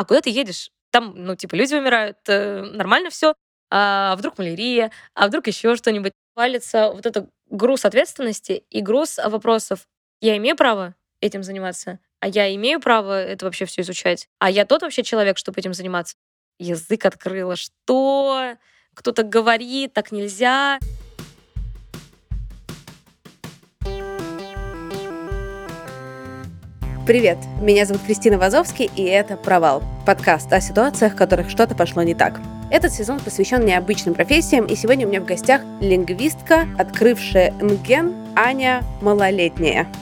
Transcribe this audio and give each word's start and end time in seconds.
а 0.00 0.04
куда 0.06 0.22
ты 0.22 0.30
едешь? 0.30 0.70
Там, 0.90 1.12
ну, 1.14 1.36
типа, 1.36 1.54
люди 1.56 1.74
умирают, 1.74 2.16
э, 2.26 2.62
нормально 2.62 3.10
все. 3.10 3.34
А 3.70 4.16
вдруг 4.16 4.38
малярия, 4.38 4.90
а 5.14 5.26
вдруг 5.26 5.46
еще 5.46 5.76
что-нибудь. 5.76 6.12
Валится 6.34 6.90
вот 6.90 7.04
этот 7.04 7.28
груз 7.50 7.84
ответственности 7.84 8.64
и 8.70 8.80
груз 8.80 9.18
вопросов. 9.18 9.86
Я 10.22 10.38
имею 10.38 10.56
право 10.56 10.94
этим 11.20 11.42
заниматься? 11.42 11.98
А 12.20 12.28
я 12.28 12.54
имею 12.54 12.80
право 12.80 13.22
это 13.22 13.44
вообще 13.44 13.66
все 13.66 13.82
изучать? 13.82 14.26
А 14.38 14.50
я 14.50 14.64
тот 14.64 14.80
вообще 14.80 15.02
человек, 15.02 15.36
чтобы 15.36 15.60
этим 15.60 15.74
заниматься? 15.74 16.16
Язык 16.58 17.04
открыла. 17.04 17.56
Что? 17.56 18.54
Кто-то 18.94 19.22
говорит, 19.22 19.92
так 19.92 20.12
нельзя. 20.12 20.78
Привет, 27.10 27.38
меня 27.60 27.86
зовут 27.86 28.04
Кристина 28.04 28.38
Вазовский, 28.38 28.88
и 28.94 29.02
это 29.02 29.36
«Провал»— 29.36 29.82
подкаст 30.06 30.52
о 30.52 30.60
ситуациях, 30.60 31.14
в 31.14 31.16
которых 31.16 31.50
что-то 31.50 31.74
пошло 31.74 32.04
не 32.04 32.14
так. 32.14 32.38
Этот 32.70 32.92
сезон 32.92 33.18
посвящен 33.18 33.66
необычным 33.66 34.14
профессиям, 34.14 34.64
и 34.66 34.76
сегодня 34.76 35.08
у 35.08 35.10
меня 35.10 35.20
в 35.20 35.24
гостях 35.24 35.60
лингвистка, 35.80 36.68
открывшая 36.78 37.50
НГЕН 37.54 38.14
Аня 38.36 38.84
Малолетняя. 39.02 39.92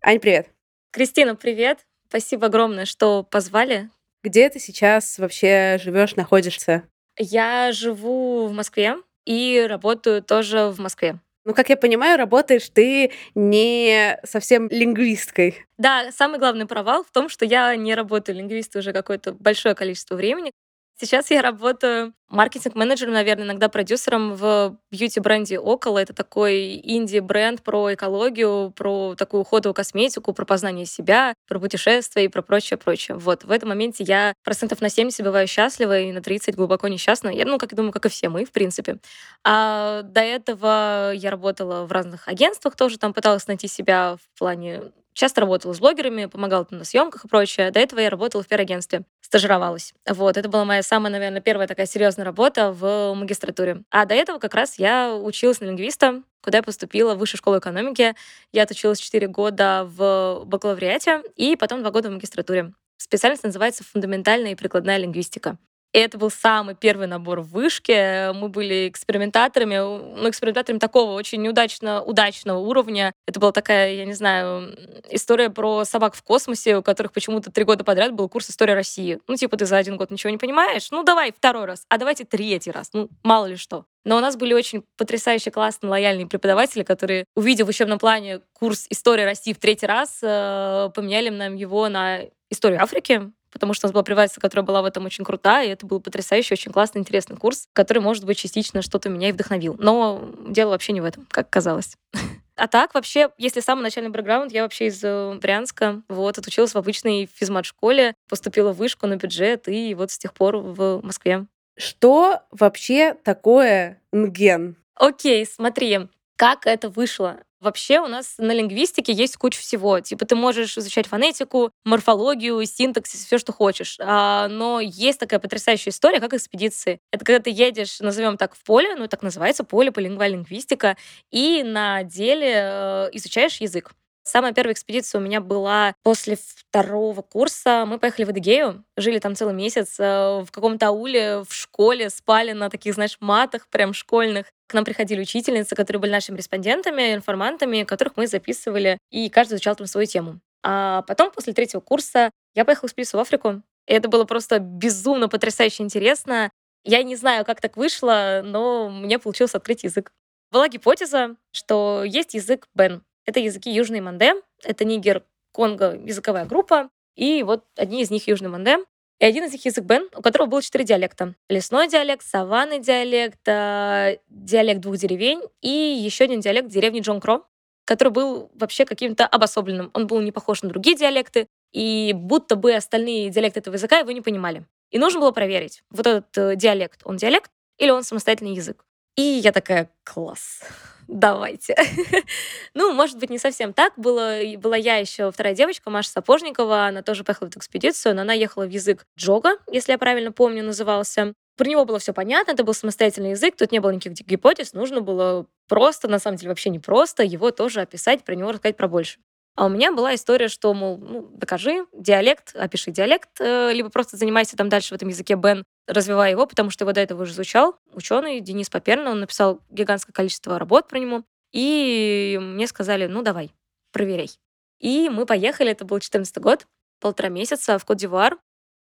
Ань, 0.00 0.20
привет. 0.20 0.50
Кристина, 0.92 1.34
привет. 1.34 1.80
Спасибо 2.08 2.46
огромное, 2.46 2.84
что 2.84 3.24
позвали. 3.24 3.90
Где 4.22 4.48
ты 4.48 4.60
сейчас 4.60 5.18
вообще 5.18 5.80
живешь, 5.82 6.14
находишься? 6.14 6.84
Я 7.18 7.72
живу 7.72 8.46
в 8.46 8.52
Москве, 8.52 8.94
и 9.26 9.66
работаю 9.68 10.22
тоже 10.22 10.68
в 10.68 10.78
Москве. 10.80 11.20
Ну, 11.44 11.54
как 11.54 11.68
я 11.68 11.76
понимаю, 11.76 12.18
работаешь 12.18 12.68
ты 12.70 13.12
не 13.36 14.18
совсем 14.24 14.68
лингвисткой. 14.68 15.66
Да, 15.78 16.10
самый 16.10 16.40
главный 16.40 16.66
провал 16.66 17.04
в 17.04 17.12
том, 17.12 17.28
что 17.28 17.44
я 17.44 17.76
не 17.76 17.94
работаю 17.94 18.36
лингвисткой 18.38 18.80
уже 18.80 18.92
какое-то 18.92 19.32
большое 19.32 19.74
количество 19.74 20.16
времени. 20.16 20.50
Сейчас 20.98 21.30
я 21.30 21.42
работаю 21.42 22.14
маркетинг-менеджером, 22.30 23.12
наверное, 23.12 23.44
иногда 23.44 23.68
продюсером 23.68 24.32
в 24.34 24.78
бьюти-бренде 24.90 25.58
«Около». 25.60 25.98
Это 25.98 26.14
такой 26.14 26.80
инди-бренд 26.82 27.62
про 27.62 27.92
экологию, 27.92 28.70
про 28.70 29.14
такую 29.14 29.42
уходовую 29.42 29.74
косметику, 29.74 30.32
про 30.32 30.46
познание 30.46 30.86
себя, 30.86 31.34
про 31.46 31.60
путешествия 31.60 32.24
и 32.24 32.28
про 32.28 32.40
прочее-прочее. 32.40 33.18
Вот, 33.18 33.44
в 33.44 33.50
этом 33.50 33.68
моменте 33.68 34.04
я 34.04 34.32
процентов 34.42 34.80
на 34.80 34.88
70 34.88 35.22
бываю 35.22 35.46
счастлива 35.46 36.00
и 36.00 36.12
на 36.12 36.22
30 36.22 36.56
глубоко 36.56 36.88
несчастна. 36.88 37.28
Я, 37.28 37.44
ну, 37.44 37.58
как 37.58 37.72
я 37.72 37.76
думаю, 37.76 37.92
как 37.92 38.06
и 38.06 38.08
все 38.08 38.30
мы, 38.30 38.46
в 38.46 38.50
принципе. 38.50 38.96
А 39.44 40.00
до 40.00 40.22
этого 40.22 41.12
я 41.12 41.30
работала 41.30 41.84
в 41.84 41.92
разных 41.92 42.26
агентствах 42.26 42.74
тоже, 42.74 42.98
там 42.98 43.12
пыталась 43.12 43.46
найти 43.48 43.68
себя 43.68 44.16
в 44.16 44.38
плане 44.38 44.80
часто 45.16 45.40
работала 45.40 45.72
с 45.72 45.80
блогерами, 45.80 46.26
помогала 46.26 46.64
там 46.64 46.78
на 46.78 46.84
съемках 46.84 47.24
и 47.24 47.28
прочее. 47.28 47.70
До 47.70 47.80
этого 47.80 48.00
я 48.00 48.10
работала 48.10 48.42
в 48.42 48.46
пиар-агентстве, 48.46 49.04
стажировалась. 49.20 49.94
Вот, 50.08 50.36
это 50.36 50.48
была 50.48 50.64
моя 50.64 50.82
самая, 50.82 51.10
наверное, 51.10 51.40
первая 51.40 51.66
такая 51.66 51.86
серьезная 51.86 52.24
работа 52.24 52.70
в 52.70 53.14
магистратуре. 53.14 53.82
А 53.90 54.04
до 54.04 54.14
этого 54.14 54.38
как 54.38 54.54
раз 54.54 54.78
я 54.78 55.14
училась 55.14 55.60
на 55.60 55.64
лингвиста, 55.64 56.22
куда 56.42 56.58
я 56.58 56.62
поступила 56.62 57.14
в 57.14 57.18
высшую 57.18 57.38
школу 57.38 57.58
экономики. 57.58 58.14
Я 58.52 58.64
отучилась 58.64 59.00
4 59.00 59.26
года 59.28 59.88
в 59.88 60.42
бакалавриате 60.44 61.22
и 61.34 61.56
потом 61.56 61.80
2 61.80 61.90
года 61.90 62.10
в 62.10 62.12
магистратуре. 62.12 62.72
Специальность 62.98 63.42
называется 63.42 63.84
«Фундаментальная 63.84 64.52
и 64.52 64.54
прикладная 64.54 64.98
лингвистика». 64.98 65.58
И 65.96 65.98
это 65.98 66.18
был 66.18 66.28
самый 66.28 66.74
первый 66.74 67.06
набор 67.06 67.40
в 67.40 67.48
вышке. 67.52 68.32
Мы 68.34 68.50
были 68.50 68.86
экспериментаторами, 68.86 69.78
ну, 69.78 70.28
экспериментаторами 70.28 70.78
такого 70.78 71.12
очень 71.12 71.40
неудачно, 71.40 72.02
удачного 72.02 72.58
уровня. 72.58 73.14
Это 73.26 73.40
была 73.40 73.50
такая, 73.50 73.94
я 73.94 74.04
не 74.04 74.12
знаю, 74.12 74.76
история 75.08 75.48
про 75.48 75.86
собак 75.86 76.14
в 76.14 76.22
космосе, 76.22 76.76
у 76.76 76.82
которых 76.82 77.12
почему-то 77.12 77.50
три 77.50 77.64
года 77.64 77.82
подряд 77.82 78.12
был 78.12 78.28
курс 78.28 78.50
истории 78.50 78.72
России. 78.72 79.20
Ну, 79.26 79.36
типа, 79.36 79.56
ты 79.56 79.64
за 79.64 79.78
один 79.78 79.96
год 79.96 80.10
ничего 80.10 80.28
не 80.28 80.36
понимаешь? 80.36 80.90
Ну, 80.90 81.02
давай 81.02 81.32
второй 81.32 81.64
раз, 81.64 81.86
а 81.88 81.96
давайте 81.96 82.26
третий 82.26 82.72
раз. 82.72 82.90
Ну, 82.92 83.08
мало 83.22 83.46
ли 83.46 83.56
что. 83.56 83.86
Но 84.04 84.18
у 84.18 84.20
нас 84.20 84.36
были 84.36 84.52
очень 84.52 84.84
потрясающие, 84.98 85.50
классные, 85.50 85.88
лояльные 85.88 86.26
преподаватели, 86.26 86.82
которые, 86.82 87.24
увидев 87.34 87.68
в 87.68 87.70
учебном 87.70 87.98
плане 87.98 88.42
курс 88.52 88.86
истории 88.90 89.22
России 89.22 89.54
в 89.54 89.58
третий 89.58 89.86
раз, 89.86 90.18
э, 90.20 90.90
поменяли 90.94 91.30
нам 91.30 91.54
его 91.54 91.88
на 91.88 92.20
историю 92.50 92.82
Африки, 92.82 93.32
потому 93.56 93.72
что 93.72 93.86
у 93.86 93.88
нас 93.88 93.92
была 93.94 94.02
приватица, 94.02 94.38
которая 94.38 94.66
была 94.66 94.82
в 94.82 94.84
этом 94.84 95.06
очень 95.06 95.24
крутая, 95.24 95.66
и 95.66 95.70
это 95.70 95.86
был 95.86 95.98
потрясающий, 95.98 96.52
очень 96.52 96.72
классный, 96.72 97.00
интересный 97.00 97.38
курс, 97.38 97.68
который, 97.72 98.02
может 98.02 98.26
быть, 98.26 98.36
частично 98.36 98.82
что-то 98.82 99.08
меня 99.08 99.30
и 99.30 99.32
вдохновил. 99.32 99.76
Но 99.78 100.30
дело 100.46 100.70
вообще 100.70 100.92
не 100.92 101.00
в 101.00 101.06
этом, 101.06 101.26
как 101.30 101.48
казалось. 101.48 101.96
А 102.58 102.68
так, 102.68 102.94
вообще, 102.94 103.28
если 103.36 103.60
самый 103.60 103.82
начальный 103.82 104.08
бэкграунд, 104.08 104.50
я 104.50 104.62
вообще 104.62 104.86
из 104.86 105.04
э, 105.04 105.34
Брянска, 105.34 106.00
вот, 106.08 106.38
отучилась 106.38 106.72
в 106.72 106.78
обычной 106.78 107.28
физмат-школе, 107.30 108.14
поступила 108.30 108.72
в 108.72 108.78
вышку 108.78 109.06
на 109.06 109.16
бюджет, 109.16 109.68
и 109.68 109.94
вот 109.94 110.10
с 110.10 110.16
тех 110.16 110.32
пор 110.32 110.56
в 110.56 111.02
Москве. 111.02 111.44
Что 111.76 112.40
вообще 112.50 113.12
такое 113.12 114.00
НГЕН? 114.12 114.74
Окей, 114.94 115.44
смотри, 115.44 116.08
как 116.36 116.66
это 116.66 116.88
вышло. 116.88 117.40
Вообще 117.66 117.98
у 117.98 118.06
нас 118.06 118.36
на 118.38 118.52
лингвистике 118.52 119.12
есть 119.12 119.36
куча 119.36 119.58
всего. 119.60 119.98
Типа 119.98 120.24
ты 120.24 120.36
можешь 120.36 120.78
изучать 120.78 121.08
фонетику, 121.08 121.72
морфологию, 121.84 122.64
синтаксис, 122.64 123.24
все, 123.24 123.38
что 123.38 123.52
хочешь. 123.52 123.96
А, 124.00 124.46
но 124.46 124.78
есть 124.78 125.18
такая 125.18 125.40
потрясающая 125.40 125.90
история, 125.90 126.20
как 126.20 126.32
экспедиции. 126.32 127.00
Это 127.10 127.24
когда 127.24 127.40
ты 127.40 127.50
едешь, 127.50 127.98
назовем 127.98 128.36
так, 128.36 128.54
в 128.54 128.62
поле, 128.62 128.94
ну 128.94 129.08
так 129.08 129.24
называется 129.24 129.64
поле, 129.64 129.90
полингвальная 129.90 130.38
лингвистика, 130.38 130.96
и 131.32 131.64
на 131.64 132.04
деле 132.04 132.52
э, 132.54 133.08
изучаешь 133.14 133.60
язык. 133.60 133.90
Самая 134.22 134.52
первая 134.52 134.74
экспедиция 134.74 135.20
у 135.20 135.22
меня 135.22 135.40
была 135.40 135.94
после 136.02 136.36
второго 136.36 137.22
курса. 137.22 137.84
Мы 137.86 137.98
поехали 137.98 138.24
в 138.26 138.30
Адыгею, 138.30 138.84
жили 138.96 139.20
там 139.20 139.36
целый 139.36 139.54
месяц 139.54 140.00
э, 140.00 140.44
в 140.44 140.48
каком-то 140.50 140.88
ауле, 140.88 141.44
в 141.48 141.52
школе, 141.52 142.10
спали 142.10 142.52
на 142.52 142.68
таких, 142.68 142.94
знаешь, 142.94 143.16
матах 143.20 143.68
прям 143.68 143.92
школьных. 143.92 144.46
К 144.66 144.74
нам 144.74 144.84
приходили 144.84 145.20
учительницы, 145.20 145.74
которые 145.74 146.00
были 146.00 146.10
нашими 146.10 146.36
респондентами, 146.36 147.14
информантами, 147.14 147.84
которых 147.84 148.16
мы 148.16 148.26
записывали, 148.26 148.98
и 149.10 149.28
каждый 149.30 149.54
изучал 149.54 149.76
там 149.76 149.86
свою 149.86 150.06
тему. 150.06 150.40
А 150.62 151.02
потом, 151.02 151.30
после 151.30 151.52
третьего 151.52 151.80
курса, 151.80 152.30
я 152.54 152.64
поехала 152.64 152.88
экспедицию 152.88 153.18
в 153.18 153.22
Африку. 153.22 153.62
И 153.86 153.92
это 153.92 154.08
было 154.08 154.24
просто 154.24 154.58
безумно 154.58 155.28
потрясающе 155.28 155.84
интересно. 155.84 156.50
Я 156.84 157.02
не 157.02 157.14
знаю, 157.14 157.44
как 157.44 157.60
так 157.60 157.76
вышло, 157.76 158.42
но 158.44 158.88
мне 158.88 159.18
получилось 159.18 159.54
открыть 159.54 159.84
язык. 159.84 160.12
Была 160.50 160.68
гипотеза, 160.68 161.36
что 161.52 162.02
есть 162.04 162.34
язык 162.34 162.66
Бен. 162.74 163.02
Это 163.24 163.40
языки 163.40 163.70
Южной 163.70 164.00
Манде, 164.00 164.34
это 164.62 164.84
Нигер, 164.84 165.24
Конго, 165.52 165.94
языковая 165.94 166.44
группа, 166.44 166.90
и 167.16 167.42
вот 167.42 167.64
одни 167.76 168.02
из 168.02 168.10
них 168.10 168.26
Южный 168.28 168.48
Манде. 168.48 168.78
И 169.18 169.24
один 169.24 169.44
из 169.44 169.52
них 169.52 169.64
язык 169.64 169.84
Бен, 169.84 170.08
у 170.14 170.20
которого 170.20 170.46
было 170.46 170.62
четыре 170.62 170.84
диалекта. 170.84 171.34
Лесной 171.48 171.88
диалект, 171.88 172.24
саванный 172.24 172.80
диалект, 172.80 173.40
э, 173.46 174.18
диалект 174.28 174.80
двух 174.80 174.98
деревень 174.98 175.40
и 175.62 175.68
еще 175.68 176.24
один 176.24 176.40
диалект 176.40 176.68
деревни 176.68 177.00
Джон 177.00 177.20
Кро, 177.20 177.46
который 177.86 178.10
был 178.10 178.50
вообще 178.54 178.84
каким-то 178.84 179.26
обособленным. 179.26 179.90
Он 179.94 180.06
был 180.06 180.20
не 180.20 180.32
похож 180.32 180.62
на 180.62 180.68
другие 180.68 180.96
диалекты, 180.96 181.48
и 181.72 182.12
будто 182.14 182.56
бы 182.56 182.74
остальные 182.74 183.30
диалекты 183.30 183.60
этого 183.60 183.74
языка 183.74 183.98
его 183.98 184.10
не 184.10 184.20
понимали. 184.20 184.66
И 184.90 184.98
нужно 184.98 185.20
было 185.20 185.30
проверить, 185.30 185.82
вот 185.90 186.06
этот 186.06 186.36
э, 186.36 186.56
диалект, 186.56 187.00
он 187.04 187.16
диалект 187.16 187.50
или 187.78 187.90
он 187.90 188.02
самостоятельный 188.02 188.54
язык. 188.54 188.84
И 189.16 189.22
я 189.22 189.52
такая, 189.52 189.90
класс, 190.04 190.60
давайте. 191.08 191.76
ну, 192.74 192.92
может 192.92 193.18
быть, 193.18 193.30
не 193.30 193.38
совсем 193.38 193.72
так. 193.72 193.92
Было, 193.96 194.38
была 194.58 194.76
я 194.76 194.96
еще 194.96 195.30
вторая 195.30 195.54
девочка, 195.54 195.90
Маша 195.90 196.10
Сапожникова, 196.10 196.86
она 196.86 197.02
тоже 197.02 197.24
поехала 197.24 197.48
в 197.48 197.50
эту 197.50 197.58
экспедицию, 197.58 198.14
но 198.14 198.22
она 198.22 198.32
ехала 198.32 198.64
в 198.64 198.70
язык 198.70 199.04
джога, 199.18 199.58
если 199.70 199.92
я 199.92 199.98
правильно 199.98 200.32
помню, 200.32 200.64
назывался. 200.64 201.34
Про 201.56 201.68
него 201.68 201.84
было 201.86 201.98
все 201.98 202.12
понятно, 202.12 202.52
это 202.52 202.64
был 202.64 202.74
самостоятельный 202.74 203.30
язык, 203.30 203.56
тут 203.56 203.72
не 203.72 203.80
было 203.80 203.90
никаких 203.90 204.26
гипотез, 204.26 204.74
нужно 204.74 205.00
было 205.00 205.46
просто, 205.68 206.06
на 206.06 206.18
самом 206.18 206.36
деле 206.36 206.50
вообще 206.50 206.68
не 206.68 206.78
просто, 206.78 207.22
его 207.22 207.50
тоже 207.50 207.80
описать, 207.80 208.24
про 208.24 208.34
него 208.34 208.52
рассказать 208.52 208.76
про 208.76 208.88
больше. 208.88 209.18
А 209.56 209.64
у 209.64 209.68
меня 209.70 209.90
была 209.90 210.14
история, 210.14 210.48
что, 210.48 210.74
мол, 210.74 210.98
ну, 210.98 211.22
докажи 211.32 211.86
диалект, 211.94 212.54
опиши 212.54 212.90
диалект, 212.90 213.40
э, 213.40 213.72
либо 213.72 213.88
просто 213.88 214.18
занимайся 214.18 214.54
там 214.54 214.68
дальше 214.68 214.90
в 214.90 214.92
этом 214.92 215.08
языке 215.08 215.34
Бен, 215.34 215.64
развивая 215.86 216.30
его, 216.30 216.46
потому 216.46 216.70
что 216.70 216.84
его 216.84 216.92
до 216.92 217.00
этого 217.00 217.22
уже 217.22 217.32
изучал 217.32 217.78
ученый 217.92 218.40
Денис 218.40 218.68
Поперна, 218.68 219.10
он 219.10 219.20
написал 219.20 219.60
гигантское 219.70 220.12
количество 220.12 220.58
работ 220.58 220.88
про 220.88 220.98
него, 220.98 221.24
и 221.52 222.38
мне 222.40 222.66
сказали, 222.66 223.06
ну, 223.06 223.22
давай, 223.22 223.52
проверяй. 223.92 224.30
И 224.78 225.08
мы 225.08 225.26
поехали, 225.26 225.70
это 225.70 225.84
был 225.84 226.00
14 226.00 226.36
год, 226.38 226.66
полтора 227.00 227.28
месяца 227.28 227.78
в 227.78 227.84
Кот-Дивуар. 227.84 228.38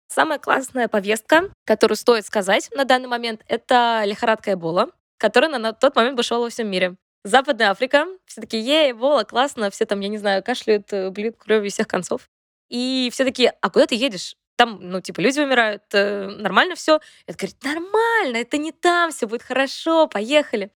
Самая 0.07 0.39
классная 0.39 0.87
повестка, 0.87 1.53
которую 1.65 1.97
стоит 1.97 2.25
сказать 2.25 2.69
на 2.75 2.85
данный 2.85 3.07
момент, 3.07 3.41
это 3.47 4.03
лихорадка 4.05 4.53
Эбола, 4.53 4.89
которая 5.17 5.49
на 5.57 5.73
тот 5.73 5.95
момент 5.95 6.17
бушевала 6.17 6.43
во 6.45 6.49
всем 6.49 6.67
мире. 6.67 6.95
Западная 7.23 7.69
Африка. 7.69 8.07
Все 8.25 8.41
такие, 8.41 8.63
ей, 8.63 8.91
Эбола, 8.91 9.23
классно. 9.23 9.69
Все 9.69 9.85
там, 9.85 9.99
я 9.99 10.07
не 10.07 10.17
знаю, 10.17 10.43
кашляют, 10.43 10.87
блюют 11.13 11.37
кровью 11.37 11.69
всех 11.69 11.87
концов. 11.87 12.27
И 12.69 13.09
все 13.13 13.23
такие, 13.23 13.53
а 13.61 13.69
куда 13.69 13.85
ты 13.85 13.95
едешь? 13.95 14.35
Там, 14.61 14.77
ну, 14.79 15.01
типа, 15.01 15.21
люди 15.21 15.39
умирают, 15.39 15.81
э, 15.93 16.27
нормально 16.27 16.75
все. 16.75 16.99
Я 17.25 17.33
говорю, 17.33 17.55
нормально, 17.63 18.37
это 18.37 18.59
не 18.59 18.71
там, 18.71 19.09
все 19.09 19.25
будет 19.25 19.41
хорошо, 19.41 20.05
поехали. 20.07 20.69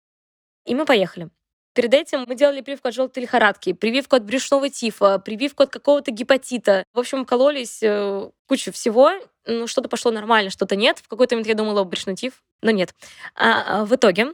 И 0.65 0.75
мы 0.75 0.87
поехали. 0.87 1.29
Перед 1.75 1.93
этим 1.93 2.25
мы 2.27 2.35
делали 2.35 2.63
прививку 2.63 2.89
от 2.89 2.95
желтой 2.95 3.25
лихорадки, 3.25 3.75
прививку 3.75 4.17
от 4.17 4.25
брюшного 4.25 4.71
тифа, 4.71 5.19
прививку 5.19 5.65
от 5.65 5.71
какого-то 5.71 6.13
гепатита. 6.13 6.85
В 6.95 6.99
общем, 6.99 7.27
кололись 7.27 7.83
э, 7.83 8.31
кучу 8.47 8.73
всего. 8.73 9.11
Ну, 9.45 9.67
что-то 9.67 9.91
пошло 9.91 10.11
нормально, 10.11 10.49
что-то 10.49 10.77
нет. 10.77 11.01
В 11.01 11.09
какой-то 11.09 11.35
момент 11.35 11.49
я 11.49 11.55
думала, 11.55 11.85
брюшной 11.85 12.17
тиф, 12.17 12.43
но 12.63 12.71
нет. 12.71 12.95
А, 13.35 13.83
а 13.83 13.85
в 13.85 13.95
итоге 13.95 14.33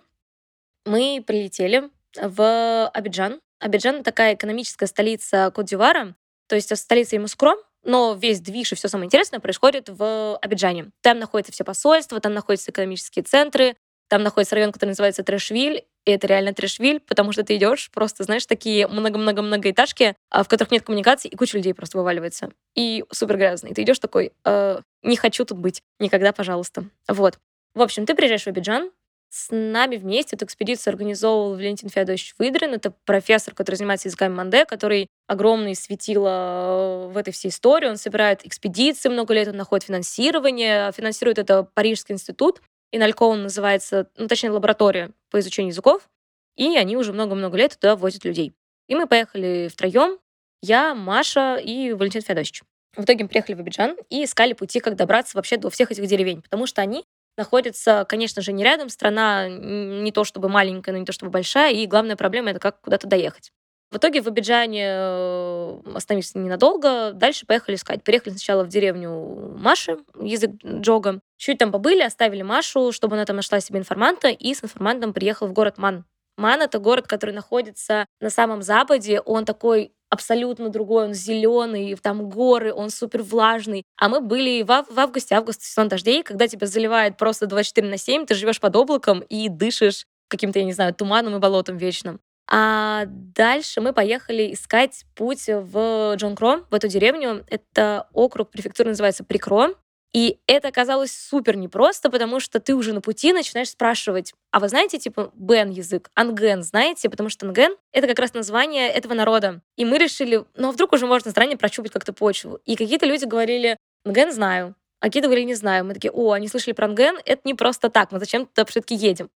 мы 0.85 1.25
прилетели 1.27 1.91
в 2.15 2.87
Абиджан. 2.87 3.41
Абиджан— 3.59 4.03
такая 4.05 4.37
экономическая 4.37 4.87
столица 4.87 5.51
Кот-Дивара, 5.53 6.15
то 6.47 6.55
есть 6.55 6.77
столица 6.79 7.17
Ямускро, 7.17 7.57
но 7.85 8.15
весь 8.15 8.41
движ 8.41 8.73
и 8.73 8.75
все 8.75 8.89
самое 8.89 9.07
интересное 9.07 9.41
происходит 9.41 9.89
в 9.89 10.37
Абиджане. 10.37 10.91
Там 11.01 11.19
находятся 11.19 11.53
все 11.53 11.65
посольства, 11.65 12.21
там 12.21 12.35
находятся 12.35 12.71
экономические 12.71 13.23
центры, 13.23 13.77
там 14.09 14.25
находится 14.25 14.57
район, 14.57 14.73
который 14.73 14.91
называется 14.91 15.23
Трэшвиль, 15.23 15.85
и 16.05 16.11
это 16.11 16.27
реально 16.27 16.53
Трэшвиль, 16.53 16.99
потому 16.99 17.31
что 17.31 17.45
ты 17.45 17.57
идешь 17.57 17.91
просто, 17.93 18.25
знаешь, 18.25 18.45
такие 18.45 18.89
много-много-много 18.89 19.71
этажки, 19.71 20.17
а, 20.31 20.43
в 20.43 20.49
которых 20.49 20.73
нет 20.73 20.83
коммуникации, 20.83 21.29
и 21.29 21.37
куча 21.37 21.57
людей 21.57 21.75
просто 21.75 21.97
вываливается. 21.97 22.51
И 22.75 23.05
супер 23.13 23.37
грязный. 23.37 23.73
Ты 23.73 23.83
идешь 23.83 24.01
такой, 24.01 24.33
э, 24.45 24.81
не 25.03 25.17
хочу 25.17 25.45
тут 25.45 25.59
быть, 25.59 25.83
никогда, 26.01 26.33
пожалуйста. 26.33 26.87
Вот. 27.07 27.39
В 27.75 27.83
общем, 27.83 28.05
ты 28.05 28.17
приезжаешь 28.17 28.43
в 28.43 28.49
Абиджан, 28.49 28.91
с 29.31 29.49
нами 29.51 29.97
вместе 29.97 30.35
эту 30.35 30.45
экспедицию 30.45 30.91
организовывал 30.93 31.55
Валентин 31.55 31.89
Феодосович 31.89 32.35
Выдрин. 32.39 32.75
Это 32.75 32.93
профессор, 33.05 33.55
который 33.55 33.77
занимается 33.77 34.09
языками 34.09 34.35
Манде, 34.35 34.65
который 34.65 35.07
огромный 35.29 35.77
светило 35.77 37.09
в 37.13 37.17
этой 37.17 37.33
всей 37.33 37.49
истории. 37.49 37.89
Он 37.89 37.97
собирает 37.97 38.45
экспедиции 38.45 39.09
много 39.09 39.33
лет, 39.33 39.47
он 39.47 39.57
находит 39.57 39.87
финансирование. 39.87 40.91
Финансирует 40.93 41.39
это 41.39 41.63
Парижский 41.63 42.15
институт. 42.15 42.61
И 42.93 43.01
он 43.21 43.43
называется, 43.45 44.11
ну, 44.17 44.27
точнее, 44.27 44.51
лаборатория 44.51 45.13
по 45.31 45.39
изучению 45.39 45.71
языков. 45.71 46.09
И 46.57 46.77
они 46.77 46.97
уже 46.97 47.13
много-много 47.13 47.57
лет 47.57 47.79
туда 47.79 47.95
возят 47.95 48.25
людей. 48.25 48.53
И 48.89 48.97
мы 48.97 49.07
поехали 49.07 49.69
втроем, 49.73 50.19
я, 50.61 50.97
Маша 50.97 51.57
и 51.57 51.93
Валентин 51.93 52.23
Феодосович. 52.23 52.65
В 52.97 53.05
итоге 53.05 53.23
мы 53.23 53.29
приехали 53.29 53.55
в 53.55 53.61
Абиджан 53.61 53.97
и 54.09 54.25
искали 54.25 54.53
пути, 54.53 54.81
как 54.81 54.97
добраться 54.97 55.37
вообще 55.37 55.57
до 55.57 55.71
всех 55.71 55.93
этих 55.93 56.05
деревень, 56.07 56.43
потому 56.43 56.67
что 56.67 56.83
они 56.83 57.05
находятся, 57.41 58.05
конечно 58.09 58.43
же, 58.43 58.53
не 58.53 58.63
рядом. 58.63 58.89
Страна 58.89 59.49
не 59.49 60.13
то 60.13 60.25
чтобы 60.25 60.49
маленькая, 60.49 60.93
но 60.93 60.99
не 60.99 61.07
то 61.07 61.13
чтобы 61.13 61.33
большая. 61.33 61.73
И 61.73 61.87
главная 61.87 62.17
проблема— 62.17 62.51
это 62.53 62.61
как 62.61 62.81
куда-то 62.81 63.07
доехать. 63.09 63.51
В 63.91 63.97
итоге 63.97 64.23
в 64.23 64.29
Абиджане 64.29 64.87
э, 64.87 65.81
остановились 65.97 66.37
ненадолго, 66.37 67.11
дальше 67.13 67.45
поехали 67.45 67.75
искать. 67.75 68.05
Приехали 68.05 68.31
сначала 68.31 68.63
в 68.63 68.69
деревню 68.69 69.57
Маши, 69.59 69.99
язык 70.21 70.53
Джога. 70.65 71.21
Чуть 71.37 71.59
там 71.59 71.73
побыли, 71.73 72.03
оставили 72.03 72.43
Машу, 72.43 72.93
чтобы 72.93 73.17
она 73.17 73.25
там 73.25 73.35
нашла 73.35 73.59
себе 73.59 73.81
информанта, 73.81 74.29
и 74.29 74.55
с 74.55 74.63
информантом 74.63 75.13
приехал 75.13 75.49
в 75.49 75.53
город 75.53 75.77
Ман. 75.79 76.05
Ман— 76.41 76.63
это 76.63 76.79
город, 76.79 77.07
который 77.07 77.35
находится 77.35 78.07
на 78.21 78.31
самом 78.31 78.63
западе. 78.63 79.21
Он 79.21 79.45
такой 79.45 79.93
абсолютно 80.09 80.71
другой, 80.71 81.05
он 81.05 81.15
зеленый, 81.15 81.95
там 81.97 82.31
горы, 82.31 82.73
он 82.73 82.89
супер 82.89 83.23
влажный. 83.23 83.85
А 83.97 84.09
мы 84.09 84.21
были 84.21 84.63
в, 84.63 84.67
в 84.67 84.99
августе, 84.99 85.35
август 85.35 85.63
сезон 85.63 85.89
дождей, 85.89 86.23
когда 86.23 86.49
тебя 86.49 86.67
заливает 86.67 87.19
просто 87.19 87.47
24 87.47 87.89
на 87.89 87.99
7, 87.99 88.27
ты 88.27 88.35
живешь 88.35 88.59
под 88.59 88.75
облаком 88.75 89.21
и 89.21 89.49
дышишь 89.49 90.07
каким-то, 90.29 90.59
я 90.59 90.65
не 90.65 90.73
знаю, 90.73 90.95
туманом 90.95 91.37
и 91.37 91.39
болотом 91.39 91.77
вечным. 91.77 92.21
А 92.51 93.05
дальше 93.07 93.81
мы 93.81 93.93
поехали 93.93 94.53
искать 94.53 95.05
путь 95.15 95.45
в 95.47 96.15
Джонкро, 96.17 96.65
в 96.71 96.75
эту 96.75 96.89
деревню. 96.89 97.45
Это 97.49 98.09
округ, 98.13 98.51
префектура 98.51 98.89
называется 98.89 99.25
Прикро. 99.25 99.75
И 100.13 100.39
это 100.47 100.69
оказалось 100.69 101.13
супер 101.13 101.57
непросто, 101.57 102.11
потому 102.11 102.41
что 102.41 102.59
ты 102.59 102.75
уже 102.75 102.93
на 102.93 103.01
пути 103.01 103.33
начинаешь 103.33 103.71
спрашивать, 103.71 104.35
а 104.51 104.59
вы 104.59 104.69
знаете, 104.69 104.99
типа, 104.99 105.31
бен 105.35 105.71
язык, 105.71 106.11
анген 106.15 106.65
знаете? 106.65 107.09
Потому 107.09 107.29
что 107.29 107.47
анген— 107.47 107.77
это 107.93 108.09
как 108.09 108.19
раз 108.19 108.35
название 108.35 108.89
этого 108.89 109.15
народа. 109.15 109.61
И 109.77 109.85
мы 109.85 109.99
решили, 109.99 110.45
ну 110.57 110.69
а 110.69 110.73
вдруг 110.73 110.93
уже 110.93 111.07
можно 111.07 111.31
заранее 111.31 111.57
прощупать 111.57 111.93
как-то 111.93 112.13
почву. 112.13 112.59
И 112.65 112.75
какие-то 112.75 113.07
люди 113.07 113.25
говорили, 113.25 113.77
анген 114.05 114.33
знаю, 114.33 114.75
а 114.99 115.07
какие-то 115.07 115.29
говорили, 115.29 115.47
не 115.47 115.55
знаю. 115.55 115.85
Мы 115.85 115.95
такие, 115.95 116.11
о, 116.11 116.33
они 116.33 116.49
слышали 116.49 116.73
про 116.75 116.87
анген, 116.87 117.17
это 117.25 117.43
не 117.45 117.55
просто 117.55 117.89
так, 117.89 118.11
мы 118.11 118.19
зачем 118.19 118.47
туда 118.47 118.65
все-таки 118.65 118.97
едем? 118.97 119.31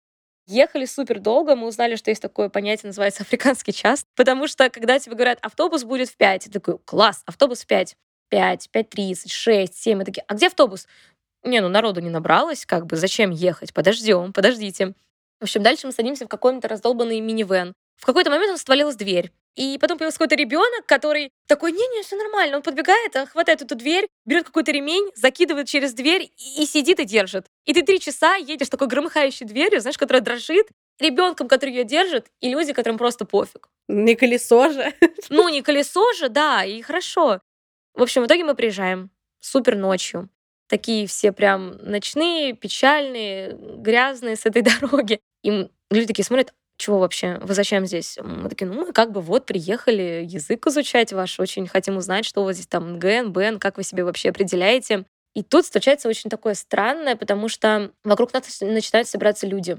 Ехали 0.47 0.85
супер 0.85 1.19
долго, 1.19 1.55
мы 1.55 1.67
узнали, 1.67 1.95
что 1.95 2.09
есть 2.09 2.21
такое 2.21 2.49
понятие, 2.49 2.87
называется 2.87 3.23
африканский 3.23 3.73
час, 3.73 4.05
потому 4.15 4.47
что 4.47 4.69
когда 4.69 4.97
тебе 4.99 5.15
говорят, 5.15 5.37
автобус 5.41 5.83
будет 5.83 6.09
в 6.09 6.17
5, 6.17 6.45
ты 6.45 6.51
такой, 6.51 6.77
класс, 6.79 7.23
автобус 7.25 7.61
в 7.61 7.67
5. 7.67 7.95
5, 8.31 8.69
5.30, 8.73 9.29
6, 9.29 9.75
7. 9.75 9.97
Мы 9.97 10.05
такие, 10.05 10.23
а 10.27 10.33
где 10.33 10.47
автобус? 10.47 10.87
Не, 11.43 11.59
ну 11.59 11.69
народу 11.69 12.01
не 12.01 12.09
набралось, 12.09 12.65
как 12.65 12.85
бы, 12.85 12.95
зачем 12.95 13.29
ехать? 13.31 13.73
Подождем, 13.73 14.33
подождите. 14.33 14.93
В 15.39 15.43
общем, 15.43 15.61
дальше 15.63 15.87
мы 15.87 15.93
садимся 15.93 16.25
в 16.25 16.29
какой-то 16.29 16.67
раздолбанный 16.67 17.19
минивэн. 17.19 17.73
В 17.97 18.05
какой-то 18.05 18.29
момент 18.29 18.49
у 18.49 18.53
нас 18.53 18.61
отвалилась 18.61 18.95
дверь. 18.95 19.31
И 19.55 19.77
потом 19.79 19.97
появился 19.97 20.17
какой-то 20.17 20.35
ребенок, 20.35 20.85
который 20.85 21.29
такой, 21.47 21.71
не-не, 21.71 22.03
все 22.03 22.15
нормально. 22.15 22.57
Он 22.57 22.63
подбегает, 22.63 23.13
хватает 23.29 23.61
эту 23.61 23.75
дверь, 23.75 24.07
берет 24.25 24.45
какой-то 24.45 24.71
ремень, 24.71 25.11
закидывает 25.15 25.67
через 25.67 25.93
дверь 25.93 26.31
и, 26.37 26.63
и 26.63 26.65
сидит 26.65 26.99
и 26.99 27.05
держит. 27.05 27.47
И 27.65 27.73
ты 27.73 27.81
три 27.81 27.99
часа 27.99 28.35
едешь 28.35 28.69
такой 28.69 28.87
громыхающей 28.87 29.45
дверью, 29.45 29.81
знаешь, 29.81 29.97
которая 29.97 30.21
дрожит, 30.21 30.67
ребенком, 30.99 31.47
который 31.47 31.71
ее 31.71 31.83
держит, 31.83 32.27
и 32.39 32.49
люди, 32.49 32.71
которым 32.71 32.97
просто 32.97 33.25
пофиг. 33.25 33.67
Не 33.87 34.15
колесо 34.15 34.69
же. 34.71 34.93
Ну, 35.29 35.49
не 35.49 35.61
колесо 35.61 36.13
же, 36.13 36.29
да, 36.29 36.63
и 36.63 36.81
хорошо. 36.81 37.41
В 37.93 38.01
общем, 38.01 38.23
в 38.23 38.27
итоге 38.27 38.43
мы 38.43 38.55
приезжаем 38.55 39.09
супер 39.39 39.75
ночью. 39.75 40.29
Такие 40.67 41.07
все 41.07 41.31
прям 41.31 41.77
ночные, 41.77 42.53
печальные, 42.53 43.57
грязные 43.77 44.35
с 44.35 44.45
этой 44.45 44.61
дороги. 44.81 45.19
И 45.43 45.69
люди 45.89 46.07
такие 46.07 46.25
смотрят, 46.25 46.53
чего 46.77 46.99
вообще, 46.99 47.37
вы 47.41 47.53
зачем 47.53 47.85
здесь? 47.85 48.17
Мы 48.23 48.49
такие, 48.49 48.65
ну, 48.65 48.73
мы 48.73 48.91
как 48.91 49.11
бы 49.11 49.21
вот 49.21 49.45
приехали 49.45 50.25
язык 50.27 50.65
изучать 50.67 51.13
ваш, 51.13 51.39
очень 51.39 51.67
хотим 51.67 51.97
узнать, 51.97 52.25
что 52.25 52.41
у 52.41 52.45
вас 52.45 52.55
здесь 52.55 52.67
там 52.67 52.93
НГН, 52.93 53.31
БН, 53.31 53.59
как 53.59 53.77
вы 53.77 53.83
себе 53.83 54.03
вообще 54.03 54.29
определяете. 54.29 55.05
И 55.35 55.43
тут 55.43 55.65
случается 55.65 56.09
очень 56.09 56.29
такое 56.29 56.55
странное, 56.55 57.15
потому 57.15 57.49
что 57.49 57.91
вокруг 58.03 58.33
нас 58.33 58.61
начинают 58.61 59.07
собираться 59.07 59.45
люди. 59.45 59.77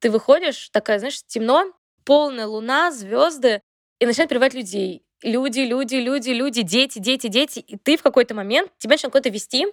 Ты 0.00 0.10
выходишь, 0.10 0.70
такая, 0.70 0.98
знаешь, 0.98 1.22
темно, 1.26 1.72
полная 2.04 2.46
луна, 2.46 2.90
звезды, 2.90 3.60
и 4.00 4.06
начинают 4.06 4.30
приводить 4.30 4.54
людей 4.54 5.03
люди, 5.24 5.60
люди, 5.60 5.96
люди, 5.96 6.30
люди, 6.30 6.62
дети, 6.62 6.98
дети, 6.98 7.26
дети, 7.28 7.58
и 7.58 7.76
ты 7.76 7.96
в 7.96 8.02
какой-то 8.02 8.34
момент, 8.34 8.70
тебя 8.78 8.92
начинает 8.92 9.12
куда-то 9.12 9.30
вести, 9.30 9.66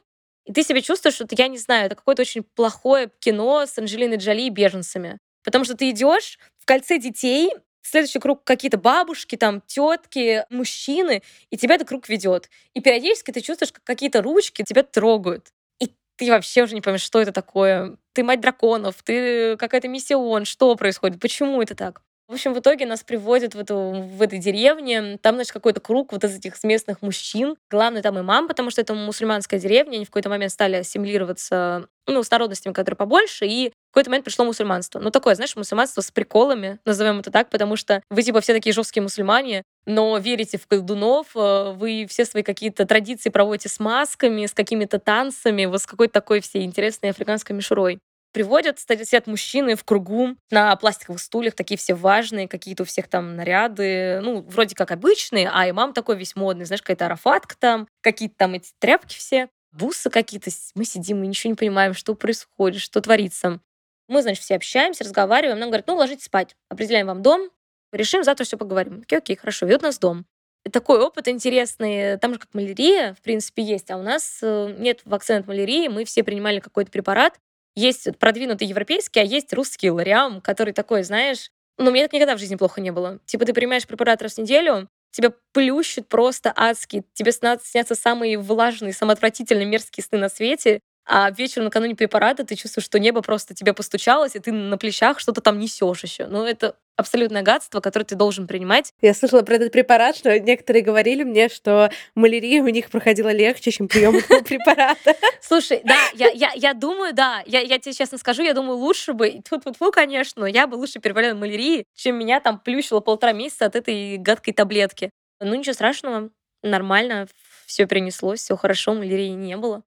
и 0.45 0.53
ты 0.53 0.63
себя 0.63 0.81
чувствуешь, 0.81 1.15
что, 1.15 1.27
я 1.31 1.47
не 1.47 1.57
знаю, 1.57 1.85
это 1.85 1.95
какое-то 1.95 2.23
очень 2.23 2.43
плохое 2.43 3.11
кино 3.19 3.65
с 3.65 3.77
Анджелиной 3.77 4.17
Джоли 4.17 4.43
и 4.43 4.49
беженцами. 4.49 5.19
Потому 5.43 5.65
что 5.65 5.75
ты 5.75 5.89
идешь 5.89 6.39
в 6.57 6.65
кольце 6.65 6.97
детей, 6.97 7.51
следующий 7.81 8.19
круг 8.19 8.43
какие-то 8.43 8.77
бабушки, 8.77 9.35
там, 9.35 9.61
тетки, 9.61 10.45
мужчины, 10.49 11.21
и 11.49 11.57
тебя 11.57 11.75
этот 11.75 11.87
круг 11.87 12.09
ведет. 12.09 12.49
И 12.73 12.81
периодически 12.81 13.31
ты 13.31 13.41
чувствуешь, 13.41 13.71
как 13.71 13.83
какие-то 13.83 14.21
ручки 14.21 14.63
тебя 14.63 14.83
трогают. 14.83 15.49
И 15.79 15.91
ты 16.15 16.29
вообще 16.29 16.63
уже 16.63 16.75
не 16.75 16.81
понимаешь, 16.81 17.01
что 17.01 17.19
это 17.19 17.31
такое. 17.31 17.97
Ты 18.13 18.23
мать 18.23 18.41
драконов, 18.41 19.01
ты 19.03 19.57
какая-то 19.57 19.87
миссион, 19.87 20.45
что 20.45 20.75
происходит, 20.75 21.19
почему 21.19 21.61
это 21.61 21.75
так. 21.75 22.01
В 22.31 22.33
общем, 22.33 22.53
в 22.53 22.59
итоге 22.59 22.85
нас 22.85 23.03
приводят 23.03 23.55
в, 23.55 23.59
эту, 23.59 23.75
в 23.75 24.21
этой 24.21 24.39
деревне. 24.39 25.17
Там, 25.21 25.35
значит, 25.35 25.51
какой-то 25.51 25.81
круг 25.81 26.13
вот 26.13 26.23
из 26.23 26.33
этих 26.33 26.63
местных 26.63 27.01
мужчин. 27.01 27.57
Главный 27.69 28.01
там 28.01 28.17
имам, 28.17 28.47
потому 28.47 28.71
что 28.71 28.79
это 28.79 28.93
мусульманская 28.93 29.59
деревня. 29.59 29.97
Они 29.97 30.05
в 30.05 30.07
какой-то 30.07 30.29
момент 30.29 30.53
стали 30.53 30.77
ассимилироваться 30.77 31.89
ну, 32.07 32.23
с 32.23 32.31
народностями, 32.31 32.71
которые 32.71 32.95
побольше, 32.95 33.45
и 33.47 33.71
в 33.71 33.93
какой-то 33.93 34.11
момент 34.11 34.23
пришло 34.23 34.45
мусульманство. 34.45 35.01
Ну, 35.01 35.11
такое, 35.11 35.35
знаешь, 35.35 35.57
мусульманство 35.57 35.99
с 35.99 36.09
приколами, 36.09 36.79
назовем 36.85 37.19
это 37.19 37.31
так, 37.31 37.49
потому 37.49 37.75
что 37.75 38.01
вы, 38.09 38.23
типа, 38.23 38.39
все 38.39 38.53
такие 38.53 38.71
жесткие 38.71 39.03
мусульмане, 39.03 39.63
но 39.85 40.17
верите 40.17 40.57
в 40.57 40.67
колдунов, 40.67 41.35
э, 41.35 41.73
вы 41.75 42.07
все 42.09 42.23
свои 42.23 42.43
какие-то 42.43 42.85
традиции 42.85 43.29
проводите 43.29 43.67
с 43.67 43.77
масками, 43.77 44.45
с 44.45 44.53
какими-то 44.53 44.99
танцами, 44.99 45.65
вот 45.65 45.81
с 45.81 45.85
какой-то 45.85 46.13
такой 46.13 46.39
всей 46.39 46.63
интересной 46.63 47.09
африканской 47.09 47.53
мишурой 47.53 47.99
приводят, 48.31 48.79
сидят 48.79 49.27
мужчины 49.27 49.75
в 49.75 49.83
кругу 49.83 50.35
на 50.49 50.75
пластиковых 50.75 51.19
стульях, 51.19 51.55
такие 51.55 51.77
все 51.77 51.93
важные, 51.93 52.47
какие-то 52.47 52.83
у 52.83 52.85
всех 52.85 53.07
там 53.07 53.35
наряды, 53.35 54.19
ну, 54.21 54.41
вроде 54.41 54.75
как 54.75 54.91
обычные, 54.91 55.49
а 55.51 55.69
имам 55.69 55.93
такой 55.93 56.17
весь 56.17 56.35
модный, 56.35 56.65
знаешь, 56.65 56.81
какая-то 56.81 57.05
арафатка 57.07 57.55
там, 57.57 57.87
какие-то 58.01 58.35
там 58.37 58.53
эти 58.53 58.71
тряпки 58.79 59.17
все, 59.17 59.49
бусы 59.71 60.09
какие-то. 60.09 60.51
Мы 60.75 60.85
сидим, 60.85 61.19
мы 61.19 61.27
ничего 61.27 61.51
не 61.51 61.55
понимаем, 61.55 61.93
что 61.93 62.15
происходит, 62.15 62.81
что 62.81 63.01
творится. 63.01 63.59
Мы, 64.07 64.21
значит, 64.21 64.43
все 64.43 64.55
общаемся, 64.55 65.03
разговариваем, 65.03 65.59
нам 65.59 65.69
говорят, 65.69 65.87
ну, 65.87 65.95
ложитесь 65.95 66.25
спать, 66.25 66.55
определяем 66.69 67.07
вам 67.07 67.21
дом, 67.21 67.49
решим, 67.91 68.23
завтра 68.23 68.45
все 68.45 68.57
поговорим. 68.57 69.01
Окей, 69.03 69.19
окей, 69.19 69.35
хорошо, 69.35 69.65
ведут 69.65 69.83
нас 69.83 69.99
дом. 69.99 70.25
Такой 70.71 70.99
опыт 70.99 71.27
интересный. 71.27 72.17
Там 72.19 72.33
же 72.33 72.39
как 72.39 72.53
малярия, 72.53 73.15
в 73.15 73.21
принципе, 73.21 73.63
есть, 73.63 73.89
а 73.89 73.97
у 73.97 74.03
нас 74.03 74.39
э, 74.43 74.75
нет 74.77 75.01
вакцины 75.05 75.37
от 75.37 75.47
малярии. 75.47 75.87
Мы 75.87 76.05
все 76.05 76.23
принимали 76.23 76.59
какой-то 76.59 76.91
препарат, 76.91 77.39
есть 77.75 78.07
продвинутый 78.19 78.67
европейский, 78.67 79.19
а 79.19 79.23
есть 79.23 79.53
русский 79.53 79.89
лариам, 79.89 80.41
который 80.41 80.73
такой, 80.73 81.03
знаешь, 81.03 81.49
ну, 81.77 81.91
мне 81.91 82.03
так 82.03 82.13
никогда 82.13 82.35
в 82.35 82.39
жизни 82.39 82.55
плохо 82.55 82.81
не 82.81 82.91
было. 82.91 83.19
Типа, 83.25 83.45
ты 83.45 83.53
принимаешь 83.53 83.87
препарат 83.87 84.21
раз 84.21 84.35
в 84.35 84.37
неделю, 84.39 84.87
тебя 85.11 85.33
плющит 85.53 86.07
просто 86.07 86.53
адски, 86.55 87.03
тебе 87.13 87.31
снятся 87.31 87.95
самые 87.95 88.37
влажные, 88.37 88.93
самые 88.93 89.13
отвратительные, 89.13 89.65
мерзкие 89.65 90.03
сны 90.03 90.17
на 90.17 90.29
свете, 90.29 90.79
а 91.13 91.29
вечером 91.29 91.65
накануне 91.65 91.93
препарата 91.93 92.45
ты 92.45 92.55
чувствуешь, 92.55 92.85
что 92.85 92.97
небо 92.97 93.21
просто 93.21 93.53
тебе 93.53 93.73
постучалось, 93.73 94.37
и 94.37 94.39
ты 94.39 94.53
на 94.53 94.77
плечах 94.77 95.19
что-то 95.19 95.41
там 95.41 95.59
несешь 95.59 96.03
еще. 96.03 96.27
Ну, 96.27 96.45
это 96.45 96.77
абсолютное 96.95 97.41
гадство, 97.41 97.81
которое 97.81 98.05
ты 98.05 98.15
должен 98.15 98.47
принимать. 98.47 98.93
Я 99.01 99.13
слышала 99.13 99.41
про 99.41 99.55
этот 99.55 99.73
препарат, 99.73 100.15
что 100.15 100.39
некоторые 100.39 100.83
говорили 100.83 101.23
мне, 101.23 101.49
что 101.49 101.91
малярия 102.15 102.63
у 102.63 102.67
них 102.69 102.89
проходила 102.89 103.29
легче, 103.29 103.71
чем 103.71 103.89
прием 103.89 104.15
этого 104.15 104.39
препарата. 104.43 105.15
Слушай, 105.41 105.81
да, 105.83 105.97
я, 106.13 106.29
я, 106.29 106.53
я 106.55 106.73
думаю, 106.73 107.13
да, 107.13 107.43
я, 107.45 107.59
я 107.59 107.77
тебе 107.77 107.93
честно 107.93 108.17
скажу, 108.17 108.41
я 108.43 108.53
думаю, 108.53 108.77
лучше 108.77 109.11
бы, 109.11 109.41
тут 109.49 109.65
вот 109.65 109.75
ну, 109.81 109.91
конечно, 109.91 110.45
я 110.45 110.65
бы 110.65 110.75
лучше 110.75 110.99
переболела 110.99 111.35
малярией, 111.35 111.83
чем 111.93 112.17
меня 112.17 112.39
там 112.39 112.57
плющило 112.57 113.01
полтора 113.01 113.33
месяца 113.33 113.65
от 113.65 113.75
этой 113.75 114.15
гадкой 114.15 114.53
таблетки. 114.53 115.09
Ну, 115.41 115.53
ничего 115.55 115.73
страшного, 115.73 116.29
нормально, 116.63 117.27
все 117.65 117.85
перенеслось, 117.85 118.39
все 118.39 118.55
хорошо, 118.55 118.93
малярии 118.93 119.31
не 119.31 119.57
было. 119.57 119.83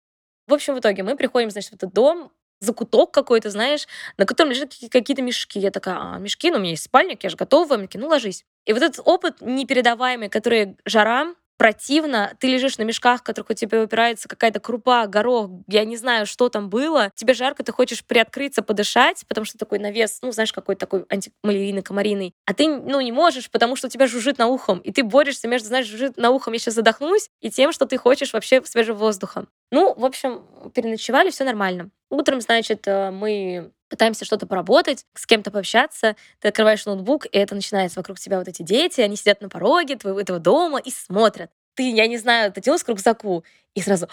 В 0.50 0.54
общем, 0.56 0.74
в 0.74 0.80
итоге 0.80 1.04
мы 1.04 1.16
приходим, 1.16 1.52
значит, 1.52 1.70
в 1.72 1.76
этот 1.76 1.94
дом, 1.94 2.32
закуток 2.60 3.12
какой-то, 3.12 3.52
знаешь, 3.52 3.88
на 4.18 4.26
котором 4.26 4.50
лежат 4.50 4.74
какие-то 4.92 5.22
мешки. 5.22 5.60
Я 5.60 5.70
такая, 5.70 5.96
а, 5.98 6.18
мешки, 6.18 6.50
ну, 6.50 6.58
у 6.58 6.60
меня 6.60 6.72
есть 6.72 6.84
спальник, 6.84 7.24
я 7.24 7.30
же 7.30 7.38
готова. 7.38 7.78
Мне 7.78 7.88
ну, 7.94 8.08
ложись. 8.08 8.46
И 8.66 8.74
вот 8.74 8.82
этот 8.82 9.00
опыт 9.06 9.42
непередаваемый, 9.42 10.28
который 10.28 10.76
жара, 10.86 11.36
противно, 11.60 12.34
ты 12.40 12.48
лежишь 12.48 12.78
на 12.78 12.84
мешках, 12.84 13.20
в 13.20 13.24
которых 13.24 13.50
у 13.50 13.54
тебя 13.54 13.84
упирается 13.84 14.30
какая-то 14.30 14.62
крупа, 14.62 15.06
горох, 15.08 15.50
я 15.68 15.84
не 15.84 15.98
знаю, 15.98 16.26
что 16.26 16.48
там 16.48 16.70
было, 16.70 17.12
тебе 17.16 17.34
жарко, 17.34 17.64
ты 17.64 17.74
хочешь 17.74 18.04
приоткрыться, 18.06 18.62
подышать, 18.62 19.26
потому 19.28 19.44
что 19.44 19.58
такой 19.58 19.78
навес, 19.78 20.20
ну, 20.22 20.32
знаешь, 20.32 20.54
какой-то 20.54 20.80
такой 20.80 21.06
антималярийный, 21.10 21.82
комариный, 21.82 22.34
а 22.46 22.54
ты, 22.54 22.70
ну, 22.70 23.02
не 23.02 23.12
можешь, 23.12 23.52
потому 23.52 23.76
что 23.76 23.88
у 23.88 23.90
тебя 23.90 24.08
жужжит 24.08 24.38
на 24.38 24.48
ухом, 24.48 24.80
и 24.80 24.94
ты 24.94 25.04
борешься 25.04 25.50
между, 25.50 25.68
знаешь, 25.68 25.86
жужжит 25.86 26.16
на 26.16 26.32
ухом, 26.32 26.54
я 26.54 26.60
сейчас 26.60 26.76
задохнусь, 26.76 27.30
и 27.42 27.52
тем, 27.52 27.74
что 27.74 27.86
ты 27.86 27.98
хочешь 27.98 28.32
вообще 28.32 28.64
свежего 28.64 28.98
воздуха. 28.98 29.46
Ну, 29.70 29.94
в 29.94 30.06
общем, 30.06 30.46
переночевали, 30.74 31.30
все 31.30 31.44
нормально. 31.44 31.90
Утром, 32.10 32.40
значит, 32.40 32.88
э, 32.88 33.12
мы 33.12 33.72
пытаемся 33.90 34.26
что-то 34.26 34.48
поработать, 34.48 35.06
с 35.16 35.26
кем-то 35.26 35.52
пообщаться, 35.52 36.16
ты 36.40 36.48
открываешь 36.48 36.86
ноутбук, 36.86 37.26
и 37.26 37.38
это 37.38 37.56
начинается 37.56 38.00
вокруг 38.00 38.20
тебя 38.20 38.38
вот 38.38 38.48
эти 38.48 38.62
дети, 38.62 39.02
они 39.02 39.16
сидят 39.16 39.42
на 39.42 39.50
пороге 39.50 39.96
твоего 39.96 40.20
этого 40.20 40.40
дома 40.40 40.80
и 40.80 40.92
смотрят. 40.92 41.52
Ты, 41.74 41.92
я 41.92 42.08
не 42.08 42.18
знаю, 42.18 42.52
ты 42.52 42.62
тянулась 42.62 42.84
к 42.84 42.90
рюкзаку, 42.90 43.44
и 43.74 43.82
сразу 43.82 44.08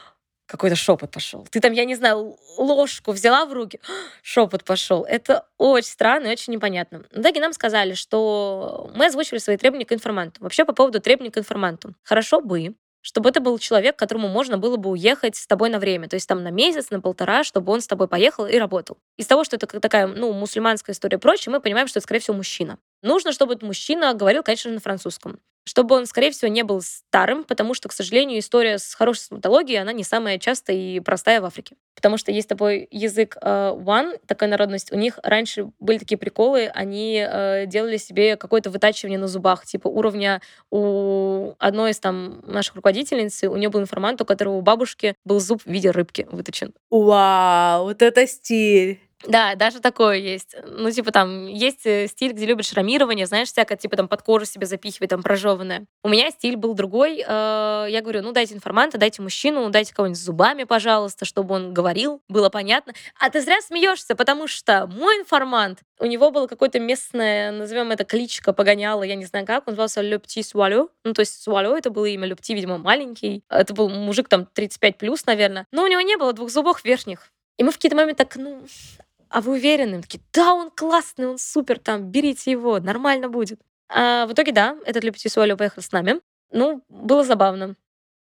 какой-то 0.46 0.76
шепот 0.76 1.10
пошел. 1.10 1.46
Ты 1.50 1.60
там, 1.60 1.72
я 1.72 1.84
не 1.84 1.94
знаю, 1.94 2.36
ложку 2.58 3.12
взяла 3.12 3.46
в 3.46 3.52
руки, 3.52 3.80
шепот 4.22 4.64
пошел. 4.64 5.04
Это 5.04 5.46
очень 5.58 5.90
странно 5.90 6.26
и 6.28 6.32
очень 6.32 6.52
непонятно. 6.52 7.04
В 7.10 7.20
итоге 7.20 7.40
нам 7.40 7.52
сказали, 7.52 7.94
что 7.94 8.90
мы 8.94 9.06
озвучивали 9.06 9.38
свои 9.38 9.56
требования 9.56 9.86
к 9.86 9.92
информанту. 9.92 10.42
Вообще 10.42 10.64
по 10.64 10.72
поводу 10.72 11.00
требований 11.00 11.30
к 11.30 11.38
информанту. 11.38 11.94
Хорошо 12.02 12.40
бы, 12.40 12.74
чтобы 13.02 13.28
это 13.28 13.40
был 13.40 13.58
человек, 13.58 13.96
которому 13.96 14.28
можно 14.28 14.56
было 14.56 14.76
бы 14.76 14.90
уехать 14.90 15.36
с 15.36 15.46
тобой 15.46 15.68
на 15.68 15.78
время, 15.78 16.08
то 16.08 16.14
есть 16.14 16.28
там 16.28 16.42
на 16.42 16.50
месяц, 16.50 16.90
на 16.90 17.00
полтора, 17.00 17.44
чтобы 17.44 17.72
он 17.72 17.80
с 17.80 17.86
тобой 17.86 18.08
поехал 18.08 18.46
и 18.46 18.56
работал. 18.56 18.96
Из 19.18 19.26
того, 19.26 19.44
что 19.44 19.56
это 19.56 19.66
такая, 19.80 20.06
ну, 20.06 20.32
мусульманская 20.32 20.94
история 20.94 21.18
прочее, 21.18 21.52
мы 21.52 21.60
понимаем, 21.60 21.88
что 21.88 21.98
это, 21.98 22.04
скорее 22.04 22.20
всего, 22.20 22.36
мужчина. 22.36 22.78
Нужно, 23.02 23.32
чтобы 23.32 23.54
этот 23.54 23.64
мужчина 23.64 24.14
говорил, 24.14 24.42
конечно, 24.42 24.70
на 24.70 24.80
французском 24.80 25.38
чтобы 25.64 25.96
он, 25.96 26.06
скорее 26.06 26.30
всего, 26.30 26.50
не 26.50 26.62
был 26.62 26.80
старым, 26.82 27.44
потому 27.44 27.74
что, 27.74 27.88
к 27.88 27.92
сожалению, 27.92 28.38
история 28.40 28.78
с 28.78 28.94
хорошей 28.94 29.20
стоматологией, 29.20 29.80
она 29.80 29.92
не 29.92 30.04
самая 30.04 30.38
частая 30.38 30.76
и 30.76 31.00
простая 31.00 31.40
в 31.40 31.44
Африке. 31.44 31.76
Потому 31.94 32.16
что 32.16 32.32
есть 32.32 32.48
такой 32.48 32.88
язык 32.90 33.36
uh, 33.40 33.78
one, 33.78 34.18
такая 34.26 34.48
народность. 34.48 34.92
У 34.92 34.96
них 34.96 35.18
раньше 35.22 35.70
были 35.78 35.98
такие 35.98 36.18
приколы, 36.18 36.66
они 36.66 37.16
uh, 37.18 37.66
делали 37.66 37.96
себе 37.96 38.36
какое-то 38.36 38.70
вытачивание 38.70 39.18
на 39.18 39.28
зубах, 39.28 39.64
типа 39.66 39.88
уровня 39.88 40.40
у 40.70 41.54
одной 41.58 41.92
из 41.92 42.00
там 42.00 42.42
наших 42.46 42.76
руководительниц, 42.76 43.44
у 43.44 43.56
нее 43.56 43.68
был 43.68 43.80
информант, 43.80 44.20
у 44.20 44.24
которого 44.24 44.56
у 44.56 44.62
бабушки 44.62 45.14
был 45.24 45.38
зуб 45.38 45.62
в 45.62 45.70
виде 45.70 45.90
рыбки 45.90 46.26
выточен. 46.30 46.72
Вау, 46.90 47.84
вот 47.84 48.02
это 48.02 48.26
стиль! 48.26 49.00
Да, 49.26 49.54
даже 49.54 49.80
такое 49.80 50.16
есть. 50.16 50.56
Ну, 50.64 50.90
типа 50.90 51.12
там 51.12 51.46
есть 51.46 51.86
э, 51.86 52.08
стиль, 52.08 52.32
где 52.32 52.46
любят 52.46 52.66
шрамирование, 52.66 53.26
знаешь, 53.26 53.48
всякое, 53.48 53.76
типа 53.76 53.96
там 53.96 54.08
под 54.08 54.22
кожу 54.22 54.44
себе 54.44 54.66
запихивать, 54.66 55.10
там 55.10 55.22
прожеванное. 55.22 55.86
У 56.02 56.08
меня 56.08 56.30
стиль 56.30 56.56
был 56.56 56.74
другой. 56.74 57.22
Э, 57.26 57.86
я 57.88 58.00
говорю, 58.02 58.22
ну, 58.22 58.32
дайте 58.32 58.54
информанта, 58.54 58.98
дайте 58.98 59.22
мужчину, 59.22 59.68
дайте 59.70 59.94
кого-нибудь 59.94 60.18
с 60.18 60.24
зубами, 60.24 60.64
пожалуйста, 60.64 61.24
чтобы 61.24 61.54
он 61.54 61.72
говорил, 61.72 62.22
было 62.28 62.48
понятно. 62.48 62.94
А 63.18 63.30
ты 63.30 63.40
зря 63.40 63.60
смеешься, 63.60 64.14
потому 64.14 64.46
что 64.48 64.86
мой 64.86 65.20
информант, 65.20 65.80
у 65.98 66.06
него 66.06 66.30
было 66.30 66.46
какое-то 66.46 66.80
местное, 66.80 67.52
назовем 67.52 67.90
это 67.90 68.04
кличка, 68.04 68.52
погоняло, 68.52 69.02
я 69.02 69.14
не 69.14 69.24
знаю 69.24 69.46
как, 69.46 69.68
он 69.68 69.72
назывался 69.72 70.00
Лепти 70.00 70.42
Суалю. 70.42 70.90
Ну, 71.04 71.12
то 71.12 71.20
есть 71.20 71.40
Суалю 71.42 71.74
это 71.74 71.90
было 71.90 72.06
имя, 72.06 72.26
Лепти, 72.26 72.54
видимо, 72.54 72.78
маленький. 72.78 73.44
Это 73.48 73.72
был 73.72 73.88
мужик 73.88 74.28
там 74.28 74.46
35 74.46 74.98
плюс, 74.98 75.26
наверное. 75.26 75.66
Но 75.72 75.84
у 75.84 75.86
него 75.86 76.00
не 76.00 76.16
было 76.16 76.32
двух 76.32 76.50
зубов 76.50 76.84
верхних. 76.84 77.30
И 77.58 77.64
мы 77.64 77.70
в 77.70 77.74
какие-то 77.74 77.96
моменты 77.96 78.24
так, 78.24 78.36
ну, 78.36 78.64
а 79.32 79.40
вы 79.40 79.52
уверены? 79.52 79.96
Мы 79.96 80.02
такие, 80.02 80.22
да, 80.32 80.54
он 80.54 80.70
классный, 80.70 81.26
он 81.26 81.38
супер, 81.38 81.78
там, 81.78 82.10
берите 82.10 82.50
его, 82.50 82.78
нормально 82.78 83.28
будет. 83.28 83.60
А 83.88 84.26
в 84.26 84.32
итоге, 84.32 84.52
да, 84.52 84.76
этот 84.86 85.04
Любитель 85.04 85.30
Суалю 85.30 85.56
поехал 85.56 85.82
с 85.82 85.92
нами. 85.92 86.20
Ну, 86.50 86.82
было 86.88 87.24
забавно. 87.24 87.74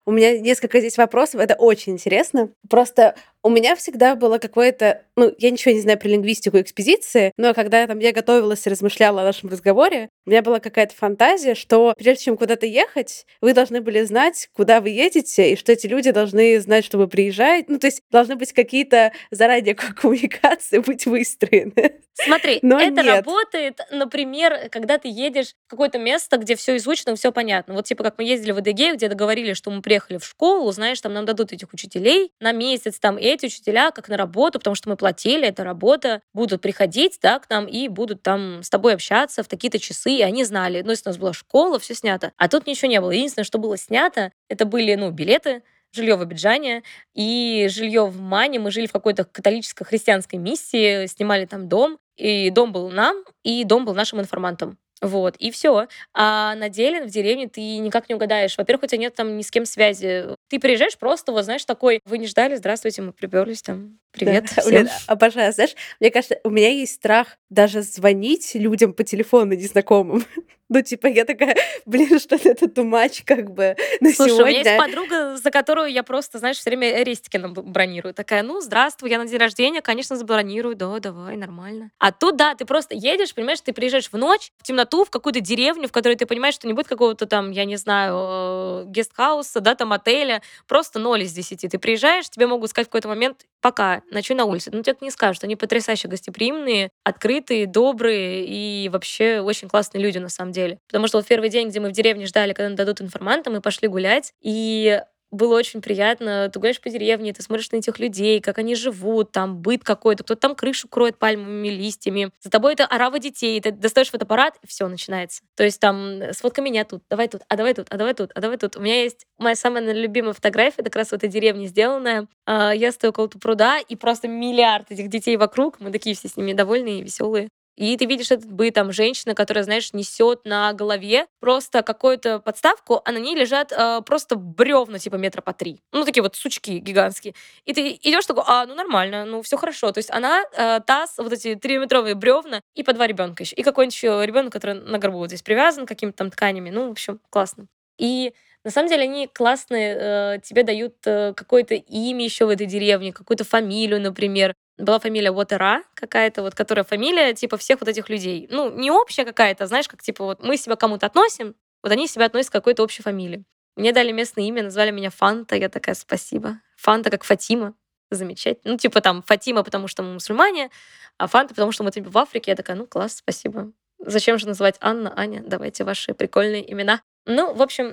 У 0.06 0.12
меня 0.12 0.40
несколько 0.40 0.80
здесь 0.80 0.98
вопросов, 0.98 1.42
это 1.42 1.56
очень 1.56 1.94
интересно. 1.94 2.50
Просто 2.70 3.16
у 3.44 3.50
меня 3.50 3.76
всегда 3.76 4.16
было 4.16 4.38
какое-то... 4.38 5.04
Ну, 5.18 5.34
я 5.38 5.52
ничего 5.52 5.74
не 5.74 5.82
знаю 5.82 6.00
про 6.00 6.08
лингвистику 6.08 6.60
экспедиции, 6.60 7.34
но 7.38 7.54
когда 7.54 7.86
там, 7.86 8.00
я 8.00 8.14
готовилась 8.14 8.66
и 8.66 8.70
размышляла 8.70 9.22
о 9.22 9.26
нашем 9.26 9.50
разговоре, 9.50 10.10
у 10.26 10.30
меня 10.30 10.42
была 10.42 10.60
какая-то 10.60 10.96
фантазия, 10.96 11.54
что 11.54 11.94
прежде 11.98 12.24
чем 12.24 12.38
куда-то 12.38 12.66
ехать, 12.66 13.26
вы 13.42 13.54
должны 13.54 13.82
были 13.82 14.02
знать, 14.04 14.48
куда 14.54 14.80
вы 14.80 14.90
едете, 14.90 15.52
и 15.52 15.58
что 15.58 15.74
эти 15.74 15.88
люди 15.88 16.12
должны 16.12 16.60
знать, 16.62 16.86
что 16.86 16.98
вы 16.98 17.08
приезжаете. 17.10 17.66
Ну, 17.68 17.80
то 17.80 17.88
есть 17.88 18.02
должны 18.10 18.38
быть 18.38 18.54
какие-то 18.54 19.12
заранее 19.30 19.76
коммуникации 19.76 20.80
быть 20.80 21.06
выстроены. 21.06 22.00
Смотри, 22.14 22.60
Но 22.62 22.80
это 22.80 23.02
нет. 23.02 23.26
работает, 23.26 23.82
например, 23.92 24.70
когда 24.70 24.98
ты 24.98 25.10
едешь 25.10 25.56
в 25.68 25.72
какое-то 25.72 25.98
место, 25.98 26.38
где 26.38 26.56
все 26.56 26.78
изучено, 26.78 27.16
все 27.16 27.32
понятно. 27.32 27.74
Вот 27.74 27.86
типа 27.86 28.04
как 28.04 28.18
мы 28.18 28.24
ездили 28.24 28.52
в 28.52 28.60
Эдегею, 28.60 28.96
где 28.96 29.10
договорились, 29.10 29.58
что 29.58 29.72
мы 29.72 29.82
приехали 29.82 30.18
в 30.18 30.26
школу, 30.26 30.72
знаешь, 30.72 31.02
там 31.02 31.14
нам 31.14 31.26
дадут 31.26 31.52
этих 31.52 31.74
учителей 31.74 32.32
на 32.40 32.52
месяц, 32.52 33.00
там, 33.00 33.18
и 33.18 33.33
эти 33.34 33.48
учителя 33.48 33.92
как 33.92 34.10
на 34.10 34.18
работу, 34.18 34.60
потому 34.60 34.76
что 34.76 34.90
мы 34.90 34.96
платили, 34.96 35.48
это 35.48 35.64
работа, 35.64 36.22
будут 36.34 36.62
приходить, 36.62 37.20
да, 37.22 37.40
к 37.40 37.50
нам 37.50 37.66
и 37.66 37.88
будут 37.88 38.24
там 38.24 38.64
с 38.64 38.70
тобой 38.70 38.94
общаться 38.94 39.44
в 39.44 39.48
такие-то 39.48 39.80
часы, 39.80 40.12
и 40.12 40.22
они 40.22 40.44
знали, 40.44 40.82
ну, 40.82 40.92
если 40.92 41.08
у 41.08 41.10
нас 41.10 41.18
была 41.18 41.34
школа, 41.34 41.80
все 41.80 41.96
снято. 41.96 42.32
А 42.38 42.48
тут 42.48 42.68
ничего 42.68 42.90
не 42.90 43.02
было. 43.02 43.12
Единственное, 43.12 43.46
что 43.46 43.58
было 43.58 43.78
снято, 43.78 44.32
это 44.50 44.66
были, 44.66 44.96
ну, 44.96 45.12
билеты, 45.12 45.64
жилье 45.94 46.16
в 46.16 46.22
Абиджане 46.22 46.84
и 47.14 47.68
жилье 47.70 48.06
в 48.06 48.20
Мане. 48.20 48.60
Мы 48.60 48.72
жили 48.72 48.88
в 48.88 48.92
какой-то 48.92 49.24
католическо-христианской 49.26 50.40
миссии, 50.40 51.06
снимали 51.08 51.46
там 51.46 51.70
дом, 51.70 52.00
и 52.18 52.50
дом 52.50 52.72
был 52.72 52.90
нам, 52.90 53.24
и 53.44 53.64
дом 53.64 53.86
был 53.86 53.94
нашим 53.94 54.20
информантом. 54.20 54.78
Вот, 55.02 55.36
и 55.36 55.52
все. 55.52 55.88
А 56.14 56.56
на 56.56 56.70
деле 56.70 57.04
в 57.04 57.10
деревне 57.10 57.50
ты 57.50 57.78
никак 57.78 58.08
не 58.08 58.16
угадаешь. 58.16 58.58
Во-первых, 58.58 58.84
у 58.84 58.88
тебя 58.88 59.00
нет 59.00 59.14
там 59.14 59.36
ни 59.36 59.42
с 59.42 59.52
кем 59.52 59.66
связи. 59.66 60.28
Ты 60.54 60.60
приезжаешь 60.60 61.00
просто, 61.00 61.32
вот 61.32 61.46
знаешь, 61.46 61.66
такой, 61.66 62.00
вы 62.06 62.20
не 62.20 62.28
ждали, 62.28 62.54
здравствуйте, 62.54 63.02
мы 63.02 63.12
приперлись 63.12 63.64
там, 63.64 63.98
привет 64.12 64.46
да, 64.56 64.62
всем. 64.62 64.88
обожаю, 65.08 65.52
знаешь, 65.52 65.76
мне 66.00 66.12
кажется, 66.12 66.40
у 66.44 66.52
меня 66.52 66.70
есть 66.70 66.94
страх 66.94 67.40
даже 67.50 67.82
звонить 67.82 68.54
людям 68.54 68.94
по 68.94 69.04
телефону 69.04 69.56
незнакомым. 69.56 70.24
Ну, 70.70 70.82
типа, 70.82 71.06
я 71.06 71.24
такая, 71.26 71.56
блин, 71.86 72.18
что 72.20 72.36
это 72.36 72.68
тумач, 72.68 73.22
как 73.26 73.52
бы, 73.52 73.76
на 74.00 74.12
Слушай, 74.12 74.30
сегодня. 74.30 74.44
у 74.44 74.48
меня 74.48 74.72
есть 74.72 74.78
подруга, 74.78 75.38
за 75.38 75.52
которую 75.52 75.92
я 75.92 76.02
просто, 76.02 76.40
знаешь, 76.40 76.58
все 76.58 76.70
время 76.72 77.04
рестики 77.04 77.38
бронирую. 77.38 78.14
Такая, 78.14 78.42
ну, 78.42 78.60
здравствуй, 78.60 79.12
я 79.12 79.20
на 79.20 79.28
день 79.28 79.38
рождения, 79.38 79.82
конечно, 79.82 80.16
забронирую, 80.16 80.76
да, 80.76 80.98
давай, 81.00 81.36
нормально. 81.36 81.92
А 82.00 82.12
тут, 82.12 82.38
да, 82.38 82.56
ты 82.56 82.66
просто 82.66 82.96
едешь, 82.96 83.36
понимаешь, 83.36 83.62
ты 83.62 83.72
приезжаешь 83.72 84.10
в 84.10 84.18
ночь, 84.18 84.52
в 84.58 84.64
темноту, 84.64 85.04
в 85.04 85.12
какую-то 85.12 85.42
деревню, 85.42 85.90
в 85.90 85.92
которой 85.92 86.16
ты 86.16 86.26
понимаешь, 86.26 86.56
что 86.56 86.66
не 86.66 86.74
будет 86.74 86.88
какого-то 86.88 87.28
там, 87.28 87.52
я 87.52 87.66
не 87.66 87.76
знаю, 87.76 88.16
э, 88.18 88.86
гестхауса, 88.88 89.60
да, 89.60 89.76
там 89.76 89.94
отеля, 89.94 90.42
просто 90.68 91.00
ноль 91.00 91.24
из 91.24 91.34
десяти. 91.34 91.68
Ты 91.68 91.80
приезжаешь, 91.80 92.30
тебе 92.30 92.48
могут 92.48 92.70
сказать 92.70 92.88
в 92.88 92.90
какой-то 92.90 93.08
момент, 93.08 93.46
пока, 93.62 94.02
ночуй 94.12 94.36
на 94.36 94.46
улице. 94.46 94.72
Ну, 94.74 94.82
тебе 94.84 94.96
не 95.02 95.12
скажут, 95.12 95.44
они 95.44 95.56
потрясающе 95.56 96.08
гостеприимные, 96.08 96.90
открытые, 97.04 97.66
добрые 97.66 98.46
и 98.46 98.90
вообще 98.90 99.40
очень 99.42 99.70
классные 99.70 100.02
люди, 100.04 100.18
на 100.18 100.30
самом 100.30 100.52
деле. 100.52 100.80
Потому 100.88 101.08
что 101.08 101.18
вот 101.18 101.28
первый 101.28 101.50
день, 101.50 101.70
где 101.70 101.80
мы 101.80 101.90
в 101.90 101.94
деревне 101.94 102.26
ждали, 102.26 102.54
когда 102.54 102.70
нам 102.70 102.76
дадут 102.76 103.02
информанта, 103.02 103.50
мы 103.50 103.62
пошли 103.62 103.88
гулять, 103.88 104.34
и 104.42 105.02
было 105.34 105.56
очень 105.56 105.82
приятно. 105.82 106.50
Ты 106.52 106.60
гуляешь 106.60 106.80
по 106.80 106.90
деревне, 106.90 107.34
ты 107.34 107.42
смотришь 107.42 107.72
на 107.72 107.78
этих 107.78 108.00
людей, 108.00 108.40
как 108.40 108.58
они 108.58 108.76
живут, 108.76 109.32
там 109.32 109.58
быт 109.58 109.84
какой-то, 109.84 110.24
кто-то 110.24 110.40
там 110.40 110.56
крышу 110.56 110.88
кроет 110.88 111.18
пальмовыми 111.18 111.70
листьями. 111.70 112.32
За 112.42 112.50
тобой 112.50 112.74
это 112.74 112.86
орава 112.86 113.20
детей, 113.20 113.60
ты 113.60 113.72
достаешь 113.72 114.10
фотоаппарат, 114.10 114.56
и 114.62 114.68
все 114.68 114.88
начинается. 114.88 115.42
То 115.56 115.64
есть 115.64 115.80
там 115.80 116.22
сфотка 116.34 116.62
меня 116.62 116.86
тут, 116.86 117.04
давай 117.10 117.28
тут, 117.28 117.42
а 117.48 117.56
давай 117.56 117.74
тут, 117.74 117.88
а 117.90 117.98
давай 117.98 118.14
тут, 118.14 118.32
а 118.36 118.42
давай 118.42 118.58
тут. 118.58 118.76
У 118.78 118.82
меня 118.82 119.02
есть 119.02 119.26
моя 119.38 119.56
самая 119.56 119.92
любимая 119.94 120.34
фотография, 120.34 120.76
это 120.78 120.90
как 120.90 120.98
раз 120.98 121.10
в 121.10 121.14
этой 121.14 121.30
деревне 121.30 121.68
сделанная. 121.68 122.28
А, 122.46 122.72
я 122.72 122.92
стою 122.92 123.12
около 123.12 123.28
пруда, 123.28 123.80
и 123.80 123.96
просто 123.96 124.28
миллиард 124.28 124.92
этих 124.92 125.10
детей 125.10 125.38
вокруг, 125.38 125.80
мы 125.80 125.92
такие 125.92 126.16
все 126.16 126.28
с 126.28 126.38
ними 126.38 126.54
довольные 126.54 127.00
и 127.00 127.04
веселые. 127.04 127.50
И 127.76 127.98
ты 127.98 128.06
видишь 128.06 128.32
этот 128.32 128.52
быт, 128.52 128.76
там, 128.76 128.92
женщина, 128.92 129.36
которая, 129.36 129.64
знаешь, 129.64 129.94
несет 129.94 130.46
на 130.46 130.74
голове 130.74 131.26
просто 131.40 131.82
какую-то 131.82 132.40
подставку, 132.40 133.02
а 133.04 133.12
на 133.12 133.18
ней 133.18 133.36
лежат 133.36 133.72
э, 133.72 134.02
просто 134.06 134.36
бревна, 134.36 135.00
типа 135.00 135.16
метра 135.16 135.42
по 135.42 135.54
три. 135.54 135.82
Ну, 135.92 136.06
такие 136.06 136.22
вот 136.22 136.36
сучки 136.36 136.72
гигантские. 136.80 137.34
И 137.66 137.74
ты 137.74 138.00
идешь 138.02 138.26
такой, 138.26 138.44
а, 138.48 138.66
ну 138.66 138.76
нормально, 138.76 139.26
ну 139.26 139.42
все 139.42 139.58
хорошо. 139.58 139.92
То 139.92 140.00
есть 140.00 140.12
она, 140.12 140.44
э, 140.56 140.80
таз, 140.86 141.16
вот 141.18 141.34
эти 141.34 141.56
трехметровые 141.56 142.16
бревна 142.16 142.62
и 142.76 142.84
по 142.84 142.94
два 142.94 143.08
ребенка 143.08 143.44
еще. 143.44 143.56
И 143.56 143.64
какой-нибудь 143.64 143.96
еще 143.96 144.22
ребенок, 144.26 144.54
который 144.54 144.76
на 144.76 145.00
горбу 145.00 145.18
вот 145.18 145.30
здесь 145.30 145.42
привязан 145.42 145.86
какими-то 145.86 146.18
там 146.18 146.32
тканями. 146.32 146.70
Ну, 146.70 146.90
в 146.90 146.92
общем, 146.92 147.20
классно. 147.30 147.68
И 147.98 148.34
на 148.64 148.72
самом 148.72 148.90
деле 148.90 149.04
они 149.04 149.28
классные, 149.28 150.36
э, 150.36 150.40
тебе 150.42 150.64
дают 150.64 150.96
э, 151.06 151.34
какое-то 151.36 151.76
имя 151.76 152.24
еще 152.24 152.46
в 152.46 152.50
этой 152.50 152.66
деревне, 152.66 153.12
какую-то 153.12 153.44
фамилию, 153.44 154.00
например. 154.02 154.56
Была 154.78 155.00
фамилия 155.00 155.32
Уотера 155.32 155.84
какая-то, 155.94 156.42
вот, 156.42 156.56
которая 156.56 156.84
фамилия 156.84 157.34
типа 157.34 157.58
всех 157.58 157.80
вот 157.80 157.90
этих 157.90 158.10
людей. 158.10 158.48
Ну, 158.50 158.72
не 158.72 158.90
общая 158.90 159.24
какая-то, 159.26 159.68
знаешь, 159.68 159.88
как 159.88 160.02
типа 160.02 160.24
вот 160.24 160.44
мы 160.44 160.58
себя 160.58 160.76
кому-то 160.76 161.06
относим, 161.06 161.56
вот 161.84 161.92
они 161.92 162.08
себя 162.08 162.26
относят 162.26 162.50
к 162.50 162.54
какой-то 162.54 162.84
общей 162.84 163.04
фамилии. 163.04 163.44
Мне 163.76 163.92
дали 163.92 164.12
местное 164.12 164.46
имя, 164.46 164.64
назвали 164.64 164.92
меня 164.92 165.10
Фанта, 165.10 165.56
я 165.56 165.70
такая, 165.70 165.96
спасибо. 165.96 166.60
Фанта 166.76 167.10
как 167.10 167.24
Фатима, 167.24 167.76
замечательно. 168.10 168.74
Ну, 168.74 168.78
типа 168.78 169.02
там 169.02 169.22
Фатима, 169.24 169.64
потому 169.64 169.88
что 169.88 170.04
мы 170.04 170.14
мусульмане, 170.14 170.70
а 171.18 171.28
Фанта, 171.28 171.54
потому 171.54 171.72
что 171.72 171.84
мы 171.84 171.92
типа 171.92 172.10
в 172.10 172.18
Африке. 172.18 172.52
Я 172.52 172.56
такая, 172.56 172.76
ну, 172.76 172.86
класс, 172.88 173.18
спасибо. 173.18 173.72
Зачем 174.00 174.38
же 174.38 174.48
называть 174.48 174.76
Анна, 174.80 175.14
Аня? 175.16 175.44
Давайте 175.46 175.84
ваши 175.84 176.14
прикольные 176.14 176.72
имена. 176.72 177.02
Ну, 177.26 177.54
в 177.54 177.62
общем, 177.62 177.90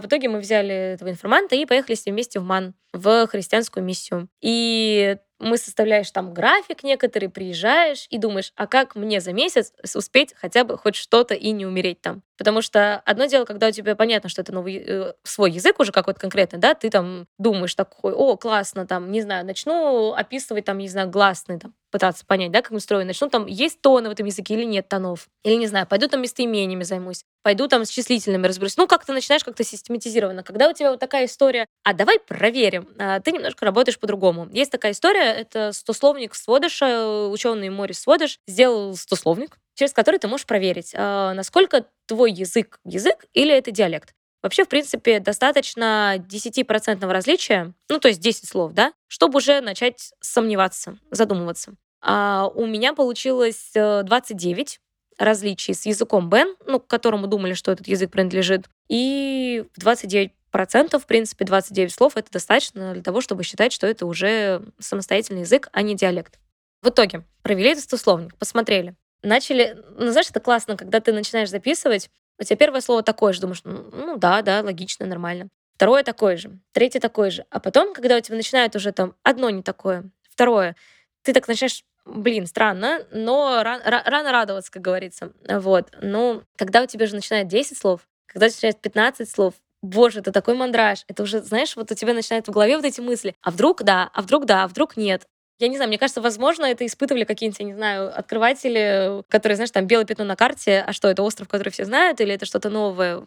в 0.00 0.06
итоге 0.06 0.28
мы 0.28 0.40
взяли 0.40 0.74
этого 0.94 1.10
информанта 1.10 1.54
и 1.54 1.66
поехали 1.66 1.94
с 1.94 2.06
ним 2.06 2.14
вместе 2.14 2.40
в 2.40 2.44
МАН, 2.44 2.74
в 2.92 3.26
христианскую 3.26 3.84
миссию. 3.84 4.28
И 4.40 5.16
мы 5.40 5.56
составляешь 5.56 6.10
там 6.10 6.32
график 6.32 6.82
некоторый, 6.82 7.28
приезжаешь 7.28 8.06
и 8.10 8.18
думаешь, 8.18 8.52
а 8.56 8.66
как 8.66 8.94
мне 8.94 9.20
за 9.20 9.32
месяц 9.32 9.72
успеть 9.94 10.34
хотя 10.40 10.64
бы 10.64 10.78
хоть 10.78 10.94
что-то 10.94 11.34
и 11.34 11.50
не 11.50 11.66
умереть 11.66 12.00
там? 12.00 12.22
Потому 12.36 12.62
что 12.62 13.02
одно 13.04 13.24
дело, 13.24 13.44
когда 13.44 13.68
у 13.68 13.70
тебя 13.70 13.96
понятно, 13.96 14.28
что 14.28 14.42
это 14.42 14.52
новый 14.52 14.76
э, 14.86 15.12
свой 15.24 15.50
язык 15.50 15.80
уже 15.80 15.92
какой-то 15.92 16.20
конкретный, 16.20 16.58
да, 16.58 16.74
ты 16.74 16.90
там 16.90 17.26
думаешь 17.38 17.74
такой, 17.74 18.12
о, 18.12 18.36
классно, 18.36 18.86
там, 18.86 19.10
не 19.10 19.22
знаю, 19.22 19.44
начну 19.44 20.12
описывать 20.12 20.64
там, 20.64 20.78
не 20.78 20.88
знаю, 20.88 21.10
гласные, 21.10 21.58
там, 21.58 21.74
пытаться 21.90 22.24
понять, 22.24 22.50
да, 22.52 22.62
как 22.62 22.72
устроено, 22.72 23.06
начну 23.06 23.28
там, 23.28 23.46
есть 23.46 23.80
тоны 23.80 24.08
в 24.08 24.12
этом 24.12 24.26
языке 24.26 24.54
или 24.54 24.64
нет 24.64 24.88
тонов, 24.88 25.28
или, 25.44 25.54
не 25.54 25.66
знаю, 25.66 25.86
пойду 25.86 26.08
там 26.08 26.22
местоимениями 26.22 26.82
займусь, 26.84 27.24
пойду 27.42 27.68
там 27.68 27.84
с 27.84 27.88
числительными 27.88 28.46
разберусь. 28.46 28.76
Ну, 28.76 28.86
как 28.86 29.04
ты 29.04 29.12
начинаешь 29.12 29.44
как-то 29.44 29.64
систематизированно. 29.64 30.42
Когда 30.42 30.68
у 30.68 30.72
тебя 30.72 30.90
вот 30.90 31.00
такая 31.00 31.26
история, 31.26 31.66
а 31.84 31.92
давай 31.94 32.18
проверим, 32.20 32.88
а, 32.98 33.20
ты 33.20 33.32
немножко 33.32 33.64
работаешь 33.64 33.98
по-другому. 33.98 34.48
Есть 34.52 34.70
такая 34.70 34.92
история, 34.92 35.32
это 35.32 35.72
стословник 35.72 36.34
Сводыша, 36.34 37.28
ученый 37.28 37.70
Морис 37.70 38.00
Сводыш 38.00 38.38
сделал 38.46 38.96
стословник, 38.96 39.58
через 39.74 39.92
который 39.92 40.18
ты 40.18 40.28
можешь 40.28 40.46
проверить, 40.46 40.92
а, 40.96 41.34
насколько 41.34 41.86
твой 42.06 42.32
язык 42.32 42.78
язык 42.84 43.24
или 43.32 43.54
это 43.54 43.70
диалект. 43.70 44.14
Вообще, 44.42 44.64
в 44.64 44.68
принципе, 44.68 45.20
достаточно 45.20 46.16
10% 46.18 47.06
различия, 47.06 47.72
ну, 47.88 47.98
то 47.98 48.08
есть 48.08 48.20
10 48.20 48.48
слов, 48.48 48.72
да, 48.72 48.92
чтобы 49.06 49.38
уже 49.38 49.60
начать 49.60 50.12
сомневаться, 50.20 50.98
задумываться. 51.10 51.74
А 52.02 52.50
у 52.54 52.66
меня 52.66 52.94
получилось 52.94 53.72
29 53.74 54.80
э, 55.18 55.24
различий 55.24 55.74
с 55.74 55.84
языком 55.84 56.30
Бен, 56.30 56.56
ну, 56.66 56.80
к 56.80 56.86
которому 56.86 57.26
думали, 57.26 57.52
что 57.52 57.70
этот 57.72 57.86
язык 57.86 58.10
принадлежит. 58.10 58.66
И 58.88 59.64
29 59.76 60.32
процентов, 60.50 61.04
в 61.04 61.06
принципе, 61.06 61.44
29 61.44 61.92
слов— 61.92 62.12
это 62.16 62.30
достаточно 62.30 62.94
для 62.94 63.02
того, 63.02 63.20
чтобы 63.20 63.42
считать, 63.42 63.72
что 63.72 63.86
это 63.86 64.06
уже 64.06 64.62
самостоятельный 64.78 65.42
язык, 65.42 65.68
а 65.72 65.82
не 65.82 65.94
диалект. 65.94 66.38
В 66.82 66.88
итоге 66.88 67.24
провели 67.42 67.70
этот 67.70 67.92
условник, 67.92 68.34
посмотрели. 68.36 68.94
Начали... 69.22 69.76
Ну, 69.98 70.10
знаешь, 70.10 70.30
это 70.30 70.40
классно, 70.40 70.78
когда 70.78 71.00
ты 71.00 71.12
начинаешь 71.12 71.50
записывать, 71.50 72.08
у 72.40 72.44
тебя 72.44 72.56
первое 72.56 72.80
слово 72.80 73.02
такое 73.02 73.32
же, 73.32 73.40
думаешь, 73.40 73.60
ну, 73.64 73.90
ну 73.92 74.16
да, 74.16 74.42
да, 74.42 74.62
логично, 74.62 75.06
нормально. 75.06 75.48
Второе 75.76 76.02
такое 76.02 76.36
же, 76.36 76.58
третье 76.72 77.00
такое 77.00 77.30
же. 77.30 77.44
А 77.50 77.60
потом, 77.60 77.94
когда 77.94 78.16
у 78.16 78.20
тебя 78.20 78.36
начинает 78.36 78.76
уже 78.76 78.92
там 78.92 79.14
одно 79.22 79.50
не 79.50 79.62
такое, 79.62 80.10
второе, 80.30 80.76
ты 81.22 81.32
так 81.32 81.48
начинаешь 81.48 81.84
блин, 82.04 82.46
странно, 82.46 83.06
но 83.12 83.62
рано, 83.62 84.02
рано 84.04 84.32
радоваться, 84.32 84.70
как 84.72 84.82
говорится. 84.82 85.32
Вот. 85.48 85.92
Но 86.00 86.42
когда 86.56 86.82
у 86.82 86.86
тебя 86.86 87.06
же 87.06 87.14
начинает 87.14 87.48
10 87.48 87.76
слов, 87.76 88.08
когда 88.26 88.46
у 88.46 88.48
тебя 88.48 88.56
начинает 88.56 88.80
15 88.80 89.30
слов, 89.30 89.54
боже, 89.82 90.20
это 90.20 90.32
такой 90.32 90.54
мандраж. 90.54 91.04
Это 91.08 91.22
уже, 91.22 91.40
знаешь, 91.40 91.76
вот 91.76 91.90
у 91.90 91.94
тебя 91.94 92.14
начинают 92.14 92.48
в 92.48 92.50
голове 92.50 92.76
вот 92.76 92.84
эти 92.84 93.00
мысли. 93.00 93.34
А 93.42 93.50
вдруг 93.50 93.82
да, 93.82 94.10
а 94.12 94.22
вдруг 94.22 94.46
да, 94.46 94.64
а 94.64 94.68
вдруг 94.68 94.96
нет. 94.96 95.26
Я 95.60 95.68
не 95.68 95.76
знаю, 95.76 95.88
мне 95.88 95.98
кажется, 95.98 96.22
возможно, 96.22 96.64
это 96.64 96.86
испытывали 96.86 97.24
какие-нибудь, 97.24 97.60
я 97.60 97.66
не 97.66 97.74
знаю, 97.74 98.18
открыватели, 98.18 99.22
которые, 99.28 99.56
знаешь, 99.56 99.70
там 99.70 99.86
белое 99.86 100.06
пятно 100.06 100.24
на 100.24 100.34
карте, 100.34 100.82
а 100.86 100.94
что, 100.94 101.08
это 101.08 101.22
остров, 101.22 101.48
который 101.48 101.68
все 101.68 101.84
знают, 101.84 102.18
или 102.22 102.32
это 102.32 102.46
что-то 102.46 102.70
новое? 102.70 103.22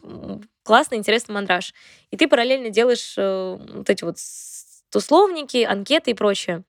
Классный, 0.64 0.98
интересный 0.98 1.32
мандраж. 1.32 1.72
И 2.10 2.16
ты 2.16 2.26
параллельно 2.26 2.70
делаешь 2.70 3.14
э, 3.16 3.56
вот 3.74 3.88
эти 3.88 4.02
вот 4.02 4.16
условники, 4.92 5.62
анкеты 5.62 6.10
и 6.10 6.14
прочее. 6.14 6.64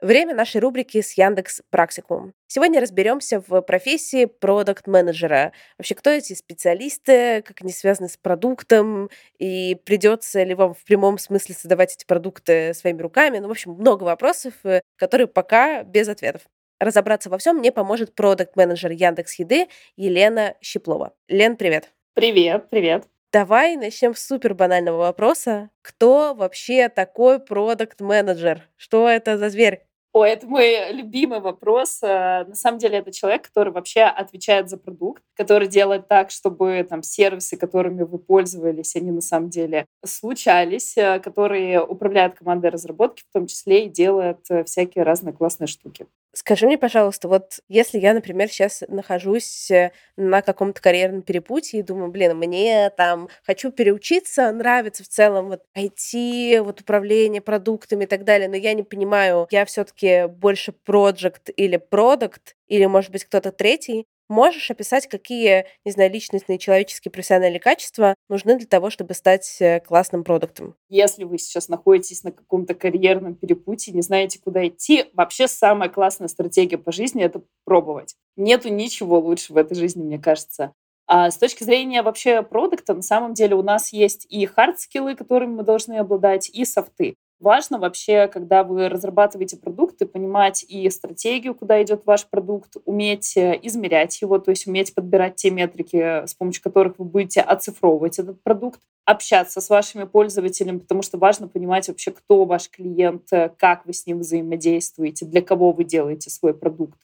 Время 0.00 0.34
нашей 0.34 0.62
рубрики 0.62 1.02
с 1.02 1.12
Яндекс 1.12 1.60
Практикум. 1.68 2.32
Сегодня 2.46 2.80
разберемся 2.80 3.44
в 3.46 3.60
профессии 3.60 4.24
продукт 4.24 4.86
менеджера 4.86 5.52
Вообще, 5.76 5.94
кто 5.94 6.08
эти 6.08 6.32
специалисты, 6.32 7.42
как 7.42 7.60
они 7.60 7.70
связаны 7.70 8.08
с 8.08 8.16
продуктом, 8.16 9.10
и 9.38 9.74
придется 9.84 10.42
ли 10.42 10.54
вам 10.54 10.72
в 10.72 10.82
прямом 10.84 11.18
смысле 11.18 11.54
создавать 11.54 11.96
эти 11.96 12.06
продукты 12.06 12.72
своими 12.72 13.02
руками. 13.02 13.40
Ну, 13.40 13.48
в 13.48 13.50
общем, 13.50 13.72
много 13.72 14.04
вопросов, 14.04 14.54
э, 14.64 14.80
которые 14.96 15.26
пока 15.26 15.82
без 15.82 16.08
ответов. 16.08 16.42
Разобраться 16.78 17.28
во 17.28 17.36
всем 17.36 17.58
мне 17.58 17.70
поможет 17.70 18.14
продукт 18.14 18.56
менеджер 18.56 18.92
Яндекс 18.92 19.34
Еды 19.34 19.68
Елена 19.96 20.54
Щеплова. 20.62 21.12
Лен, 21.28 21.58
привет. 21.58 21.92
Привет, 22.14 22.70
привет. 22.70 23.04
Давай 23.32 23.76
начнем 23.76 24.14
с 24.14 24.26
супер 24.26 24.54
банального 24.54 24.96
вопроса. 24.96 25.68
Кто 25.82 26.34
вообще 26.34 26.88
такой 26.88 27.38
продукт 27.38 28.00
менеджер 28.00 28.66
Что 28.76 29.06
это 29.06 29.36
за 29.36 29.50
зверь? 29.50 29.89
О, 30.12 30.24
это 30.24 30.44
мой 30.46 30.92
любимый 30.92 31.40
вопрос. 31.40 32.00
Э, 32.02 32.44
на 32.44 32.54
самом 32.56 32.78
деле 32.78 32.98
это 32.98 33.12
человек, 33.12 33.42
который 33.46 33.72
вообще 33.72 34.02
отвечает 34.02 34.68
за 34.68 34.76
продукт, 34.76 35.22
который 35.36 35.68
делает 35.68 36.08
так, 36.08 36.30
чтобы 36.32 36.84
там 36.88 37.04
сервисы, 37.04 37.56
которыми 37.56 38.02
вы 38.02 38.18
пользовались, 38.18 38.96
они 38.96 39.12
на 39.12 39.20
самом 39.20 39.50
деле 39.50 39.86
случались, 40.04 40.96
э, 40.96 41.20
который 41.20 41.78
управляет 41.78 42.34
командой 42.34 42.70
разработки, 42.70 43.22
в 43.28 43.32
том 43.32 43.46
числе 43.46 43.86
и 43.86 43.88
делает 43.88 44.40
э, 44.50 44.64
всякие 44.64 45.04
разные 45.04 45.32
классные 45.32 45.68
штуки. 45.68 46.06
Скажи 46.32 46.66
мне, 46.66 46.78
пожалуйста, 46.78 47.26
вот 47.28 47.58
если 47.68 47.98
я, 47.98 48.14
например, 48.14 48.48
сейчас 48.48 48.84
нахожусь 48.86 49.68
на 50.16 50.42
каком-то 50.42 50.80
карьерном 50.80 51.22
перепутье 51.22 51.80
и 51.80 51.82
думаю, 51.82 52.08
блин, 52.12 52.36
мне 52.36 52.90
там 52.96 53.28
хочу 53.44 53.72
переучиться, 53.72 54.52
нравится 54.52 55.02
в 55.02 55.08
целом 55.08 55.48
вот 55.48 55.64
IT, 55.74 56.60
вот 56.62 56.80
управление 56.82 57.40
продуктами 57.42 58.04
и 58.04 58.06
так 58.06 58.22
далее, 58.24 58.48
но 58.48 58.54
я 58.56 58.74
не 58.74 58.84
понимаю, 58.84 59.48
я 59.50 59.64
все-таки 59.64 60.26
больше 60.28 60.72
project 60.86 61.50
или 61.56 61.76
продукт, 61.78 62.56
или, 62.68 62.86
может 62.86 63.10
быть, 63.10 63.24
кто-то 63.24 63.50
третий, 63.50 64.06
Можешь 64.30 64.70
описать, 64.70 65.08
какие, 65.08 65.66
не 65.84 65.90
знаю, 65.90 66.12
личностные, 66.12 66.56
человеческие, 66.56 67.10
профессиональные 67.10 67.58
качества 67.58 68.14
нужны 68.28 68.56
для 68.56 68.68
того, 68.68 68.88
чтобы 68.88 69.14
стать 69.14 69.56
э, 69.58 69.80
классным 69.80 70.22
продуктом? 70.22 70.76
Если 70.88 71.24
вы 71.24 71.36
сейчас 71.36 71.68
находитесь 71.68 72.22
на 72.22 72.30
каком-то 72.30 72.74
карьерном 72.74 73.34
перепутье, 73.34 73.92
не 73.92 74.02
знаете, 74.02 74.38
куда 74.38 74.68
идти, 74.68 75.06
вообще 75.14 75.48
самая 75.48 75.88
классная 75.88 76.28
стратегия 76.28 76.78
по 76.78 76.92
жизни— 76.92 77.22
это 77.24 77.42
пробовать. 77.64 78.14
Нету 78.36 78.68
ничего 78.68 79.18
лучше 79.18 79.52
в 79.52 79.56
этой 79.56 79.74
жизни, 79.74 80.04
мне 80.04 80.20
кажется. 80.20 80.74
А 81.08 81.32
с 81.32 81.36
точки 81.36 81.64
зрения 81.64 82.04
вообще 82.04 82.42
продукта, 82.44 82.94
на 82.94 83.02
самом 83.02 83.34
деле 83.34 83.56
у 83.56 83.64
нас 83.64 83.92
есть 83.92 84.28
и 84.30 84.46
хард-скиллы, 84.46 85.16
которыми 85.16 85.56
мы 85.56 85.62
должны 85.64 85.94
обладать, 85.94 86.48
и 86.50 86.64
софты. 86.64 87.16
Важно 87.40 87.78
вообще, 87.78 88.28
когда 88.28 88.62
вы 88.64 88.90
разрабатываете 88.90 89.56
продукты, 89.56 90.04
понимать 90.04 90.62
и 90.68 90.90
стратегию, 90.90 91.54
куда 91.54 91.82
идет 91.82 92.02
ваш 92.04 92.26
продукт, 92.26 92.76
уметь 92.84 93.34
э, 93.38 93.58
измерять 93.62 94.20
его, 94.20 94.38
то 94.38 94.50
есть 94.50 94.66
уметь 94.66 94.94
подбирать 94.94 95.36
те 95.36 95.50
метрики, 95.50 96.26
с 96.26 96.34
помощью 96.34 96.62
которых 96.62 96.98
вы 96.98 97.06
будете 97.06 97.40
оцифровывать 97.40 98.18
этот 98.18 98.42
продукт, 98.42 98.80
общаться 99.06 99.62
с 99.62 99.70
вашими 99.70 100.04
пользователями, 100.04 100.80
потому 100.80 101.00
что 101.00 101.16
важно 101.16 101.48
понимать 101.48 101.88
вообще, 101.88 102.10
кто 102.10 102.44
ваш 102.44 102.68
клиент, 102.68 103.32
э, 103.32 103.50
как 103.56 103.86
вы 103.86 103.94
с 103.94 104.06
ним 104.06 104.18
взаимодействуете, 104.18 105.24
для 105.24 105.40
кого 105.40 105.72
вы 105.72 105.84
делаете 105.84 106.28
свой 106.28 106.52
продукт. 106.52 106.98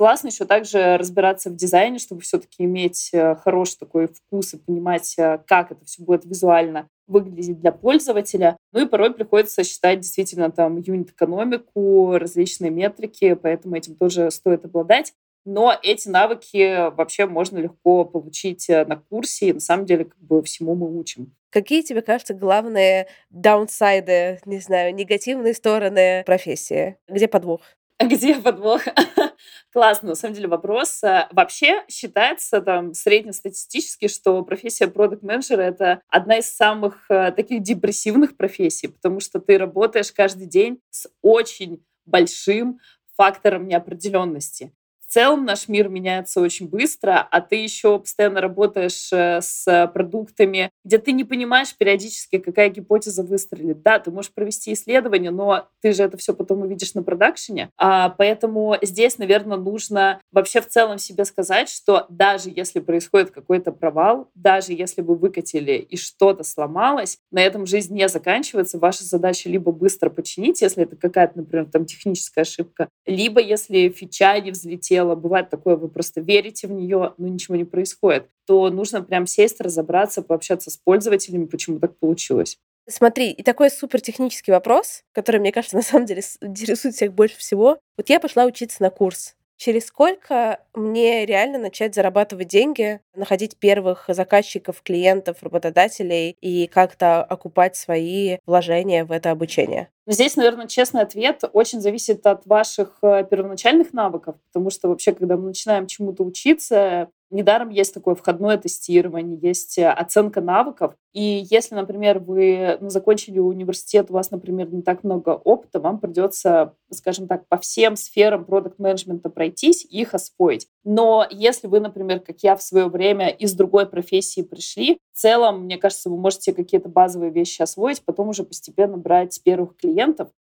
Классно 0.00 0.28
еще 0.28 0.46
также 0.46 0.96
разбираться 0.96 1.50
в 1.50 1.56
дизайне, 1.56 1.98
чтобы 1.98 2.22
все-таки 2.22 2.64
иметь 2.64 3.10
э, 3.12 3.34
хороший 3.34 3.80
такой 3.80 4.06
вкус 4.06 4.54
и 4.54 4.56
понимать, 4.56 5.14
как 5.46 5.72
это 5.72 5.84
все 5.84 6.02
будет 6.02 6.24
визуально 6.24 6.88
выглядеть 7.06 7.60
для 7.60 7.70
пользователя. 7.70 8.56
Ну 8.72 8.80
и 8.80 8.88
порой 8.88 9.12
приходится 9.12 9.62
считать 9.62 10.00
действительно 10.00 10.50
там 10.50 10.78
юнит-экономику, 10.78 12.16
различные 12.16 12.70
метрики, 12.70 13.34
поэтому 13.34 13.76
этим 13.76 13.94
тоже 13.94 14.30
стоит 14.30 14.64
обладать. 14.64 15.12
Но 15.44 15.74
эти 15.82 16.08
навыки 16.08 16.90
вообще 16.96 17.26
можно 17.26 17.58
легко 17.58 18.06
получить 18.06 18.70
э, 18.70 18.86
на 18.86 18.96
курсе, 18.96 19.50
и 19.50 19.52
на 19.52 19.60
самом 19.60 19.84
деле 19.84 20.06
как 20.06 20.18
бы 20.18 20.42
всему 20.42 20.76
мы 20.76 20.98
учим. 20.98 21.36
Какие 21.50 21.82
тебе 21.82 22.00
кажутся 22.00 22.32
главные 22.32 23.06
даунсайды, 23.28 24.40
не 24.46 24.60
знаю, 24.60 24.94
негативные 24.94 25.52
стороны 25.52 26.22
профессии? 26.24 26.96
Где 27.06 27.28
подвох? 27.28 27.60
Где 28.08 28.34
подвох? 28.36 28.82
Классно, 29.72 30.10
на 30.10 30.14
самом 30.14 30.34
деле 30.34 30.48
вопрос. 30.48 31.04
Э, 31.04 31.28
вообще 31.32 31.84
считается 31.88 32.62
там 32.62 32.94
среднестатистически, 32.94 34.08
что 34.08 34.42
профессия 34.42 34.86
продукт 34.86 35.22
менеджера 35.22 35.60
это 35.60 36.00
одна 36.08 36.38
из 36.38 36.46
самых 36.46 37.04
э, 37.10 37.30
таких 37.32 37.62
депрессивных 37.62 38.38
профессий, 38.38 38.88
потому 38.88 39.20
что 39.20 39.38
ты 39.38 39.58
работаешь 39.58 40.12
каждый 40.12 40.46
день 40.46 40.80
с 40.88 41.10
очень 41.20 41.84
большим 42.06 42.78
фактором 43.16 43.68
неопределенности 43.68 44.72
целом 45.10 45.44
наш 45.44 45.68
мир 45.68 45.88
меняется 45.88 46.40
очень 46.40 46.68
быстро, 46.68 47.26
а 47.30 47.40
ты 47.40 47.56
еще 47.56 47.98
постоянно 47.98 48.40
работаешь 48.40 49.10
э, 49.12 49.40
с 49.40 49.90
продуктами, 49.92 50.70
где 50.84 50.98
ты 50.98 51.12
не 51.12 51.24
понимаешь 51.24 51.76
периодически, 51.76 52.38
какая 52.38 52.68
гипотеза 52.70 53.22
выстрелит. 53.22 53.82
Да, 53.82 53.98
ты 53.98 54.10
можешь 54.10 54.32
провести 54.32 54.72
исследование, 54.72 55.30
но 55.30 55.68
ты 55.82 55.92
же 55.92 56.04
это 56.04 56.16
все 56.16 56.34
потом 56.34 56.62
увидишь 56.62 56.94
на 56.94 57.02
продакшене. 57.02 57.70
А, 57.76 58.10
поэтому 58.10 58.76
здесь, 58.82 59.18
наверное, 59.18 59.58
нужно 59.58 60.20
вообще 60.30 60.60
в 60.60 60.68
целом 60.68 60.98
себе 60.98 61.24
сказать, 61.24 61.68
что 61.68 62.06
даже 62.08 62.50
если 62.54 62.80
происходит 62.80 63.30
какой-то 63.30 63.72
провал, 63.72 64.30
даже 64.34 64.72
если 64.72 65.02
вы 65.02 65.16
выкатили 65.16 65.72
и 65.72 65.96
что-то 65.96 66.44
сломалось, 66.44 67.18
на 67.30 67.42
этом 67.42 67.66
жизнь 67.66 67.94
не 67.94 68.08
заканчивается. 68.08 68.78
Ваша 68.78 69.04
задача 69.04 69.48
либо 69.48 69.72
быстро 69.72 70.10
починить, 70.10 70.62
если 70.62 70.84
это 70.84 70.96
какая-то, 70.96 71.38
например, 71.38 71.66
там 71.66 71.84
техническая 71.84 72.42
ошибка, 72.42 72.88
либо 73.06 73.40
если 73.40 73.88
фича 73.88 74.38
не 74.40 74.50
взлетела, 74.50 74.99
дело, 75.00 75.14
бывает 75.14 75.50
такое, 75.50 75.76
вы 75.76 75.88
просто 75.88 76.20
верите 76.20 76.66
в 76.66 76.72
нее, 76.72 77.14
но 77.16 77.28
ничего 77.28 77.56
не 77.56 77.64
происходит, 77.64 78.28
то 78.46 78.70
нужно 78.70 79.02
прям 79.02 79.26
сесть, 79.26 79.60
разобраться, 79.60 80.22
пообщаться 80.22 80.70
с 80.70 80.76
пользователями, 80.76 81.46
почему 81.46 81.78
так 81.78 81.96
получилось. 81.98 82.58
Смотри, 82.88 83.30
и 83.30 83.42
такой 83.42 83.70
супер 83.70 84.00
технический 84.00 84.50
вопрос, 84.50 85.04
который, 85.12 85.40
мне 85.40 85.52
кажется, 85.52 85.76
на 85.76 85.82
самом 85.82 86.06
деле 86.06 86.22
интересует 86.40 86.94
всех 86.94 87.12
больше 87.12 87.38
всего. 87.38 87.78
Вот 87.96 88.08
я 88.08 88.20
пошла 88.20 88.44
учиться 88.44 88.82
на 88.82 88.90
курс 88.90 89.36
через 89.60 89.86
сколько 89.86 90.60
мне 90.72 91.26
реально 91.26 91.58
начать 91.58 91.94
зарабатывать 91.94 92.48
деньги, 92.48 93.00
находить 93.14 93.58
первых 93.58 94.06
заказчиков, 94.08 94.80
клиентов, 94.80 95.42
работодателей 95.42 96.30
и 96.40 96.66
как-то 96.66 97.22
окупать 97.22 97.76
свои 97.76 98.38
вложения 98.46 99.04
в 99.04 99.12
это 99.12 99.30
обучение? 99.30 99.90
Здесь, 100.06 100.36
наверное, 100.36 100.66
честный 100.66 101.02
ответ 101.02 101.44
очень 101.52 101.80
зависит 101.80 102.26
от 102.26 102.46
ваших 102.46 102.98
э, 103.02 103.24
первоначальных 103.30 103.92
навыков, 103.92 104.36
потому 104.52 104.70
что 104.70 104.88
вообще, 104.88 105.12
когда 105.12 105.36
мы 105.36 105.48
начинаем 105.48 105.86
чему-то 105.86 106.24
учиться, 106.24 107.10
Недаром 107.30 107.68
есть 107.68 107.94
такое 107.94 108.16
входное 108.16 108.58
тестирование, 108.58 109.38
есть 109.40 109.78
э, 109.78 109.88
оценка 109.88 110.40
навыков. 110.40 110.94
И 111.12 111.46
если, 111.48 111.76
например, 111.76 112.18
вы 112.18 112.76
ну, 112.80 112.90
закончили 112.90 113.38
университет, 113.38 114.06
у 114.10 114.14
вас, 114.14 114.32
например, 114.32 114.72
не 114.72 114.82
так 114.82 115.04
много 115.04 115.30
опыта, 115.30 115.78
вам 115.78 116.00
придется, 116.00 116.74
скажем 116.92 117.28
так, 117.28 117.46
по 117.46 117.56
всем 117.56 117.94
сферам 117.94 118.44
продукт-менеджмента 118.44 119.30
пройтись 119.30 119.84
и 119.88 120.00
их 120.00 120.14
освоить. 120.14 120.66
Но 120.82 121.24
если 121.30 121.68
вы, 121.68 121.78
например, 121.78 122.18
как 122.18 122.40
я 122.40 122.56
в 122.56 122.62
свое 122.62 122.86
время 122.86 123.28
из 123.28 123.54
другой 123.54 123.86
профессии 123.86 124.42
пришли, 124.42 124.98
в 125.12 125.18
целом, 125.18 125.64
мне 125.64 125.78
кажется, 125.78 126.10
вы 126.10 126.16
можете 126.16 126.52
какие-то 126.52 126.88
базовые 126.88 127.30
вещи 127.30 127.62
освоить, 127.62 128.02
потом 128.04 128.28
уже 128.28 128.42
постепенно 128.42 128.96
брать 128.96 129.40
первых 129.44 129.76
клиентов. 129.76 129.99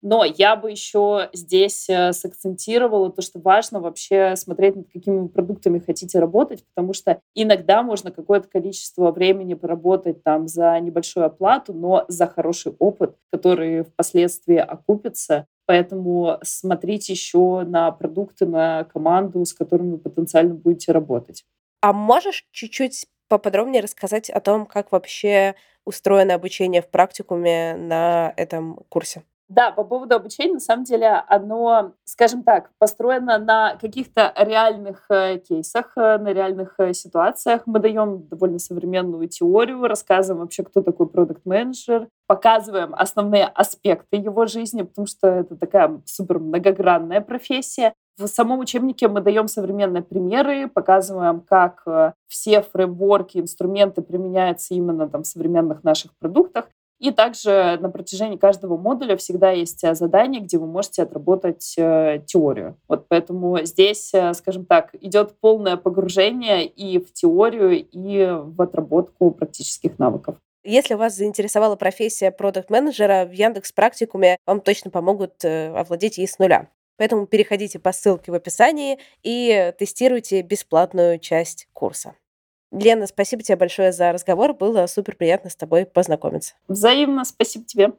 Но 0.00 0.24
я 0.24 0.54
бы 0.54 0.70
еще 0.70 1.28
здесь 1.32 1.88
э, 1.88 2.12
сакцентировала 2.12 3.10
то, 3.10 3.20
что 3.20 3.40
важно 3.40 3.80
вообще 3.80 4.36
смотреть, 4.36 4.76
над 4.76 4.88
какими 4.92 5.26
продуктами 5.26 5.80
хотите 5.80 6.20
работать, 6.20 6.64
потому 6.66 6.92
что 6.92 7.20
иногда 7.34 7.82
можно 7.82 8.12
какое-то 8.12 8.48
количество 8.48 9.10
времени 9.10 9.54
поработать 9.54 10.22
там 10.22 10.46
за 10.46 10.78
небольшую 10.78 11.26
оплату, 11.26 11.72
но 11.72 12.04
за 12.06 12.28
хороший 12.28 12.74
опыт, 12.78 13.16
который 13.32 13.82
впоследствии 13.82 14.56
окупится. 14.56 15.46
Поэтому 15.66 16.38
смотрите 16.42 17.12
еще 17.12 17.62
на 17.62 17.90
продукты, 17.90 18.46
на 18.46 18.84
команду, 18.84 19.44
с 19.44 19.52
которыми 19.52 19.92
вы 19.92 19.98
потенциально 19.98 20.54
будете 20.54 20.92
работать. 20.92 21.44
А 21.80 21.92
можешь 21.92 22.46
чуть-чуть 22.52 23.06
поподробнее 23.28 23.82
рассказать 23.82 24.30
о 24.30 24.40
том, 24.40 24.64
как 24.64 24.92
вообще 24.92 25.56
устроено 25.84 26.34
обучение 26.34 26.82
в 26.82 26.88
практикуме 26.88 27.76
на 27.76 28.32
этом 28.36 28.76
курсе? 28.88 29.24
Да, 29.48 29.70
по 29.70 29.82
поводу 29.82 30.14
обучения, 30.14 30.54
на 30.54 30.60
самом 30.60 30.84
деле, 30.84 31.24
оно, 31.26 31.92
скажем 32.04 32.42
так, 32.42 32.70
построено 32.78 33.38
на 33.38 33.76
каких-то 33.76 34.30
реальных 34.36 35.06
э, 35.08 35.38
кейсах, 35.38 35.92
э, 35.96 36.18
на 36.18 36.34
реальных 36.34 36.74
э, 36.78 36.92
ситуациях. 36.92 37.62
Мы 37.64 37.78
даем 37.78 38.28
довольно 38.28 38.58
современную 38.58 39.26
теорию, 39.26 39.88
рассказываем 39.88 40.42
вообще, 40.42 40.64
кто 40.64 40.82
такой 40.82 41.08
продукт 41.08 41.46
менеджер 41.46 42.08
показываем 42.26 42.94
основные 42.94 43.46
аспекты 43.46 44.18
его 44.18 44.44
жизни, 44.44 44.82
потому 44.82 45.06
что 45.06 45.28
это 45.28 45.56
такая 45.56 46.02
супер 46.04 46.38
многогранная 46.40 47.22
профессия. 47.22 47.94
В 48.18 48.26
самом 48.26 48.58
учебнике 48.58 49.08
мы 49.08 49.22
даем 49.22 49.48
современные 49.48 50.02
примеры, 50.02 50.68
показываем, 50.68 51.40
как 51.40 51.86
все 52.26 52.60
фреймворки, 52.60 53.38
инструменты 53.38 54.02
применяются 54.02 54.74
именно 54.74 55.08
там, 55.08 55.22
в 55.22 55.26
современных 55.26 55.84
наших 55.84 56.14
продуктах. 56.18 56.68
И 56.98 57.12
также 57.12 57.78
на 57.80 57.90
протяжении 57.90 58.36
каждого 58.36 58.76
модуля 58.76 59.16
всегда 59.16 59.52
есть 59.52 59.84
э, 59.84 59.94
задание, 59.94 60.40
где 60.40 60.58
вы 60.58 60.66
можете 60.66 61.02
отработать 61.02 61.74
э, 61.78 62.20
теорию. 62.26 62.76
Вот 62.88 63.06
поэтому 63.06 63.64
здесь, 63.64 64.12
э, 64.12 64.34
скажем 64.34 64.66
так, 64.66 64.94
идет 65.00 65.38
полное 65.38 65.76
погружение 65.76 66.66
и 66.66 66.98
в 66.98 67.12
теорию, 67.12 67.86
и 67.86 68.26
в 68.42 68.60
отработку 68.60 69.30
практических 69.30 69.98
навыков. 70.00 70.36
Если 70.64 70.94
вас 70.94 71.14
заинтересовала 71.14 71.76
профессия 71.76 72.32
продукт-менеджера, 72.32 73.24
в 73.26 73.32
Яндекс 73.32 73.70
Практикуме 73.70 74.36
вам 74.44 74.60
точно 74.60 74.90
помогут 74.90 75.44
овладеть 75.44 76.18
ей 76.18 76.26
с 76.26 76.38
нуля. 76.40 76.68
Поэтому 76.96 77.26
переходите 77.26 77.78
по 77.78 77.92
ссылке 77.92 78.32
в 78.32 78.34
описании 78.34 78.98
и 79.22 79.72
тестируйте 79.78 80.42
бесплатную 80.42 81.20
часть 81.20 81.68
курса. 81.72 82.16
Лена, 82.70 83.06
спасибо 83.06 83.42
тебе 83.42 83.56
большое 83.56 83.92
за 83.92 84.12
разговор. 84.12 84.54
Было 84.54 84.86
супер 84.86 85.16
приятно 85.16 85.50
с 85.50 85.56
тобой 85.56 85.86
познакомиться. 85.86 86.54
Взаимно. 86.68 87.24
Спасибо 87.24 87.64
тебе. 87.64 87.92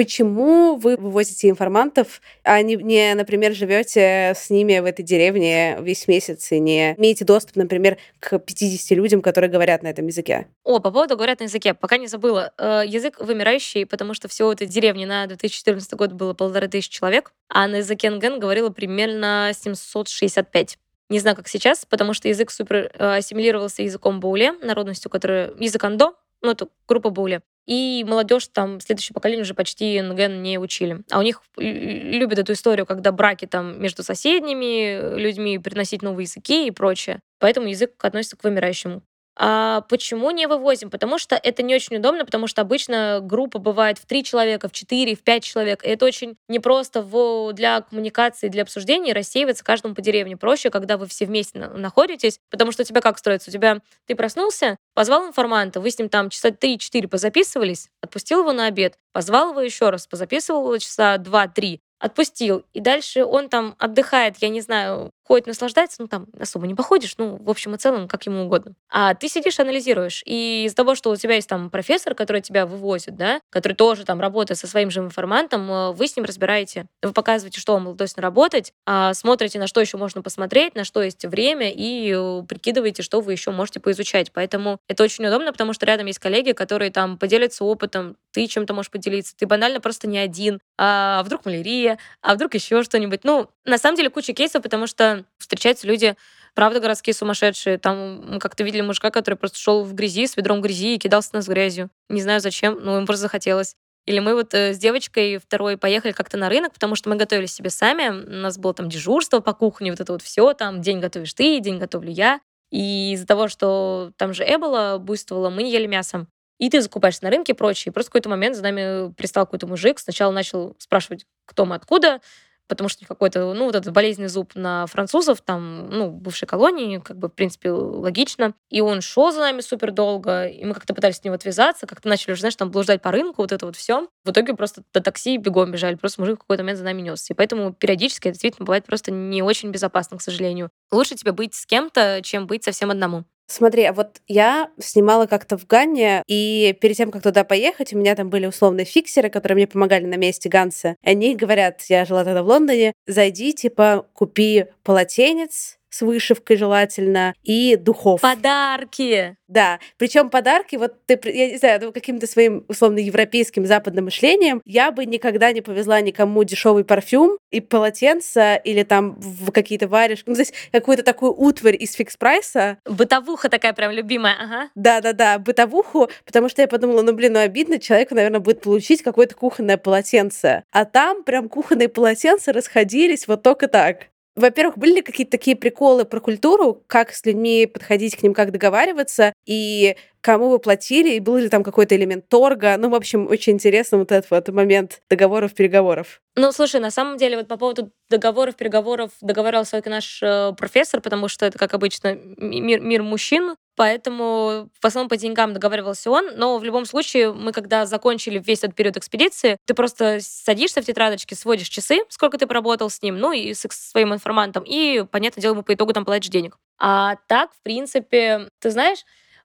Почему 0.00 0.76
вы 0.76 0.96
вывозите 0.96 1.50
информантов, 1.50 2.22
а 2.42 2.62
не, 2.62 2.76
не, 2.76 3.12
например, 3.14 3.52
живете 3.52 4.32
с 4.34 4.48
ними 4.48 4.78
в 4.78 4.86
этой 4.86 5.02
деревне 5.02 5.76
весь 5.80 6.08
месяц 6.08 6.52
и 6.52 6.58
не 6.58 6.94
имеете 6.94 7.26
доступ, 7.26 7.56
например, 7.56 7.98
к 8.18 8.38
50 8.38 8.96
людям, 8.96 9.20
которые 9.20 9.50
говорят 9.50 9.82
на 9.82 9.88
этом 9.88 10.06
языке? 10.06 10.46
О, 10.64 10.78
по 10.78 10.90
поводу 10.90 11.16
говорят 11.16 11.40
на 11.40 11.44
языке. 11.44 11.74
Пока 11.74 11.98
не 11.98 12.06
забыла. 12.06 12.54
Э, 12.56 12.82
язык 12.86 13.20
вымирающий, 13.20 13.84
потому 13.84 14.14
что 14.14 14.26
всего 14.28 14.50
этой 14.50 14.66
деревне 14.66 15.06
на 15.06 15.26
2014 15.26 15.92
год 15.92 16.12
было 16.12 16.32
полторы 16.32 16.68
тысячи 16.68 16.90
человек, 16.90 17.34
а 17.50 17.68
на 17.68 17.76
языке 17.76 18.08
НГН 18.08 18.38
говорило 18.38 18.70
примерно 18.70 19.50
765. 19.52 20.78
Не 21.10 21.18
знаю, 21.18 21.36
как 21.36 21.48
сейчас, 21.48 21.84
потому 21.84 22.14
что 22.14 22.28
язык 22.28 22.50
супер 22.50 22.90
э, 22.94 23.16
ассимилировался 23.16 23.82
языком 23.82 24.20
Боуле, 24.20 24.52
народностью, 24.52 25.10
которая... 25.10 25.52
Язык 25.58 25.82
Андо, 25.82 26.14
ну, 26.40 26.52
это 26.52 26.68
группа 26.86 27.10
Боуле. 27.10 27.42
И 27.66 28.04
молодежь 28.08 28.48
там, 28.48 28.80
следующее 28.80 29.12
поколение 29.12 29.42
уже 29.42 29.54
почти 29.54 30.00
НГН 30.00 30.40
не 30.40 30.58
учили. 30.58 31.02
А 31.10 31.18
у 31.18 31.22
них 31.22 31.42
любят 31.56 32.38
эту 32.38 32.52
историю, 32.52 32.86
когда 32.86 33.12
браки 33.12 33.46
там 33.46 33.80
между 33.82 34.02
соседними 34.02 35.18
людьми, 35.18 35.58
приносить 35.58 36.02
новые 36.02 36.24
языки 36.24 36.68
и 36.68 36.70
прочее. 36.70 37.20
Поэтому 37.38 37.68
язык 37.68 37.92
относится 38.04 38.36
к 38.36 38.44
вымирающему. 38.44 39.02
А 39.42 39.80
почему 39.88 40.30
не 40.32 40.46
вывозим? 40.46 40.90
Потому 40.90 41.16
что 41.16 41.34
это 41.34 41.62
не 41.62 41.74
очень 41.74 41.96
удобно, 41.96 42.26
потому 42.26 42.46
что 42.46 42.60
обычно 42.60 43.20
группа 43.22 43.58
бывает 43.58 43.96
в 43.96 44.04
три 44.04 44.22
человека, 44.22 44.68
в 44.68 44.72
четыре, 44.72 45.16
в 45.16 45.22
пять 45.22 45.44
человек. 45.44 45.82
И 45.82 45.88
это 45.88 46.04
очень 46.04 46.36
непросто 46.46 47.00
в, 47.00 47.54
для 47.54 47.80
коммуникации, 47.80 48.48
для 48.48 48.64
обсуждений 48.64 49.14
рассеиваться 49.14 49.64
каждому 49.64 49.94
по 49.94 50.02
деревне. 50.02 50.36
Проще, 50.36 50.68
когда 50.68 50.98
вы 50.98 51.06
все 51.06 51.24
вместе 51.24 51.58
находитесь, 51.58 52.38
потому 52.50 52.70
что 52.70 52.82
у 52.82 52.84
тебя 52.84 53.00
как 53.00 53.16
строится? 53.16 53.48
У 53.48 53.52
тебя 53.54 53.78
ты 54.06 54.14
проснулся, 54.14 54.76
позвал 54.92 55.26
информанта, 55.26 55.80
вы 55.80 55.90
с 55.90 55.98
ним 55.98 56.10
там 56.10 56.28
часа 56.28 56.50
3-4 56.50 57.08
позаписывались, 57.08 57.88
отпустил 58.02 58.40
его 58.40 58.52
на 58.52 58.66
обед, 58.66 58.98
позвал 59.14 59.52
его 59.52 59.62
еще 59.62 59.88
раз, 59.88 60.06
позаписывал 60.06 60.76
часа 60.76 61.16
2-3, 61.16 61.80
отпустил. 62.00 62.64
И 62.72 62.80
дальше 62.80 63.24
он 63.24 63.48
там 63.48 63.76
отдыхает, 63.78 64.36
я 64.40 64.48
не 64.48 64.60
знаю, 64.60 65.12
ходит, 65.30 65.46
наслаждается, 65.46 66.02
ну 66.02 66.08
там 66.08 66.26
особо 66.40 66.66
не 66.66 66.74
походишь, 66.74 67.14
ну, 67.16 67.36
в 67.36 67.48
общем 67.48 67.76
и 67.76 67.78
целом, 67.78 68.08
как 68.08 68.26
ему 68.26 68.46
угодно. 68.46 68.74
А 68.88 69.14
ты 69.14 69.28
сидишь, 69.28 69.60
анализируешь. 69.60 70.24
И 70.26 70.64
из-за 70.66 70.74
того, 70.74 70.96
что 70.96 71.10
у 71.10 71.14
тебя 71.14 71.36
есть 71.36 71.48
там 71.48 71.70
профессор, 71.70 72.16
который 72.16 72.42
тебя 72.42 72.66
вывозит, 72.66 73.14
да, 73.14 73.40
который 73.48 73.74
тоже 73.74 74.04
там 74.04 74.20
работает 74.20 74.58
со 74.58 74.66
своим 74.66 74.90
же 74.90 74.98
информантом, 74.98 75.70
э, 75.70 75.92
вы 75.92 76.08
с 76.08 76.16
ним 76.16 76.24
разбираете. 76.24 76.86
Вы 77.00 77.12
показываете, 77.12 77.60
что 77.60 77.74
вам 77.74 77.86
удалось 77.86 78.16
наработать, 78.16 78.72
а 78.86 79.14
смотрите, 79.14 79.60
на 79.60 79.68
что 79.68 79.80
еще 79.80 79.98
можно 79.98 80.20
посмотреть, 80.20 80.74
на 80.74 80.82
что 80.82 81.00
есть 81.00 81.24
время, 81.24 81.70
и 81.70 82.12
э, 82.12 82.42
прикидываете, 82.48 83.04
что 83.04 83.20
вы 83.20 83.30
еще 83.30 83.52
можете 83.52 83.78
поизучать. 83.78 84.32
Поэтому 84.32 84.78
это 84.88 85.04
очень 85.04 85.24
удобно, 85.24 85.52
потому 85.52 85.74
что 85.74 85.86
рядом 85.86 86.06
есть 86.06 86.18
коллеги, 86.18 86.50
которые 86.50 86.90
там 86.90 87.16
поделятся 87.18 87.64
опытом, 87.64 88.16
ты 88.32 88.48
чем-то 88.48 88.74
можешь 88.74 88.90
поделиться, 88.90 89.36
ты 89.36 89.46
банально 89.46 89.80
просто 89.80 90.08
не 90.08 90.18
один, 90.18 90.60
а 90.76 91.22
вдруг 91.22 91.44
малярия, 91.44 91.89
а 92.20 92.34
вдруг 92.34 92.54
еще 92.54 92.82
что-нибудь. 92.82 93.20
Ну, 93.24 93.48
на 93.64 93.78
самом 93.78 93.96
деле 93.96 94.10
куча 94.10 94.32
кейсов, 94.32 94.62
потому 94.62 94.86
что 94.86 95.24
встречаются 95.38 95.86
люди, 95.86 96.16
правда, 96.54 96.80
городские 96.80 97.14
сумасшедшие. 97.14 97.78
Там 97.78 98.38
как-то 98.40 98.64
видели 98.64 98.80
мужика, 98.80 99.10
который 99.10 99.36
просто 99.36 99.58
шел 99.58 99.84
в 99.84 99.94
грязи 99.94 100.26
с 100.26 100.36
ведром 100.36 100.60
грязи 100.60 100.94
и 100.94 100.98
кидался 100.98 101.30
нас 101.32 101.48
грязью. 101.48 101.90
Не 102.08 102.22
знаю 102.22 102.40
зачем, 102.40 102.78
но 102.82 102.96
ему 102.96 103.06
просто 103.06 103.22
захотелось. 103.22 103.76
Или 104.06 104.18
мы 104.18 104.34
вот 104.34 104.54
э, 104.54 104.72
с 104.72 104.78
девочкой 104.78 105.38
второй 105.38 105.76
поехали 105.76 106.12
как-то 106.12 106.36
на 106.36 106.48
рынок, 106.48 106.72
потому 106.72 106.94
что 106.94 107.10
мы 107.10 107.16
готовили 107.16 107.46
себе 107.46 107.70
сами. 107.70 108.08
У 108.08 108.42
нас 108.42 108.58
было 108.58 108.72
там 108.74 108.88
дежурство 108.88 109.40
по 109.40 109.52
кухне, 109.52 109.90
вот 109.90 110.00
это 110.00 110.12
вот 110.12 110.22
все, 110.22 110.52
там 110.54 110.80
день 110.80 111.00
готовишь 111.00 111.34
ты, 111.34 111.60
день 111.60 111.78
готовлю 111.78 112.10
я. 112.10 112.40
И 112.70 113.12
из-за 113.12 113.26
того, 113.26 113.48
что 113.48 114.12
там 114.16 114.32
же 114.32 114.44
Эбола 114.44 114.98
буйствовала, 114.98 115.50
мы 115.50 115.64
не 115.64 115.72
ели 115.72 115.86
мясо. 115.86 116.26
И 116.60 116.68
ты 116.68 116.82
закупаешься 116.82 117.24
на 117.24 117.30
рынке 117.30 117.52
и 117.52 117.56
прочее. 117.56 117.90
И 117.90 117.92
просто 117.92 118.10
в 118.10 118.12
какой-то 118.12 118.28
момент 118.28 118.54
за 118.54 118.62
нами 118.62 119.12
пристал 119.14 119.46
какой-то 119.46 119.66
мужик, 119.66 119.98
сначала 119.98 120.30
начал 120.30 120.76
спрашивать, 120.78 121.24
кто 121.46 121.64
мы, 121.64 121.74
откуда, 121.74 122.20
потому 122.68 122.90
что 122.90 123.06
какой-то, 123.06 123.54
ну, 123.54 123.64
вот 123.64 123.74
этот 123.74 123.92
болезненный 123.94 124.28
зуб 124.28 124.54
на 124.54 124.86
французов, 124.86 125.40
там, 125.40 125.88
ну, 125.88 126.10
бывшей 126.10 126.46
колонии, 126.46 126.98
как 126.98 127.18
бы, 127.18 127.28
в 127.28 127.32
принципе, 127.32 127.70
логично. 127.70 128.52
И 128.68 128.82
он 128.82 129.00
шел 129.00 129.32
за 129.32 129.40
нами 129.40 129.62
супер 129.62 129.90
долго, 129.90 130.46
и 130.46 130.62
мы 130.66 130.74
как-то 130.74 130.94
пытались 130.94 131.16
с 131.16 131.24
ним 131.24 131.32
отвязаться, 131.32 131.86
как-то 131.86 132.08
начали 132.08 132.32
уже, 132.32 132.40
знаешь, 132.40 132.56
там 132.56 132.70
блуждать 132.70 133.00
по 133.00 133.10
рынку, 133.10 133.40
вот 133.40 133.52
это 133.52 133.64
вот 133.64 133.76
все. 133.76 134.06
В 134.24 134.30
итоге 134.30 134.54
просто 134.54 134.82
до 134.92 135.00
такси 135.00 135.38
бегом 135.38 135.72
бежали, 135.72 135.94
просто 135.94 136.20
мужик 136.20 136.36
в 136.36 136.40
какой-то 136.42 136.62
момент 136.62 136.78
за 136.78 136.84
нами 136.84 137.00
нес. 137.00 137.28
И 137.30 137.34
поэтому 137.34 137.72
периодически 137.72 138.28
это 138.28 138.34
действительно 138.34 138.66
бывает 138.66 138.84
просто 138.84 139.10
не 139.10 139.42
очень 139.42 139.70
безопасно, 139.70 140.18
к 140.18 140.22
сожалению. 140.22 140.70
Лучше 140.92 141.16
тебе 141.16 141.32
быть 141.32 141.54
с 141.54 141.64
кем-то, 141.64 142.20
чем 142.22 142.46
быть 142.46 142.64
совсем 142.64 142.90
одному. 142.90 143.24
Смотри, 143.50 143.82
а 143.82 143.92
вот 143.92 144.20
я 144.28 144.70
снимала 144.78 145.26
как-то 145.26 145.58
в 145.58 145.66
Ганне, 145.66 146.22
и 146.28 146.72
перед 146.80 146.96
тем, 146.96 147.10
как 147.10 147.24
туда 147.24 147.42
поехать, 147.42 147.92
у 147.92 147.98
меня 147.98 148.14
там 148.14 148.30
были 148.30 148.46
условные 148.46 148.84
фиксеры, 148.84 149.28
которые 149.28 149.56
мне 149.56 149.66
помогали 149.66 150.06
на 150.06 150.14
месте 150.14 150.48
Ганса. 150.48 150.94
Они 151.02 151.34
говорят, 151.34 151.82
я 151.88 152.04
жила 152.04 152.22
тогда 152.24 152.44
в 152.44 152.46
Лондоне, 152.46 152.92
зайди, 153.08 153.52
типа, 153.52 154.06
купи 154.12 154.66
полотенец, 154.84 155.79
с 155.90 156.02
вышивкой 156.02 156.56
желательно, 156.56 157.34
и 157.42 157.76
духов. 157.76 158.20
Подарки! 158.20 159.36
Да, 159.48 159.80
причем 159.98 160.30
подарки, 160.30 160.76
вот 160.76 160.94
ты, 161.06 161.20
я 161.24 161.50
не 161.50 161.56
знаю, 161.56 161.80
ну, 161.82 161.92
каким-то 161.92 162.28
своим 162.28 162.64
условно 162.68 162.98
европейским 162.98 163.66
западным 163.66 164.04
мышлением, 164.04 164.62
я 164.64 164.92
бы 164.92 165.04
никогда 165.06 165.50
не 165.50 165.60
повезла 165.60 166.00
никому 166.00 166.44
дешевый 166.44 166.84
парфюм 166.84 167.36
и 167.50 167.60
полотенце 167.60 168.60
или 168.62 168.84
там 168.84 169.16
в 169.18 169.50
какие-то 169.50 169.88
варежки, 169.88 170.28
ну, 170.28 170.34
то 170.34 170.42
есть 170.42 170.54
какую-то 170.70 171.02
такую 171.02 171.34
утварь 171.36 171.76
из 171.76 171.94
фикс-прайса. 171.94 172.78
Бытовуха 172.84 173.48
такая 173.48 173.72
прям 173.72 173.90
любимая, 173.90 174.36
ага. 174.40 174.70
Да-да-да, 174.76 175.40
бытовуху, 175.40 176.08
потому 176.24 176.48
что 176.48 176.62
я 176.62 176.68
подумала, 176.68 177.02
ну, 177.02 177.12
блин, 177.12 177.32
ну, 177.32 177.40
обидно, 177.40 177.80
человеку, 177.80 178.14
наверное, 178.14 178.40
будет 178.40 178.60
получить 178.60 179.02
какое-то 179.02 179.34
кухонное 179.34 179.78
полотенце. 179.78 180.62
А 180.70 180.84
там 180.84 181.24
прям 181.24 181.48
кухонные 181.48 181.88
полотенца 181.88 182.52
расходились 182.52 183.26
вот 183.26 183.42
только 183.42 183.66
так. 183.66 184.06
Во-первых, 184.40 184.78
были 184.78 184.96
ли 184.96 185.02
какие-то 185.02 185.32
такие 185.32 185.56
приколы 185.56 186.04
про 186.04 186.20
культуру, 186.20 186.82
как 186.86 187.12
с 187.12 187.24
людьми 187.26 187.66
подходить 187.66 188.16
к 188.16 188.22
ним, 188.22 188.34
как 188.34 188.50
договариваться, 188.52 189.32
и 189.46 189.96
кому 190.20 190.48
вы 190.48 190.58
платили, 190.58 191.14
и 191.14 191.20
был 191.20 191.36
ли 191.36 191.48
там 191.48 191.62
какой-то 191.62 191.96
элемент 191.96 192.28
торга. 192.28 192.76
Ну, 192.78 192.90
в 192.90 192.94
общем, 192.94 193.26
очень 193.26 193.54
интересно 193.54 193.98
вот 193.98 194.12
этот 194.12 194.30
вот 194.30 194.48
момент 194.48 195.02
договоров, 195.08 195.54
переговоров. 195.54 196.20
Ну, 196.40 196.52
слушай, 196.52 196.80
на 196.80 196.90
самом 196.90 197.18
деле, 197.18 197.36
вот 197.36 197.48
по 197.48 197.58
поводу 197.58 197.92
договоров, 198.08 198.56
переговоров 198.56 199.10
договаривался 199.20 199.72
только 199.72 199.90
наш 199.90 200.22
э, 200.22 200.52
профессор, 200.56 201.02
потому 201.02 201.28
что 201.28 201.44
это, 201.44 201.58
как 201.58 201.74
обычно, 201.74 202.14
мир, 202.14 202.80
мир 202.80 203.02
мужчин, 203.02 203.56
поэтому 203.76 204.70
в 204.80 204.86
основном 204.86 205.10
по 205.10 205.18
деньгам 205.18 205.52
договаривался 205.52 206.10
он, 206.10 206.30
но 206.36 206.56
в 206.56 206.64
любом 206.64 206.86
случае 206.86 207.34
мы, 207.34 207.52
когда 207.52 207.84
закончили 207.84 208.38
весь 208.38 208.60
этот 208.64 208.74
период 208.74 208.96
экспедиции, 208.96 209.58
ты 209.66 209.74
просто 209.74 210.20
садишься 210.22 210.80
в 210.80 210.86
тетрадочке, 210.86 211.34
сводишь 211.34 211.68
часы, 211.68 212.00
сколько 212.08 212.38
ты 212.38 212.46
поработал 212.46 212.88
с 212.88 213.02
ним, 213.02 213.18
ну 213.18 213.32
и 213.32 213.52
с 213.52 213.66
своим 213.68 214.14
информантом, 214.14 214.64
и, 214.66 215.04
понятное 215.12 215.42
дело, 215.42 215.52
ему 215.52 215.62
по 215.62 215.74
итогу 215.74 215.92
там 215.92 216.06
платишь 216.06 216.30
денег. 216.30 216.56
А 216.78 217.16
так, 217.28 217.52
в 217.52 217.62
принципе, 217.62 218.48
ты 218.60 218.70
знаешь, 218.70 219.00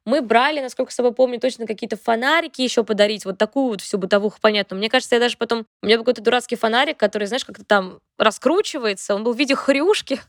мы 0.06 0.22
брали, 0.22 0.62
насколько 0.62 0.92
с 0.92 0.96
собой 0.96 1.14
помню, 1.14 1.40
точно 1.40 1.66
какие-то 1.66 1.98
фонарики 1.98 2.62
еще 2.62 2.84
подарить, 2.84 3.26
вот 3.26 3.38
такую 3.38 3.70
вот 3.70 3.82
всю 3.82 3.98
бытовуху, 3.98 4.38
понятно. 4.40 4.76
Мне 4.76 4.90
кажется, 4.90 5.16
я 5.16 5.20
даже 5.20 5.38
потом... 5.38 5.66
У 5.82 5.86
меня 5.86 5.98
был 5.98 6.04
какой-то 6.04 6.22
дурацкий 6.22 6.56
фонарик, 6.56 6.98
который, 6.98 7.28
знаешь, 7.28 7.46
как-то 7.46 7.66
там 7.66 8.00
раскручивается, 8.18 9.16
он 9.16 9.24
был 9.24 9.34
в 9.34 9.38
виде 9.38 9.56
хрюшки, 9.56 10.20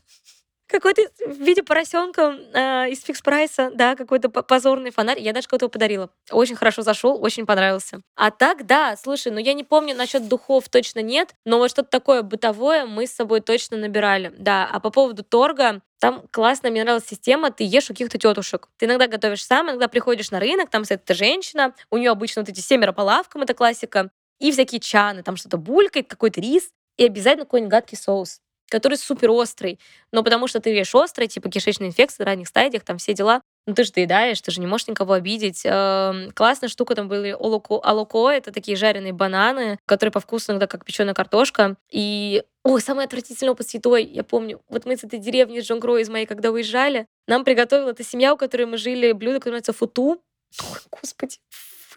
какой-то 0.67 1.01
в 1.25 1.37
виде 1.37 1.63
поросенка 1.63 2.37
э, 2.53 2.89
из 2.89 3.03
фикс 3.03 3.21
прайса, 3.21 3.71
да, 3.73 3.95
какой-то 3.95 4.29
позорный 4.29 4.91
фонарь. 4.91 5.19
Я 5.19 5.33
даже 5.33 5.47
кого-то 5.47 5.65
его 5.65 5.71
подарила. 5.71 6.09
Очень 6.31 6.55
хорошо 6.55 6.81
зашел, 6.81 7.21
очень 7.21 7.45
понравился. 7.45 8.01
А 8.15 8.31
так, 8.31 8.65
да, 8.65 8.95
слушай, 9.01 9.31
ну 9.31 9.39
я 9.39 9.53
не 9.53 9.63
помню 9.63 9.95
насчет 9.95 10.27
духов 10.27 10.69
точно 10.69 10.99
нет, 10.99 11.33
но 11.45 11.57
вот 11.57 11.71
что-то 11.71 11.89
такое 11.89 12.21
бытовое 12.21 12.85
мы 12.85 13.07
с 13.07 13.11
собой 13.11 13.41
точно 13.41 13.77
набирали. 13.77 14.33
Да, 14.37 14.69
а 14.71 14.79
по 14.79 14.89
поводу 14.89 15.23
торга, 15.23 15.81
там 15.99 16.23
классная, 16.31 16.69
мне 16.71 16.83
нравилась 16.83 17.07
система, 17.07 17.51
ты 17.51 17.63
ешь 17.63 17.89
у 17.89 17.93
каких-то 17.93 18.17
тетушек. 18.17 18.67
Ты 18.77 18.85
иногда 18.85 19.07
готовишь 19.07 19.45
сам, 19.45 19.67
иногда 19.67 19.87
приходишь 19.87 20.31
на 20.31 20.39
рынок, 20.39 20.69
там 20.69 20.83
стоит 20.83 21.01
эта 21.03 21.13
женщина, 21.13 21.73
у 21.89 21.97
нее 21.97 22.11
обычно 22.11 22.41
вот 22.41 22.49
эти 22.49 22.59
семеро 22.59 22.91
по 22.91 23.01
лавкам, 23.01 23.41
это 23.41 23.53
классика, 23.53 24.11
и 24.39 24.51
всякие 24.51 24.79
чаны, 24.79 25.23
там 25.23 25.37
что-то 25.37 25.57
булькает, 25.57 26.07
какой-то 26.07 26.39
рис, 26.41 26.69
и 26.97 27.05
обязательно 27.05 27.45
какой-нибудь 27.45 27.71
гадкий 27.71 27.97
соус 27.97 28.41
который 28.69 28.97
супер 28.97 29.31
острый, 29.31 29.79
но 30.11 30.23
потому 30.23 30.47
что 30.47 30.59
ты 30.59 30.69
ешь 30.71 30.93
острый, 30.95 31.27
типа 31.27 31.49
кишечная 31.49 31.87
инфекция 31.87 32.25
ранних 32.25 32.47
стадиях, 32.47 32.83
там 32.83 32.97
все 32.97 33.13
дела, 33.13 33.41
ну 33.65 33.73
ты 33.73 33.83
же 33.83 33.91
доедаешь, 33.91 34.41
ты 34.41 34.51
же 34.51 34.61
не 34.61 34.67
можешь 34.67 34.87
никого 34.87 35.13
обидеть. 35.13 35.61
Эм, 35.65 36.31
классная 36.31 36.69
штука 36.69 36.95
там 36.95 37.07
были 37.07 37.31
алоко, 37.31 37.79
алоко, 37.83 38.29
это 38.29 38.51
такие 38.51 38.77
жареные 38.77 39.13
бананы, 39.13 39.77
которые 39.85 40.11
по 40.11 40.19
вкусу 40.19 40.51
иногда 40.51 40.67
как 40.67 40.85
печеная 40.85 41.13
картошка. 41.13 41.75
И, 41.91 42.43
ой, 42.63 42.81
самый 42.81 43.05
отвратительный 43.05 43.51
опыт 43.51 43.69
с 43.69 43.73
едой, 43.73 44.05
я 44.05 44.23
помню, 44.23 44.61
вот 44.69 44.85
мы 44.85 44.95
с 44.95 45.03
этой 45.03 45.19
деревни 45.19 45.59
Джонгро 45.59 45.97
из 45.97 46.09
моей, 46.09 46.25
когда 46.25 46.51
уезжали, 46.51 47.07
нам 47.27 47.43
приготовила 47.43 47.89
эта 47.89 48.03
семья, 48.03 48.33
у 48.33 48.37
которой 48.37 48.65
мы 48.65 48.77
жили, 48.77 49.11
блюдо, 49.11 49.39
которое 49.39 49.57
называется 49.57 49.73
футу. 49.73 50.21
Ой, 50.61 50.79
господи, 50.89 51.37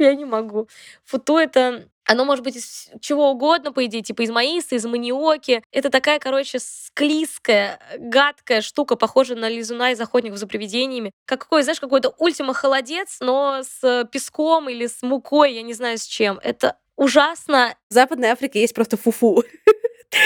я 0.05 0.15
не 0.15 0.25
могу. 0.25 0.69
Футу— 1.05 1.37
это 1.39 1.89
оно 2.11 2.25
может 2.25 2.43
быть 2.43 2.57
из 2.57 2.91
чего 3.01 3.31
угодно, 3.31 3.73
по 3.73 3.85
идее, 3.87 4.03
типа 4.03 4.23
из 4.23 4.31
маиса, 4.31 4.75
из 4.75 4.85
маниоки. 4.85 5.63
Это 5.71 5.91
такая, 5.91 6.19
короче, 6.19 6.59
склизкая, 6.59 7.79
гадкая 7.99 8.63
штука, 8.63 8.97
похожая 8.97 9.39
на 9.39 9.49
лизуна 9.49 9.93
из 9.93 10.01
охотников 10.01 10.39
за 10.39 10.49
привидениями. 10.49 11.13
Как 11.25 11.41
какой, 11.41 11.63
знаешь, 11.63 11.79
какой-то 11.79 12.13
ультима-холодец, 12.19 13.19
но 13.21 13.63
с 13.63 14.09
песком 14.11 14.69
или 14.69 14.89
с 14.89 15.03
мукой, 15.03 15.55
я 15.55 15.63
не 15.63 15.73
знаю 15.73 15.99
с 15.99 16.05
чем. 16.05 16.41
Это 16.43 16.79
ужасно. 16.97 17.77
В 17.89 17.95
Западной 17.95 18.31
Африке 18.31 18.61
есть 18.61 18.75
просто 18.75 18.97
фуфу. 18.97 19.45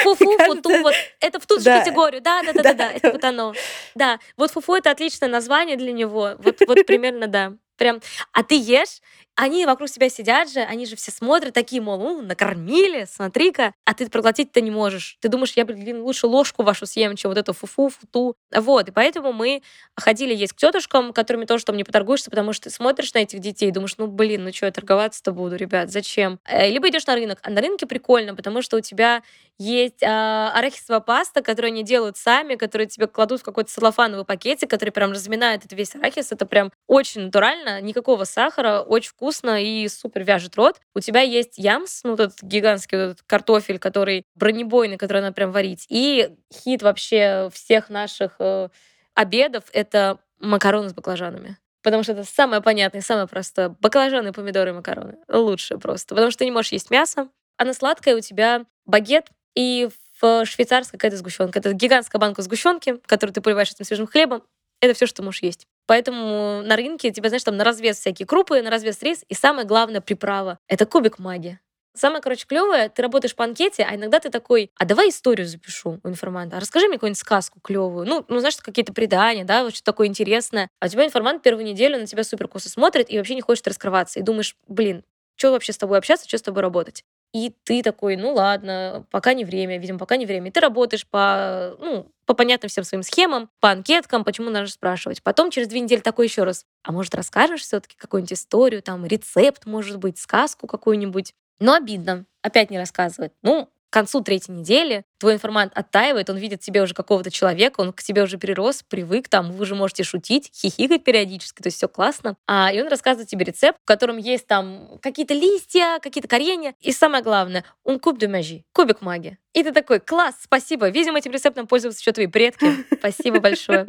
Фуфу, 0.02 0.38
футу, 0.38 0.70
вот 0.80 0.94
это 1.20 1.38
в 1.38 1.46
ту 1.46 1.58
же 1.58 1.64
категорию. 1.64 2.22
Да, 2.22 2.42
да, 2.42 2.54
да, 2.54 2.62
да, 2.62 2.72
да, 2.72 2.92
это 2.92 3.12
вот 3.12 3.22
оно. 3.24 3.52
Да, 3.94 4.18
вот 4.38 4.50
фуфу 4.50 4.74
это 4.74 4.90
отличное 4.90 5.28
название 5.28 5.76
для 5.76 5.92
него. 5.92 6.36
Вот, 6.38 6.60
вот 6.66 6.78
примерно, 6.86 7.26
да. 7.26 7.52
Прям, 7.76 8.00
а 8.32 8.42
ты 8.42 8.54
ешь, 8.54 9.00
они 9.36 9.66
вокруг 9.66 9.88
себя 9.88 10.08
сидят 10.08 10.50
же, 10.50 10.60
они 10.60 10.86
же 10.86 10.96
все 10.96 11.10
смотрят, 11.10 11.52
такие, 11.52 11.82
мол, 11.82 11.98
ну, 11.98 12.22
накормили, 12.22 13.06
смотри-ка, 13.10 13.74
а 13.84 13.94
ты 13.94 14.08
проглотить-то 14.08 14.60
не 14.60 14.70
можешь. 14.70 15.16
Ты 15.20 15.28
думаешь, 15.28 15.52
я, 15.56 15.64
блин, 15.64 16.02
лучше 16.02 16.26
ложку 16.26 16.62
вашу 16.62 16.86
съем, 16.86 17.16
чем 17.16 17.30
вот 17.30 17.38
эту 17.38 17.52
фуфу, 17.52 17.88
футу. 17.88 18.36
Вот, 18.54 18.88
и 18.88 18.92
поэтому 18.92 19.32
мы 19.32 19.62
ходили 19.96 20.34
есть 20.34 20.52
к 20.52 20.56
тетушкам, 20.56 21.12
которыми 21.12 21.46
тоже 21.46 21.64
там 21.64 21.76
не 21.76 21.84
поторгуешься, 21.84 22.30
потому 22.30 22.52
что 22.52 22.64
ты 22.64 22.70
смотришь 22.70 23.12
на 23.14 23.18
этих 23.18 23.40
детей 23.40 23.68
и 23.68 23.72
думаешь, 23.72 23.96
ну, 23.98 24.06
блин, 24.06 24.44
ну 24.44 24.52
что, 24.52 24.66
я 24.66 24.72
торговаться-то 24.72 25.32
буду, 25.32 25.56
ребят, 25.56 25.90
зачем? 25.90 26.38
Э, 26.44 26.70
либо 26.70 26.88
идешь 26.88 27.06
на 27.06 27.14
рынок, 27.14 27.40
а 27.42 27.50
на 27.50 27.60
рынке 27.60 27.86
прикольно, 27.86 28.34
потому 28.34 28.62
что 28.62 28.76
у 28.76 28.80
тебя 28.80 29.22
есть 29.56 30.02
а, 30.02 30.50
арахисовая 30.52 31.00
паста, 31.00 31.40
которую 31.40 31.70
они 31.70 31.84
делают 31.84 32.16
сами, 32.16 32.56
которую 32.56 32.88
тебе 32.88 33.06
кладут 33.06 33.40
в 33.40 33.44
какой-то 33.44 33.70
целлофановый 33.70 34.24
пакетик, 34.24 34.68
который 34.68 34.90
прям 34.90 35.12
разминает 35.12 35.64
этот 35.64 35.78
весь 35.78 35.94
арахис. 35.94 36.32
Это 36.32 36.44
прям 36.44 36.72
очень 36.88 37.26
натурально, 37.26 37.80
никакого 37.80 38.24
сахара, 38.24 38.80
очень 38.80 39.10
вкусно 39.10 39.23
и 39.32 39.88
супер 39.88 40.22
вяжет 40.24 40.56
рот. 40.56 40.80
У 40.94 41.00
тебя 41.00 41.20
есть 41.20 41.58
ямс, 41.58 42.02
ну, 42.04 42.14
этот 42.14 42.42
гигантский 42.42 42.98
этот 42.98 43.22
картофель, 43.22 43.78
который 43.78 44.24
бронебойный, 44.34 44.96
который 44.96 45.22
надо 45.22 45.34
прям 45.34 45.52
варить. 45.52 45.86
И 45.88 46.30
хит 46.52 46.82
вообще 46.82 47.50
всех 47.52 47.90
наших 47.90 48.36
э, 48.38 48.68
обедов— 49.14 49.64
это 49.72 50.18
макароны 50.40 50.88
с 50.88 50.94
баклажанами. 50.94 51.58
Потому 51.82 52.02
что 52.02 52.12
это 52.12 52.24
самое 52.24 52.62
понятное, 52.62 53.02
самое 53.02 53.26
простое. 53.26 53.76
Баклажаны, 53.80 54.32
помидоры 54.32 54.70
и 54.70 54.72
макароны. 54.72 55.18
Лучше 55.28 55.76
просто. 55.76 56.14
Потому 56.14 56.30
что 56.30 56.38
ты 56.38 56.44
не 56.46 56.50
можешь 56.50 56.72
есть 56.72 56.90
мясо. 56.90 57.28
А 57.58 57.64
на 57.64 57.74
сладкое 57.74 58.16
у 58.16 58.20
тебя 58.20 58.64
багет 58.86 59.28
и 59.54 59.88
в 60.20 60.46
швейцарской 60.46 60.98
какая-то 60.98 61.18
сгущенка. 61.18 61.58
Это 61.58 61.72
гигантская 61.72 62.18
банка 62.18 62.42
сгущенки, 62.42 62.98
которую 63.06 63.34
ты 63.34 63.40
поливаешь 63.40 63.70
этим 63.70 63.84
свежим 63.84 64.06
хлебом. 64.06 64.42
Это 64.80 64.94
все, 64.94 65.06
что 65.06 65.22
можешь 65.22 65.42
есть. 65.42 65.66
Поэтому 65.86 66.62
на 66.62 66.76
рынке 66.76 67.10
тебе, 67.10 67.28
знаешь, 67.28 67.44
там 67.44 67.56
на 67.56 67.64
развес 67.64 67.98
всякие 67.98 68.26
крупы, 68.26 68.62
на 68.62 68.70
развес 68.70 69.02
рис, 69.02 69.24
и 69.28 69.34
самое 69.34 69.66
главное 69.66 70.00
приправа. 70.00 70.58
Это 70.68 70.86
кубик 70.86 71.18
магии. 71.18 71.60
Самое, 71.96 72.20
короче, 72.20 72.44
клевое, 72.46 72.88
ты 72.88 73.02
работаешь 73.02 73.36
по 73.36 73.44
анкете, 73.44 73.84
а 73.88 73.94
иногда 73.94 74.18
ты 74.18 74.28
такой, 74.28 74.72
а 74.76 74.84
давай 74.84 75.10
историю 75.10 75.46
запишу 75.46 76.00
у 76.02 76.08
информанта, 76.08 76.58
расскажи 76.58 76.88
мне 76.88 76.96
какую-нибудь 76.96 77.20
сказку 77.20 77.60
клевую. 77.60 78.04
Ну, 78.04 78.24
ну 78.28 78.38
знаешь, 78.40 78.56
какие-то 78.56 78.92
предания, 78.92 79.44
да, 79.44 79.62
вот 79.62 79.76
что 79.76 79.84
такое 79.84 80.08
интересное. 80.08 80.68
А 80.80 80.86
у 80.86 80.88
тебя 80.88 81.06
информант 81.06 81.42
первую 81.44 81.64
неделю 81.64 81.98
на 81.98 82.06
тебя 82.06 82.24
супер 82.24 82.48
косо 82.48 82.68
смотрит 82.68 83.08
и 83.10 83.16
вообще 83.16 83.36
не 83.36 83.42
хочет 83.42 83.68
раскрываться. 83.68 84.18
И 84.18 84.22
думаешь, 84.22 84.56
блин, 84.66 85.04
что 85.36 85.52
вообще 85.52 85.72
с 85.72 85.78
тобой 85.78 85.98
общаться, 85.98 86.26
что 86.26 86.36
с 86.36 86.42
тобой 86.42 86.62
работать? 86.62 87.04
И 87.34 87.52
ты 87.64 87.82
такой, 87.82 88.16
ну 88.16 88.32
ладно, 88.32 89.04
пока 89.10 89.34
не 89.34 89.44
время, 89.44 89.78
видимо, 89.78 89.98
пока 89.98 90.16
не 90.16 90.24
время. 90.24 90.48
И 90.48 90.52
ты 90.52 90.60
работаешь 90.60 91.04
по, 91.04 91.74
ну, 91.80 92.06
по 92.26 92.34
понятным 92.34 92.70
всем 92.70 92.84
своим 92.84 93.02
схемам, 93.02 93.50
по 93.58 93.72
анкеткам, 93.72 94.22
почему 94.22 94.50
надо 94.50 94.68
спрашивать. 94.68 95.20
Потом 95.20 95.50
через 95.50 95.66
две 95.66 95.80
недели 95.80 95.98
такой 95.98 96.26
еще 96.26 96.44
раз. 96.44 96.64
А 96.84 96.92
может, 96.92 97.12
расскажешь 97.16 97.62
все-таки 97.62 97.96
какую-нибудь 97.96 98.34
историю, 98.34 98.82
там, 98.82 99.04
рецепт, 99.04 99.66
может 99.66 99.98
быть, 99.98 100.16
сказку 100.16 100.68
какую-нибудь? 100.68 101.34
Но 101.58 101.74
обидно. 101.74 102.24
Опять 102.40 102.70
не 102.70 102.78
рассказывать. 102.78 103.32
Ну, 103.42 103.68
к 103.94 103.96
концу 103.96 104.22
третьей 104.22 104.56
недели 104.56 105.04
твой 105.18 105.34
информант 105.34 105.72
оттаивает, 105.72 106.28
он 106.28 106.36
видит 106.36 106.60
в 106.60 106.64
тебе 106.66 106.82
уже 106.82 106.94
какого-то 106.94 107.30
человека, 107.30 107.80
он 107.80 107.92
к 107.92 108.02
тебе 108.02 108.24
уже 108.24 108.38
перерос, 108.38 108.82
привык, 108.82 109.28
там, 109.28 109.52
вы 109.52 109.62
уже 109.62 109.76
можете 109.76 110.02
шутить, 110.02 110.50
хихикать 110.52 111.04
периодически, 111.04 111.62
то 111.62 111.68
есть 111.68 111.76
все 111.76 111.86
классно. 111.86 112.36
А, 112.48 112.72
и 112.72 112.82
он 112.82 112.88
рассказывает 112.88 113.28
тебе 113.28 113.44
рецепт, 113.44 113.78
в 113.80 113.86
котором 113.86 114.16
есть 114.16 114.48
там 114.48 114.98
какие-то 115.00 115.32
листья, 115.32 116.00
какие-то 116.02 116.26
коренья, 116.26 116.74
и 116.80 116.90
самое 116.90 117.22
главное, 117.22 117.64
он 117.84 118.00
куб 118.00 118.18
de 118.18 118.28
magie, 118.28 118.64
кубик 118.72 119.00
магии. 119.00 119.38
И 119.54 119.62
ты 119.62 119.70
такой, 119.70 120.00
класс, 120.00 120.34
спасибо, 120.42 120.88
видимо, 120.88 121.18
этим 121.18 121.30
рецептом 121.30 121.68
пользуются 121.68 122.00
еще 122.00 122.10
твои 122.10 122.26
предки. 122.26 122.66
Спасибо 122.98 123.38
большое. 123.38 123.86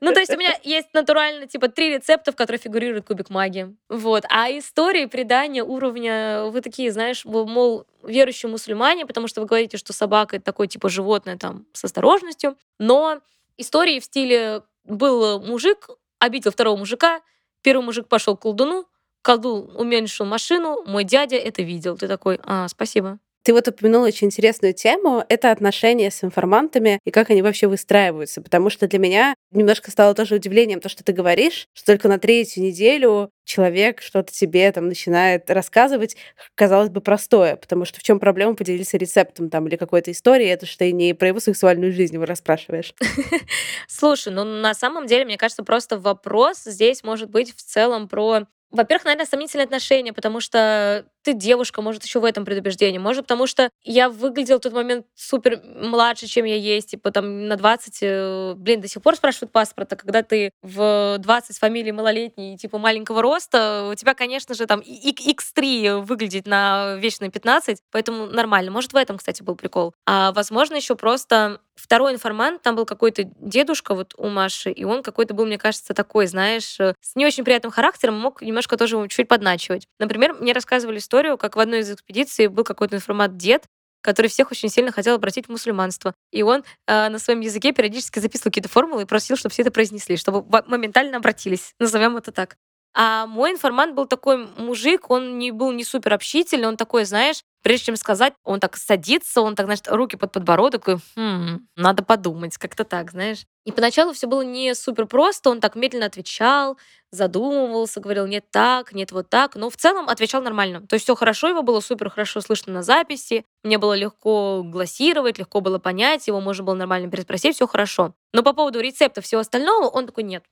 Ну, 0.00 0.12
то 0.12 0.18
есть 0.18 0.34
у 0.34 0.36
меня 0.36 0.50
есть 0.64 0.88
натурально, 0.92 1.46
типа, 1.46 1.68
три 1.68 1.94
рецепта, 1.94 2.32
в 2.32 2.36
которых 2.36 2.62
фигурирует 2.62 3.06
кубик 3.06 3.30
магии. 3.30 3.76
Вот. 3.88 4.24
А 4.28 4.50
истории, 4.50 5.06
предания 5.06 5.62
уровня, 5.62 6.46
вы 6.46 6.60
такие, 6.60 6.90
знаешь, 6.90 7.24
мол, 7.24 7.86
верующие 8.02 8.50
мусульмане, 8.50 9.06
потому 9.06 9.28
что 9.28 9.40
вы 9.44 9.48
говорите, 9.48 9.76
что 9.76 9.92
собака— 9.92 10.36
это 10.36 10.44
такое, 10.44 10.66
типа, 10.66 10.88
животное 10.88 11.36
там 11.36 11.66
с 11.72 11.84
осторожностью. 11.84 12.56
Но 12.78 13.20
истории 13.56 14.00
в 14.00 14.04
стиле 14.04 14.62
был 14.84 15.40
мужик, 15.40 15.88
обидел 16.18 16.50
второго 16.50 16.76
мужика, 16.76 17.20
первый 17.62 17.84
мужик 17.84 18.08
пошел 18.08 18.36
к 18.36 18.42
колдуну, 18.42 18.86
колдун 19.22 19.70
уменьшил 19.76 20.26
машину, 20.26 20.82
мой 20.86 21.04
дядя 21.04 21.36
это 21.36 21.62
видел. 21.62 21.96
Ты 21.96 22.08
такой, 22.08 22.40
а, 22.42 22.68
спасибо. 22.68 23.18
Ты 23.44 23.52
вот 23.52 23.68
упомянула 23.68 24.06
очень 24.06 24.28
интересную 24.28 24.72
тему. 24.72 25.22
Это 25.28 25.50
отношения 25.50 26.10
с 26.10 26.24
информантами 26.24 26.98
и 27.04 27.10
как 27.10 27.28
они 27.28 27.42
вообще 27.42 27.66
выстраиваются. 27.66 28.40
Потому 28.40 28.70
что 28.70 28.88
для 28.88 28.98
меня 28.98 29.34
немножко 29.50 29.90
стало 29.90 30.14
тоже 30.14 30.36
удивлением 30.36 30.80
то, 30.80 30.88
что 30.88 31.04
ты 31.04 31.12
говоришь, 31.12 31.66
что 31.74 31.92
только 31.92 32.08
на 32.08 32.18
третью 32.18 32.62
неделю 32.62 33.30
человек 33.44 34.00
что-то 34.00 34.32
тебе 34.32 34.72
там 34.72 34.88
начинает 34.88 35.50
рассказывать, 35.50 36.16
казалось 36.54 36.88
бы, 36.88 37.02
простое. 37.02 37.56
Потому 37.56 37.84
что 37.84 38.00
в 38.00 38.02
чем 38.02 38.18
проблема 38.18 38.54
поделиться 38.54 38.96
рецептом 38.96 39.50
там 39.50 39.68
или 39.68 39.76
какой-то 39.76 40.10
историей? 40.10 40.48
Это 40.48 40.64
что 40.64 40.78
ты 40.78 40.92
не 40.92 41.12
про 41.12 41.28
его 41.28 41.38
сексуальную 41.38 41.92
жизнь 41.92 42.14
его 42.14 42.24
расспрашиваешь. 42.24 42.94
Слушай, 43.88 44.32
ну 44.32 44.44
на 44.44 44.72
самом 44.72 45.06
деле, 45.06 45.26
мне 45.26 45.36
кажется, 45.36 45.64
просто 45.64 45.98
вопрос 45.98 46.62
здесь 46.64 47.04
может 47.04 47.28
быть 47.28 47.54
в 47.54 47.62
целом 47.62 48.08
про 48.08 48.46
во-первых, 48.74 49.04
наверное, 49.04 49.26
сомнительные 49.26 49.66
отношения, 49.66 50.12
потому 50.12 50.40
что 50.40 51.06
ты 51.24 51.32
девушка, 51.32 51.82
может, 51.82 52.04
еще 52.04 52.20
в 52.20 52.24
этом 52.24 52.44
предубеждении. 52.44 52.98
Может, 52.98 53.24
потому 53.24 53.46
что 53.46 53.70
я 53.82 54.08
выглядела 54.08 54.58
в 54.58 54.60
тот 54.60 54.72
момент 54.72 55.06
супер 55.14 55.60
младше, 55.64 56.26
чем 56.26 56.44
я 56.44 56.56
есть, 56.56 56.90
типа 56.90 57.10
там 57.10 57.48
на 57.48 57.56
20, 57.56 57.98
э, 58.02 58.54
блин, 58.56 58.80
до 58.80 58.88
сих 58.88 59.02
пор 59.02 59.16
спрашивают 59.16 59.50
паспорта, 59.50 59.96
когда 59.96 60.22
ты 60.22 60.50
в 60.62 61.16
20 61.18 61.56
с 61.56 61.58
фамилией 61.58 61.92
малолетней, 61.92 62.56
типа 62.56 62.78
маленького 62.78 63.22
роста, 63.22 63.88
у 63.90 63.94
тебя, 63.94 64.14
конечно 64.14 64.54
же, 64.54 64.66
там 64.66 64.80
X3 64.80 66.02
выглядеть 66.02 66.46
на 66.46 66.96
вечные 66.96 67.30
15, 67.30 67.78
поэтому 67.90 68.26
нормально. 68.26 68.70
Может, 68.70 68.92
в 68.92 68.96
этом, 68.96 69.18
кстати, 69.18 69.42
был 69.42 69.56
прикол. 69.56 69.94
А 70.06 70.32
возможно, 70.32 70.74
еще 70.76 70.94
просто 70.94 71.60
второй 71.74 72.12
информант, 72.12 72.62
там 72.62 72.76
был 72.76 72.84
какой-то 72.84 73.24
дедушка 73.24 73.94
вот 73.94 74.14
у 74.16 74.28
Маши, 74.28 74.70
и 74.70 74.84
он 74.84 75.02
какой-то 75.02 75.34
был, 75.34 75.46
мне 75.46 75.58
кажется, 75.58 75.94
такой, 75.94 76.26
знаешь, 76.26 76.78
э, 76.78 76.94
с 77.00 77.16
не 77.16 77.26
очень 77.26 77.44
приятным 77.44 77.72
характером, 77.72 78.18
мог 78.18 78.42
немножко 78.42 78.76
тоже 78.76 79.08
чуть 79.08 79.28
подначивать. 79.28 79.86
Например, 79.98 80.34
мне 80.34 80.52
рассказывали 80.52 80.98
историю, 80.98 81.13
как 81.38 81.56
в 81.56 81.60
одной 81.60 81.80
из 81.80 81.90
экспедиций 81.90 82.48
был 82.48 82.64
какой-то 82.64 82.96
информант-дед, 82.96 83.64
который 84.02 84.26
всех 84.26 84.50
очень 84.50 84.68
сильно 84.68 84.92
хотел 84.92 85.14
обратить 85.14 85.46
в 85.46 85.48
мусульманство. 85.48 86.14
И 86.30 86.42
он 86.42 86.62
э, 86.86 87.08
на 87.08 87.18
своем 87.18 87.40
языке 87.40 87.72
периодически 87.72 88.18
записывал 88.18 88.50
какие-то 88.50 88.68
формулы 88.68 89.02
и 89.02 89.06
просил, 89.06 89.36
чтобы 89.36 89.52
все 89.52 89.62
это 89.62 89.70
произнесли, 89.70 90.16
чтобы 90.16 90.44
моментально 90.66 91.16
обратились. 91.16 91.72
Назовем 91.78 92.16
это 92.18 92.30
так. 92.30 92.56
А 92.96 93.26
мой 93.26 93.50
информант 93.50 93.94
был 93.94 94.06
такой 94.06 94.46
мужик, 94.56 95.10
он 95.10 95.36
не 95.38 95.50
был 95.50 95.72
не 95.72 95.82
супер 95.82 96.14
общительный, 96.14 96.68
он 96.68 96.76
такой, 96.76 97.04
знаешь, 97.04 97.42
прежде 97.62 97.86
чем 97.86 97.96
сказать, 97.96 98.34
он 98.44 98.60
так 98.60 98.76
садится, 98.76 99.40
он 99.40 99.56
так, 99.56 99.66
значит, 99.66 99.88
руки 99.88 100.16
под 100.16 100.30
подбородок, 100.30 100.88
и 100.88 100.96
хм, 101.16 101.66
надо 101.74 102.04
подумать, 102.04 102.56
как-то 102.56 102.84
так, 102.84 103.10
знаешь. 103.10 103.46
И 103.64 103.72
поначалу 103.72 104.12
все 104.12 104.28
было 104.28 104.42
не 104.42 104.74
супер 104.76 105.06
просто, 105.06 105.50
он 105.50 105.60
так 105.60 105.74
медленно 105.74 106.06
отвечал, 106.06 106.78
задумывался, 107.10 108.00
говорил 108.00 108.26
нет 108.26 108.44
так, 108.52 108.92
нет 108.92 109.10
вот 109.10 109.28
так, 109.28 109.56
но 109.56 109.70
в 109.70 109.76
целом 109.76 110.08
отвечал 110.08 110.40
нормально. 110.42 110.86
То 110.86 110.94
есть 110.94 111.04
все 111.04 111.16
хорошо, 111.16 111.48
его 111.48 111.62
было 111.62 111.80
супер 111.80 112.10
хорошо 112.10 112.40
слышно 112.42 112.72
на 112.72 112.82
записи, 112.84 113.44
мне 113.64 113.78
было 113.78 113.94
легко 113.94 114.62
глассировать, 114.64 115.38
легко 115.38 115.60
было 115.60 115.80
понять, 115.80 116.28
его 116.28 116.40
можно 116.40 116.62
было 116.62 116.74
нормально 116.74 117.10
переспросить, 117.10 117.56
все 117.56 117.66
хорошо. 117.66 118.14
Но 118.32 118.44
по 118.44 118.52
поводу 118.52 118.78
рецепта 118.78 119.20
всего 119.20 119.40
остального 119.40 119.88
он 119.88 120.06
такой 120.06 120.22
нет, 120.22 120.44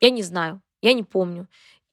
я 0.00 0.08
не 0.08 0.22
знаю, 0.22 0.62
я 0.80 0.94
не 0.94 1.02
помню. 1.02 1.46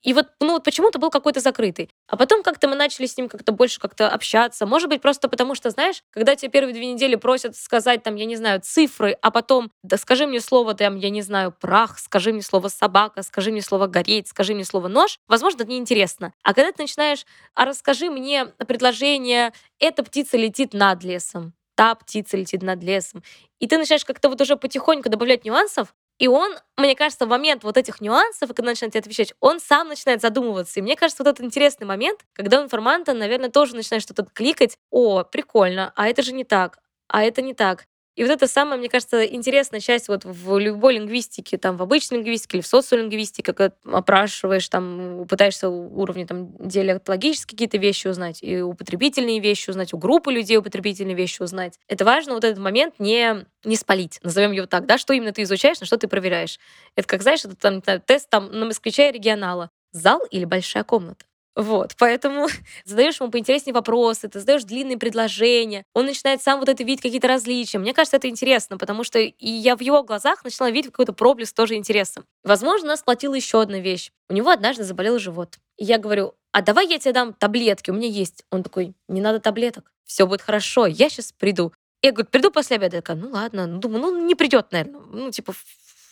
И 0.08 0.14
вот, 0.14 0.28
ну 0.40 0.54
вот 0.54 0.64
почему-то 0.64 1.00
был 1.00 1.10
какой-то 1.10 1.42
закрытый. 1.42 1.90
А 2.08 2.16
потом 2.16 2.42
как-то 2.42 2.70
мы 2.70 2.76
начали 2.78 3.08
с 3.08 3.18
ним 3.18 3.28
как-то 3.28 3.52
больше 3.52 3.78
как-то 3.78 4.08
общаться. 4.08 4.66
Может 4.66 4.88
быть, 4.88 5.02
просто 5.02 5.28
потому 5.28 5.54
что, 5.54 5.70
знаешь, 5.70 6.02
когда 6.12 6.38
тебе 6.38 6.50
первые 6.50 6.74
две 6.74 6.94
недели 6.94 7.16
просят 7.16 7.58
сказать 7.58 8.04
там, 8.04 8.16
я 8.16 8.24
не 8.24 8.38
знаю, 8.38 8.62
цифры, 8.64 9.18
а 9.22 9.32
потом, 9.32 9.70
да 9.84 9.98
скажи 9.98 10.26
мне 10.26 10.40
слово 10.40 10.76
там, 10.76 10.96
я 10.96 11.10
не 11.10 11.22
знаю, 11.22 11.52
прах, 11.52 12.00
скажи 12.00 12.32
мне 12.32 12.42
слово 12.42 12.70
собака, 12.70 13.22
скажи 13.22 13.52
мне 13.52 13.62
слово 13.62 13.88
гореть, 13.88 14.30
скажи 14.30 14.54
мне 14.54 14.64
слово 14.64 14.88
нож, 14.88 15.20
возможно, 15.28 15.64
это 15.64 15.72
неинтересно. 15.72 16.32
А 16.42 16.54
когда 16.54 16.72
ты 16.72 16.84
начинаешь, 16.84 17.26
а 17.54 17.66
расскажи 17.66 18.10
мне 18.10 18.46
предложение, 18.66 19.52
эта 19.78 20.04
птица 20.04 20.38
летит 20.38 20.74
над 20.74 21.04
лесом, 21.04 21.52
та 21.76 21.94
птица 21.96 22.38
летит 22.38 22.64
над 22.64 22.82
лесом. 22.82 23.24
И 23.60 23.68
ты 23.68 23.78
начинаешь 23.78 24.06
как-то 24.06 24.30
вот 24.30 24.40
уже 24.40 24.56
потихоньку 24.56 25.10
добавлять 25.10 25.44
нюансов, 25.44 25.94
и 26.20 26.28
он, 26.28 26.56
мне 26.78 26.96
кажется, 26.96 27.26
в 27.26 27.30
момент 27.30 27.64
вот 27.64 27.78
этих 27.78 28.02
нюансов, 28.02 28.50
когда 28.50 28.72
начинает 28.72 28.94
тебе 28.94 29.02
отвечать, 29.02 29.34
он 29.40 29.60
сам 29.60 29.90
начинает 29.90 30.22
задумываться. 30.22 30.80
И 30.80 30.84
мне 30.84 30.96
кажется, 30.96 31.24
вот 31.24 31.30
этот 31.30 31.46
интересный 31.46 31.86
момент, 31.86 32.22
когда 32.34 32.60
у 32.60 32.64
информанта, 32.64 33.14
наверное, 33.14 33.50
тоже 33.50 33.76
начинает 33.76 34.04
что-то 34.04 34.26
кликать. 34.34 34.78
О, 34.92 35.24
прикольно, 35.24 35.94
а 35.96 36.08
это 36.08 36.24
же 36.24 36.34
не 36.34 36.44
так, 36.44 36.80
а 37.08 37.24
это 37.24 37.42
не 37.42 37.54
так. 37.54 37.86
И 38.18 38.24
вот 38.24 38.32
это 38.32 38.48
самая, 38.48 38.80
мне 38.80 38.90
кажется, 38.90 39.24
интересная 39.24 39.80
часть 39.80 40.08
вот 40.08 40.26
в 40.26 40.58
любой 40.58 40.96
лингвистике, 40.96 41.60
там, 41.60 41.78
в 41.78 41.84
обычной 41.84 42.18
лингвистике 42.18 42.58
или 42.58 42.64
в 42.64 42.68
социолингвистике, 42.68 43.54
когда 43.54 43.76
опрашиваешь, 43.86 44.68
там, 44.70 45.28
пытаешься 45.30 45.70
уровни 45.70 46.26
там, 46.26 46.50
диалектологические 46.58 47.56
какие-то 47.56 47.78
вещи 47.78 48.08
узнать, 48.08 48.40
и 48.42 48.60
употребительные 48.60 49.40
вещи 49.40 49.70
узнать, 49.70 49.94
у 49.94 50.00
группы 50.00 50.34
людей 50.34 50.58
употребительные 50.58 51.16
вещи 51.16 51.44
узнать. 51.44 51.80
Это 51.88 52.06
важно 52.06 52.34
вот 52.34 52.44
этот 52.44 52.58
момент 52.58 52.96
не, 52.98 53.46
не 53.64 53.76
спалить, 53.76 54.20
назовем 54.24 54.52
его 54.52 54.66
так, 54.66 54.88
да, 54.88 54.98
что 54.98 55.14
именно 55.14 55.32
ты 55.32 55.44
изучаешь, 55.44 55.80
на 55.80 55.86
что 55.86 55.98
ты 56.00 56.08
проверяешь. 56.08 56.60
Это 56.96 57.08
как, 57.08 57.22
знаешь, 57.22 57.46
это 57.46 57.56
там, 57.56 57.82
тест 57.82 58.32
там, 58.32 58.52
на 58.52 58.66
москвича 58.66 59.10
и 59.10 59.12
регионала. 59.12 59.70
Зал 59.92 60.22
или 60.32 60.46
большая 60.46 60.84
комната? 60.84 61.24
Вот, 61.58 61.96
поэтому 61.98 62.48
задаешь 62.86 63.20
ему 63.20 63.32
поинтереснее 63.32 63.74
вопросы, 63.74 64.28
ты 64.30 64.40
задаешь 64.40 64.64
длинные 64.64 64.98
предложения, 64.98 65.84
он 65.96 66.06
начинает 66.06 66.44
сам 66.44 66.60
вот 66.60 66.70
это 66.70 66.84
видеть 66.84 67.02
какие-то 67.02 67.28
различия. 67.28 67.80
Мне 67.80 67.96
кажется, 67.96 68.18
это 68.18 68.30
интересно, 68.30 68.78
потому 68.78 69.04
что 69.04 69.18
и 69.18 69.50
я 69.50 69.76
в 69.76 69.82
его 69.82 70.04
глазах 70.04 70.44
начала 70.44 70.70
видеть 70.70 70.92
какой-то 70.92 71.14
проблеск 71.14 71.56
тоже 71.56 71.74
интереса. 71.74 72.24
Возможно, 72.44 72.90
нас 72.90 73.00
сплотила 73.00 73.34
еще 73.34 73.60
одна 73.60 73.80
вещь. 73.80 74.12
У 74.30 74.34
него 74.34 74.52
однажды 74.52 74.84
заболел 74.84 75.18
живот. 75.18 75.58
И 75.78 75.84
я 75.84 75.98
говорю, 75.98 76.36
а 76.52 76.62
давай 76.62 76.88
я 76.88 77.00
тебе 77.00 77.14
дам 77.14 77.34
таблетки, 77.34 77.90
у 77.90 77.96
меня 77.96 78.08
есть. 78.08 78.44
Он 78.52 78.62
такой, 78.62 78.94
не 79.08 79.20
надо 79.20 79.40
таблеток, 79.40 79.92
все 80.06 80.28
будет 80.28 80.44
хорошо, 80.44 80.86
я 80.86 81.10
сейчас 81.10 81.32
приду. 81.32 81.74
Я 82.04 82.12
говорю, 82.12 82.30
приду 82.30 82.52
после 82.52 82.76
обеда. 82.76 82.98
Я 82.98 83.02
такая, 83.02 83.18
ну 83.18 83.32
ладно, 83.32 83.66
ну, 83.66 83.80
думаю, 83.80 84.02
ну 84.02 84.26
не 84.28 84.36
придет, 84.36 84.72
наверное. 84.72 85.02
Ну, 85.12 85.32
типа, 85.32 85.54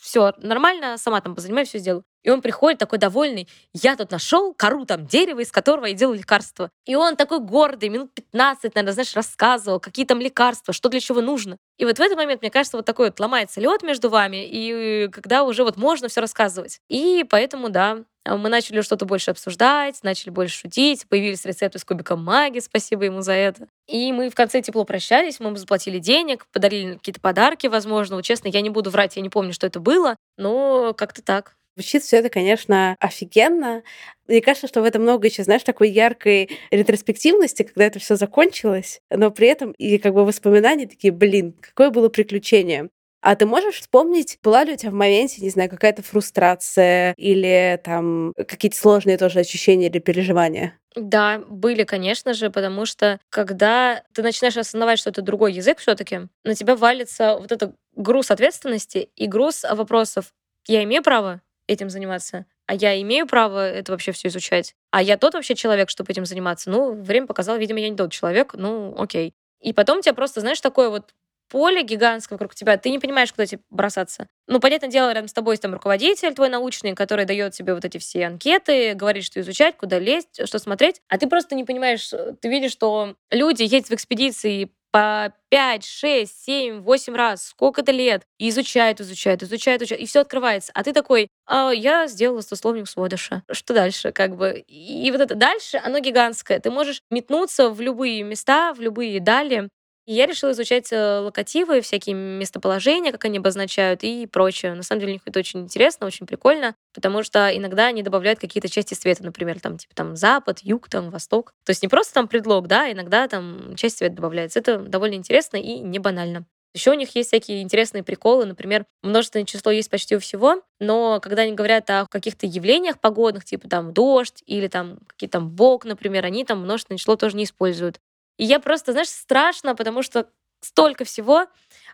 все 0.00 0.32
нормально, 0.38 0.98
сама 0.98 1.20
там 1.20 1.36
позанимаюсь, 1.36 1.68
все 1.68 1.78
сделаю. 1.78 2.04
И 2.26 2.30
он 2.30 2.42
приходит 2.42 2.80
такой 2.80 2.98
довольный, 2.98 3.48
я 3.72 3.94
тут 3.94 4.10
нашел 4.10 4.52
кору 4.52 4.84
там 4.84 5.06
дерева, 5.06 5.38
из 5.38 5.52
которого 5.52 5.86
я 5.86 5.94
делал 5.94 6.12
лекарства. 6.12 6.70
И 6.84 6.96
он 6.96 7.14
такой 7.14 7.38
гордый, 7.38 7.88
минут 7.88 8.12
15, 8.14 8.74
наверное, 8.74 8.92
знаешь, 8.92 9.14
рассказывал, 9.14 9.78
какие 9.78 10.04
там 10.04 10.20
лекарства, 10.20 10.74
что 10.74 10.88
для 10.88 10.98
чего 10.98 11.20
нужно. 11.20 11.56
И 11.78 11.84
вот 11.84 11.98
в 11.98 12.00
этот 12.00 12.16
момент, 12.16 12.42
мне 12.42 12.50
кажется, 12.50 12.78
вот 12.78 12.84
такой 12.84 13.06
вот 13.10 13.20
ломается 13.20 13.60
лед 13.60 13.84
между 13.84 14.10
вами, 14.10 14.44
и 14.44 15.08
когда 15.12 15.44
уже 15.44 15.62
вот 15.62 15.76
можно 15.76 16.08
все 16.08 16.20
рассказывать. 16.20 16.80
И 16.88 17.24
поэтому, 17.30 17.68
да, 17.68 17.98
мы 18.24 18.48
начали 18.48 18.80
что-то 18.80 19.04
больше 19.04 19.30
обсуждать, 19.30 20.02
начали 20.02 20.30
больше 20.30 20.58
шутить, 20.58 21.06
появились 21.08 21.44
рецепты 21.44 21.78
с 21.78 21.84
кубиком 21.84 22.24
магии, 22.24 22.58
спасибо 22.58 23.04
ему 23.04 23.20
за 23.20 23.34
это. 23.34 23.68
И 23.86 24.12
мы 24.12 24.30
в 24.30 24.34
конце 24.34 24.62
тепло 24.62 24.84
прощались, 24.84 25.38
мы 25.38 25.56
заплатили 25.56 26.00
денег, 26.00 26.46
подарили 26.50 26.94
какие-то 26.94 27.20
подарки, 27.20 27.68
возможно. 27.68 28.16
Вот, 28.16 28.24
честно, 28.24 28.48
я 28.48 28.62
не 28.62 28.70
буду 28.70 28.90
врать, 28.90 29.14
я 29.14 29.22
не 29.22 29.28
помню, 29.30 29.52
что 29.52 29.68
это 29.68 29.78
было, 29.78 30.16
но 30.36 30.92
как-то 30.92 31.22
так. 31.22 31.54
Звучит 31.76 32.02
все 32.04 32.18
это, 32.18 32.30
конечно, 32.30 32.96
офигенно. 33.00 33.82
Мне 34.26 34.40
кажется, 34.40 34.66
что 34.66 34.80
в 34.80 34.84
этом 34.84 35.02
много 35.02 35.26
еще, 35.26 35.44
знаешь, 35.44 35.62
такой 35.62 35.90
яркой 35.90 36.48
ретроспективности, 36.70 37.64
когда 37.64 37.84
это 37.84 37.98
все 37.98 38.16
закончилось, 38.16 39.00
но 39.10 39.30
при 39.30 39.48
этом 39.48 39.72
и 39.72 39.98
как 39.98 40.14
бы 40.14 40.24
воспоминания 40.24 40.86
такие, 40.86 41.12
блин, 41.12 41.54
какое 41.60 41.90
было 41.90 42.08
приключение. 42.08 42.88
А 43.20 43.34
ты 43.36 43.44
можешь 43.44 43.80
вспомнить, 43.80 44.38
была 44.42 44.64
ли 44.64 44.72
у 44.72 44.76
тебя 44.76 44.90
в 44.90 44.94
моменте, 44.94 45.42
не 45.42 45.50
знаю, 45.50 45.68
какая-то 45.68 46.02
фрустрация 46.02 47.12
или 47.18 47.78
там 47.84 48.32
какие-то 48.36 48.76
сложные 48.78 49.18
тоже 49.18 49.40
ощущения 49.40 49.88
или 49.88 49.98
переживания? 49.98 50.78
Да, 50.94 51.40
были, 51.48 51.84
конечно 51.84 52.32
же, 52.32 52.50
потому 52.50 52.86
что 52.86 53.20
когда 53.28 54.02
ты 54.14 54.22
начинаешь 54.22 54.56
осознавать, 54.56 54.98
что 54.98 55.10
это 55.10 55.20
другой 55.20 55.52
язык 55.52 55.78
все-таки, 55.78 56.20
на 56.44 56.54
тебя 56.54 56.74
валится 56.74 57.36
вот 57.38 57.52
этот 57.52 57.74
груз 57.94 58.30
ответственности 58.30 59.10
и 59.14 59.26
груз 59.26 59.64
вопросов. 59.70 60.32
Я 60.66 60.82
имею 60.84 61.02
право 61.02 61.42
этим 61.66 61.90
заниматься? 61.90 62.46
а 62.66 62.74
я 62.74 63.00
имею 63.00 63.26
право 63.26 63.68
это 63.68 63.92
вообще 63.92 64.12
все 64.12 64.28
изучать. 64.28 64.74
А 64.90 65.02
я 65.02 65.16
тот 65.16 65.34
вообще 65.34 65.54
человек, 65.54 65.88
чтобы 65.88 66.10
этим 66.10 66.26
заниматься. 66.26 66.70
Ну, 66.70 66.92
время 66.92 67.26
показало, 67.26 67.56
видимо, 67.56 67.80
я 67.80 67.88
не 67.88 67.96
тот 67.96 68.12
человек, 68.12 68.54
ну, 68.54 68.94
окей. 68.98 69.34
И 69.60 69.72
потом 69.72 70.02
тебя 70.02 70.14
просто, 70.14 70.40
знаешь, 70.40 70.60
такое 70.60 70.90
вот 70.90 71.14
поле 71.48 71.84
гигантское 71.84 72.36
вокруг 72.36 72.56
тебя, 72.56 72.76
ты 72.76 72.90
не 72.90 72.98
понимаешь, 72.98 73.32
куда 73.32 73.46
тебе 73.46 73.62
бросаться. 73.70 74.26
Ну, 74.48 74.58
понятное 74.58 74.90
дело, 74.90 75.12
рядом 75.12 75.28
с 75.28 75.32
тобой 75.32 75.52
есть 75.52 75.62
там 75.62 75.72
руководитель 75.74 76.34
твой 76.34 76.48
научный, 76.48 76.94
который 76.94 77.24
дает 77.24 77.52
тебе 77.52 77.72
вот 77.72 77.84
эти 77.84 77.98
все 77.98 78.26
анкеты, 78.26 78.94
говорит, 78.94 79.22
что 79.22 79.40
изучать, 79.40 79.76
куда 79.76 80.00
лезть, 80.00 80.40
что 80.44 80.58
смотреть, 80.58 81.00
а 81.08 81.18
ты 81.18 81.28
просто 81.28 81.54
не 81.54 81.62
понимаешь, 81.62 82.10
ты 82.40 82.48
видишь, 82.48 82.72
что 82.72 83.14
люди 83.30 83.62
ездят 83.62 83.90
в 83.90 83.94
экспедиции 83.94 84.72
по 84.96 85.30
5, 85.50 85.84
6, 85.84 86.44
7, 86.44 86.80
8 86.80 87.14
раз, 87.14 87.48
сколько-то 87.48 87.92
лет, 87.92 88.22
и 88.38 88.48
изучают, 88.48 88.98
изучают, 89.02 89.42
изучают, 89.42 89.82
изучают, 89.82 90.02
и 90.02 90.06
все 90.06 90.20
открывается. 90.20 90.72
А 90.74 90.82
ты 90.82 90.94
такой, 90.94 91.28
а, 91.46 91.70
я 91.70 92.06
сделала 92.06 92.40
стословник 92.40 92.88
сводыша. 92.88 93.42
Что 93.52 93.74
дальше? 93.74 94.12
Как 94.12 94.36
бы. 94.36 94.64
И 94.66 95.10
вот 95.10 95.20
это 95.20 95.34
дальше, 95.34 95.78
оно 95.84 95.98
гигантское. 95.98 96.60
Ты 96.60 96.70
можешь 96.70 97.02
метнуться 97.10 97.68
в 97.68 97.78
любые 97.82 98.22
места, 98.22 98.72
в 98.72 98.80
любые 98.80 99.20
дали, 99.20 99.68
и 100.06 100.14
я 100.14 100.26
решила 100.26 100.52
изучать 100.52 100.92
э, 100.92 101.18
локативы, 101.18 101.80
всякие 101.80 102.14
местоположения, 102.14 103.12
как 103.12 103.24
они 103.24 103.38
обозначают 103.38 104.04
и 104.04 104.26
прочее. 104.26 104.74
На 104.74 104.82
самом 104.82 105.00
деле, 105.00 105.12
у 105.12 105.14
них 105.14 105.22
это 105.24 105.38
очень 105.40 105.60
интересно, 105.60 106.06
очень 106.06 106.26
прикольно, 106.26 106.74
потому 106.94 107.22
что 107.22 107.48
иногда 107.54 107.86
они 107.86 108.02
добавляют 108.02 108.38
какие-то 108.38 108.68
части 108.68 108.94
света, 108.94 109.24
например, 109.24 109.60
там, 109.60 109.78
типа, 109.78 109.94
там, 109.94 110.16
запад, 110.16 110.60
юг, 110.62 110.88
там, 110.88 111.10
восток. 111.10 111.52
То 111.64 111.70
есть 111.70 111.82
не 111.82 111.88
просто 111.88 112.14
там 112.14 112.28
предлог, 112.28 112.68
да, 112.68 112.90
иногда 112.90 113.26
там 113.26 113.74
часть 113.76 113.98
света 113.98 114.16
добавляется. 114.16 114.60
Это 114.60 114.78
довольно 114.78 115.14
интересно 115.14 115.56
и 115.56 115.80
не 115.80 115.98
банально. 115.98 116.46
Еще 116.76 116.90
у 116.90 116.94
них 116.94 117.14
есть 117.16 117.30
всякие 117.30 117.62
интересные 117.62 118.02
приколы. 118.02 118.44
Например, 118.44 118.84
множественное 119.02 119.46
число 119.46 119.72
есть 119.72 119.88
почти 119.88 120.14
у 120.14 120.20
всего, 120.20 120.60
но 120.78 121.20
когда 121.20 121.42
они 121.42 121.52
говорят 121.52 121.88
о 121.88 122.06
каких-то 122.06 122.46
явлениях 122.46 123.00
погодных, 123.00 123.46
типа 123.46 123.66
там 123.66 123.94
дождь 123.94 124.42
или 124.44 124.68
там 124.68 124.98
какие-то 125.06 125.38
там 125.38 125.48
бог, 125.48 125.86
например, 125.86 126.26
они 126.26 126.44
там 126.44 126.60
множественное 126.60 126.98
число 126.98 127.16
тоже 127.16 127.34
не 127.36 127.44
используют. 127.44 127.98
И 128.38 128.44
я 128.44 128.60
просто, 128.60 128.92
знаешь, 128.92 129.08
страшно, 129.08 129.74
потому 129.74 130.02
что 130.02 130.28
столько 130.60 131.04
всего, 131.04 131.46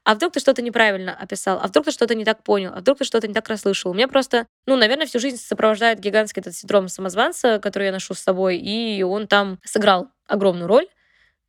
а 0.05 0.14
вдруг 0.14 0.32
ты 0.32 0.40
что-то 0.40 0.62
неправильно 0.62 1.14
описал, 1.14 1.59
а 1.62 1.66
вдруг 1.66 1.84
ты 1.86 1.90
что-то 1.93 2.14
не 2.14 2.24
так 2.24 2.43
понял, 2.43 2.72
а 2.74 2.80
вдруг 2.80 2.99
ты 2.99 3.05
что-то 3.05 3.28
не 3.28 3.34
так 3.34 3.49
расслышал. 3.49 3.90
У 3.90 3.95
меня 3.95 4.09
просто, 4.09 4.47
ну, 4.66 4.76
наверное, 4.76 5.07
всю 5.07 5.18
жизнь 5.18 5.36
сопровождает 5.36 6.01
гигантский 6.01 6.40
этот 6.40 6.55
синдром 6.55 6.88
самозванца, 6.88 7.59
который 7.59 7.86
я 7.86 7.93
ношу 7.93 8.14
с 8.14 8.20
собой, 8.20 8.59
и 8.59 9.03
он 9.03 9.26
там 9.26 9.59
сыграл 9.64 10.09
огромную 10.26 10.68
роль, 10.68 10.86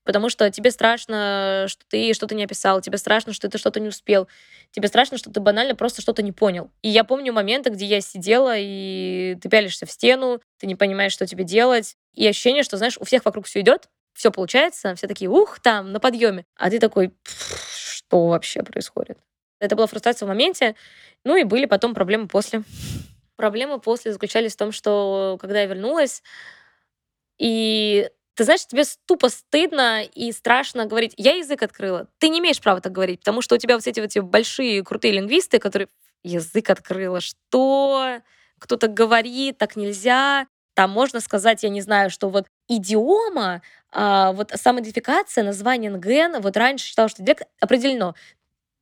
потому 0.05 0.29
что 0.29 0.49
тебе 0.51 0.71
страшно, 0.71 1.65
что 1.69 1.83
ты 1.89 2.13
что-то 2.13 2.35
не 2.35 2.43
описал, 2.43 2.81
тебе 2.81 2.97
страшно, 2.97 3.33
что 3.33 3.49
ты 3.49 3.57
что-то 3.57 3.79
не 3.79 3.87
успел, 3.89 4.27
тебе 4.71 4.87
страшно, 4.87 5.17
что 5.17 5.31
ты 5.31 5.39
банально 5.39 5.75
просто 5.75 6.01
что-то 6.01 6.23
не 6.23 6.31
понял. 6.31 6.71
И 6.81 6.89
я 6.89 7.03
помню 7.03 7.33
моменты, 7.33 7.69
где 7.69 7.85
я 7.85 8.01
сидела, 8.01 8.55
и 8.57 9.37
ты 9.41 9.49
пялишься 9.49 9.85
в 9.85 9.91
стену, 9.91 10.41
ты 10.59 10.67
не 10.67 10.75
понимаешь, 10.75 11.13
что 11.13 11.25
тебе 11.27 11.43
делать, 11.43 11.95
и 12.13 12.27
ощущение, 12.27 12.63
что, 12.63 12.77
знаешь, 12.77 12.97
у 12.99 13.05
всех 13.05 13.25
вокруг 13.25 13.45
все 13.47 13.61
идет, 13.61 13.87
все 14.13 14.31
получается, 14.31 14.95
все 14.95 15.07
такие, 15.07 15.29
ух, 15.29 15.59
там, 15.59 15.91
на 15.91 15.99
подъеме. 15.99 16.45
А 16.55 16.69
ты 16.69 16.79
такой, 16.79 17.13
что 17.23 18.27
вообще 18.27 18.63
происходит? 18.63 19.17
Это 19.59 19.75
была 19.75 19.87
фрустрация 19.87 20.25
в 20.25 20.29
моменте, 20.29 20.75
ну 21.23 21.35
и 21.35 21.43
были 21.43 21.65
потом 21.65 21.93
проблемы 21.93 22.27
после. 22.27 22.63
Проблемы 23.35 23.79
после 23.79 24.13
заключались 24.13 24.53
в 24.53 24.57
том, 24.57 24.71
что 24.71 25.37
когда 25.41 25.61
я 25.61 25.65
вернулась, 25.65 26.21
и 27.39 28.09
ты 28.35 28.45
знаешь, 28.45 28.65
тебе 28.65 28.83
тупо 29.05 29.29
стыдно 29.29 30.03
и 30.03 30.31
страшно 30.31 30.85
говорить. 30.85 31.13
Я 31.17 31.35
язык 31.35 31.61
открыла. 31.61 32.07
Ты 32.17 32.29
не 32.29 32.39
имеешь 32.39 32.59
права 32.59 32.81
так 32.81 32.91
говорить, 32.91 33.19
потому 33.19 33.41
что 33.41 33.55
у 33.55 33.57
тебя 33.57 33.75
вот 33.75 33.85
эти 33.85 33.99
вот 33.99 34.07
эти 34.07 34.19
большие 34.19 34.83
крутые 34.83 35.13
лингвисты, 35.13 35.59
которые 35.59 35.87
язык 36.23 36.69
открыла. 36.69 37.21
Что? 37.21 38.19
Кто 38.59 38.77
то 38.77 38.87
говорит, 38.87 39.57
так 39.57 39.75
нельзя. 39.75 40.47
Там 40.75 40.89
можно 40.91 41.19
сказать, 41.19 41.63
я 41.63 41.69
не 41.69 41.81
знаю, 41.81 42.09
что 42.09 42.29
вот 42.29 42.47
идиома, 42.67 43.61
а, 43.91 44.31
вот 44.33 44.51
самоидентификация, 44.55 45.43
название 45.43 45.91
НГН, 45.91 46.41
вот 46.41 46.57
раньше 46.57 46.85
считал, 46.87 47.09
что 47.09 47.21
диалект 47.23 47.47
определено. 47.59 48.15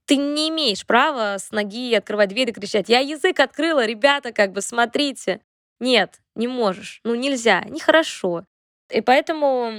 Ты 0.05 0.17
не 0.17 0.49
имеешь 0.49 0.85
права 0.85 1.37
с 1.39 1.51
ноги 1.51 1.95
открывать 1.95 2.29
дверь 2.29 2.49
и 2.49 2.53
кричать, 2.53 2.89
я 2.89 2.99
язык 2.99 3.39
открыла, 3.39 3.85
ребята, 3.85 4.31
как 4.33 4.51
бы, 4.53 4.61
смотрите. 4.61 5.41
Нет, 5.79 6.21
не 6.35 6.47
можешь. 6.47 7.01
Ну, 7.03 7.15
нельзя, 7.15 7.61
нехорошо. 7.65 8.45
И 8.91 9.01
поэтому 9.01 9.71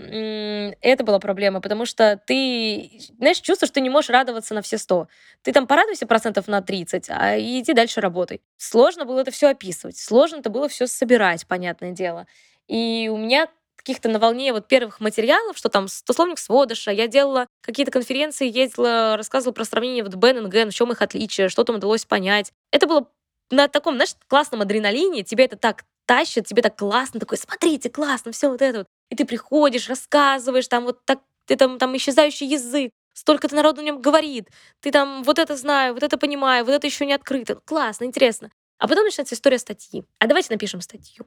это 0.80 1.04
была 1.04 1.18
проблема, 1.18 1.60
потому 1.60 1.84
что 1.86 2.20
ты, 2.26 3.00
знаешь, 3.18 3.38
чувствуешь, 3.40 3.68
что 3.68 3.74
ты 3.74 3.80
не 3.80 3.90
можешь 3.90 4.10
радоваться 4.10 4.54
на 4.54 4.62
все 4.62 4.78
сто. 4.78 5.08
Ты 5.42 5.52
там 5.52 5.66
порадуйся 5.66 6.06
процентов 6.06 6.48
на 6.48 6.62
30, 6.62 7.10
а 7.10 7.38
иди 7.38 7.72
дальше 7.72 8.00
работай. 8.00 8.40
Сложно 8.56 9.04
было 9.04 9.20
это 9.20 9.30
все 9.30 9.48
описывать, 9.48 9.98
сложно 9.98 10.36
это 10.36 10.50
было 10.50 10.68
все 10.68 10.86
собирать, 10.86 11.46
понятное 11.46 11.92
дело. 11.92 12.26
И 12.68 13.10
у 13.12 13.16
меня 13.16 13.48
каких-то 13.76 14.08
на 14.08 14.18
волне 14.20 14.52
вот 14.52 14.68
первых 14.68 15.00
материалов, 15.00 15.58
что 15.58 15.68
там 15.68 15.88
стословник 15.88 16.38
сводыша, 16.38 16.92
я 16.92 17.08
делала 17.08 17.48
какие-то 17.62 17.90
конференции, 17.90 18.48
ездила, 18.48 19.16
рассказывала 19.16 19.52
про 19.52 19.64
сравнение 19.64 20.04
вот 20.04 20.14
Бен 20.14 20.46
и 20.46 20.48
Ген, 20.48 20.70
в 20.70 20.74
чем 20.74 20.92
их 20.92 21.02
отличие, 21.02 21.48
что 21.48 21.64
там 21.64 21.76
удалось 21.76 22.04
понять. 22.04 22.52
Это 22.70 22.86
было 22.86 23.08
на 23.50 23.68
таком, 23.68 23.94
знаешь, 23.96 24.14
классном 24.28 24.62
адреналине, 24.62 25.24
тебе 25.24 25.44
это 25.46 25.56
так 25.56 25.84
тащит, 26.06 26.46
тебе 26.46 26.62
так 26.62 26.76
классно, 26.76 27.20
такой, 27.20 27.38
смотрите, 27.38 27.90
классно, 27.90 28.32
все 28.32 28.48
вот 28.48 28.62
это 28.62 28.78
вот. 28.78 28.86
И 29.12 29.14
ты 29.14 29.26
приходишь, 29.26 29.90
рассказываешь, 29.90 30.68
там 30.68 30.84
вот 30.84 31.04
так, 31.04 31.20
ты 31.44 31.56
там, 31.56 31.78
там 31.78 31.94
исчезающий 31.94 32.46
язык, 32.46 32.92
столько-то 33.12 33.54
народу 33.54 33.82
на 33.82 33.84
нем 33.84 34.00
говорит, 34.00 34.48
ты 34.80 34.90
там 34.90 35.22
вот 35.22 35.38
это 35.38 35.54
знаю, 35.54 35.92
вот 35.92 36.02
это 36.02 36.16
понимаю, 36.16 36.64
вот 36.64 36.72
это 36.72 36.86
еще 36.86 37.04
не 37.04 37.12
открыто. 37.12 37.56
Классно, 37.66 38.06
интересно. 38.06 38.50
А 38.78 38.88
потом 38.88 39.04
начинается 39.04 39.34
история 39.34 39.58
статьи. 39.58 40.04
А 40.18 40.26
давайте 40.26 40.50
напишем 40.50 40.80
статью. 40.80 41.26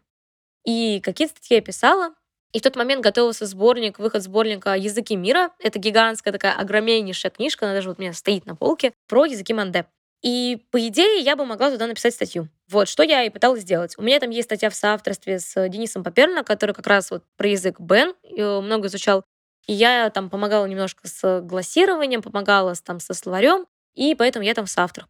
И 0.65 0.99
какие 1.01 1.27
статьи 1.27 1.57
я 1.57 1.61
писала, 1.61 2.15
и 2.53 2.59
в 2.59 2.63
тот 2.63 2.75
момент 2.75 3.03
готовился 3.03 3.45
сборник, 3.45 3.99
выход 3.99 4.23
сборника 4.23 4.73
«Языки 4.73 5.15
мира». 5.15 5.51
Это 5.59 5.77
гигантская 5.77 6.33
такая 6.33 6.53
огромнейшая 6.53 7.31
книжка, 7.31 7.67
она 7.67 7.75
даже 7.75 7.89
вот 7.89 7.99
у 7.99 8.01
меня 8.01 8.13
стоит 8.13 8.47
на 8.47 8.55
полке, 8.55 8.93
про 9.07 9.25
языки 9.25 9.53
Манде. 9.53 9.85
И, 10.25 10.65
по 10.71 10.87
идее, 10.87 11.19
я 11.19 11.35
бы 11.35 11.45
могла 11.45 11.69
туда 11.69 11.85
написать 11.85 12.15
статью. 12.15 12.49
Вот, 12.67 12.89
что 12.89 13.03
я 13.03 13.21
и 13.23 13.29
пыталась 13.29 13.61
сделать. 13.61 13.93
У 13.95 14.01
меня 14.01 14.19
там 14.19 14.31
есть 14.31 14.47
статья 14.47 14.71
в 14.71 14.75
соавторстве 14.75 15.37
с 15.37 15.69
Денисом 15.69 16.03
Паперно, 16.03 16.43
который 16.43 16.73
как 16.73 16.87
раз 16.87 17.11
вот 17.11 17.23
про 17.37 17.47
язык 17.47 17.79
Бен 17.79 18.15
много 18.31 18.87
изучал. 18.87 19.23
И 19.67 19.73
я 19.73 20.09
там 20.09 20.31
помогала 20.31 20.65
немножко 20.65 21.07
с 21.07 21.41
глассированием, 21.41 22.23
помогала 22.23 22.73
там 22.73 22.99
со 22.99 23.13
словарем, 23.13 23.67
и 23.93 24.15
поэтому 24.15 24.43
я 24.43 24.55
там 24.55 24.65
в 24.65 24.69
соавторах. 24.71 25.07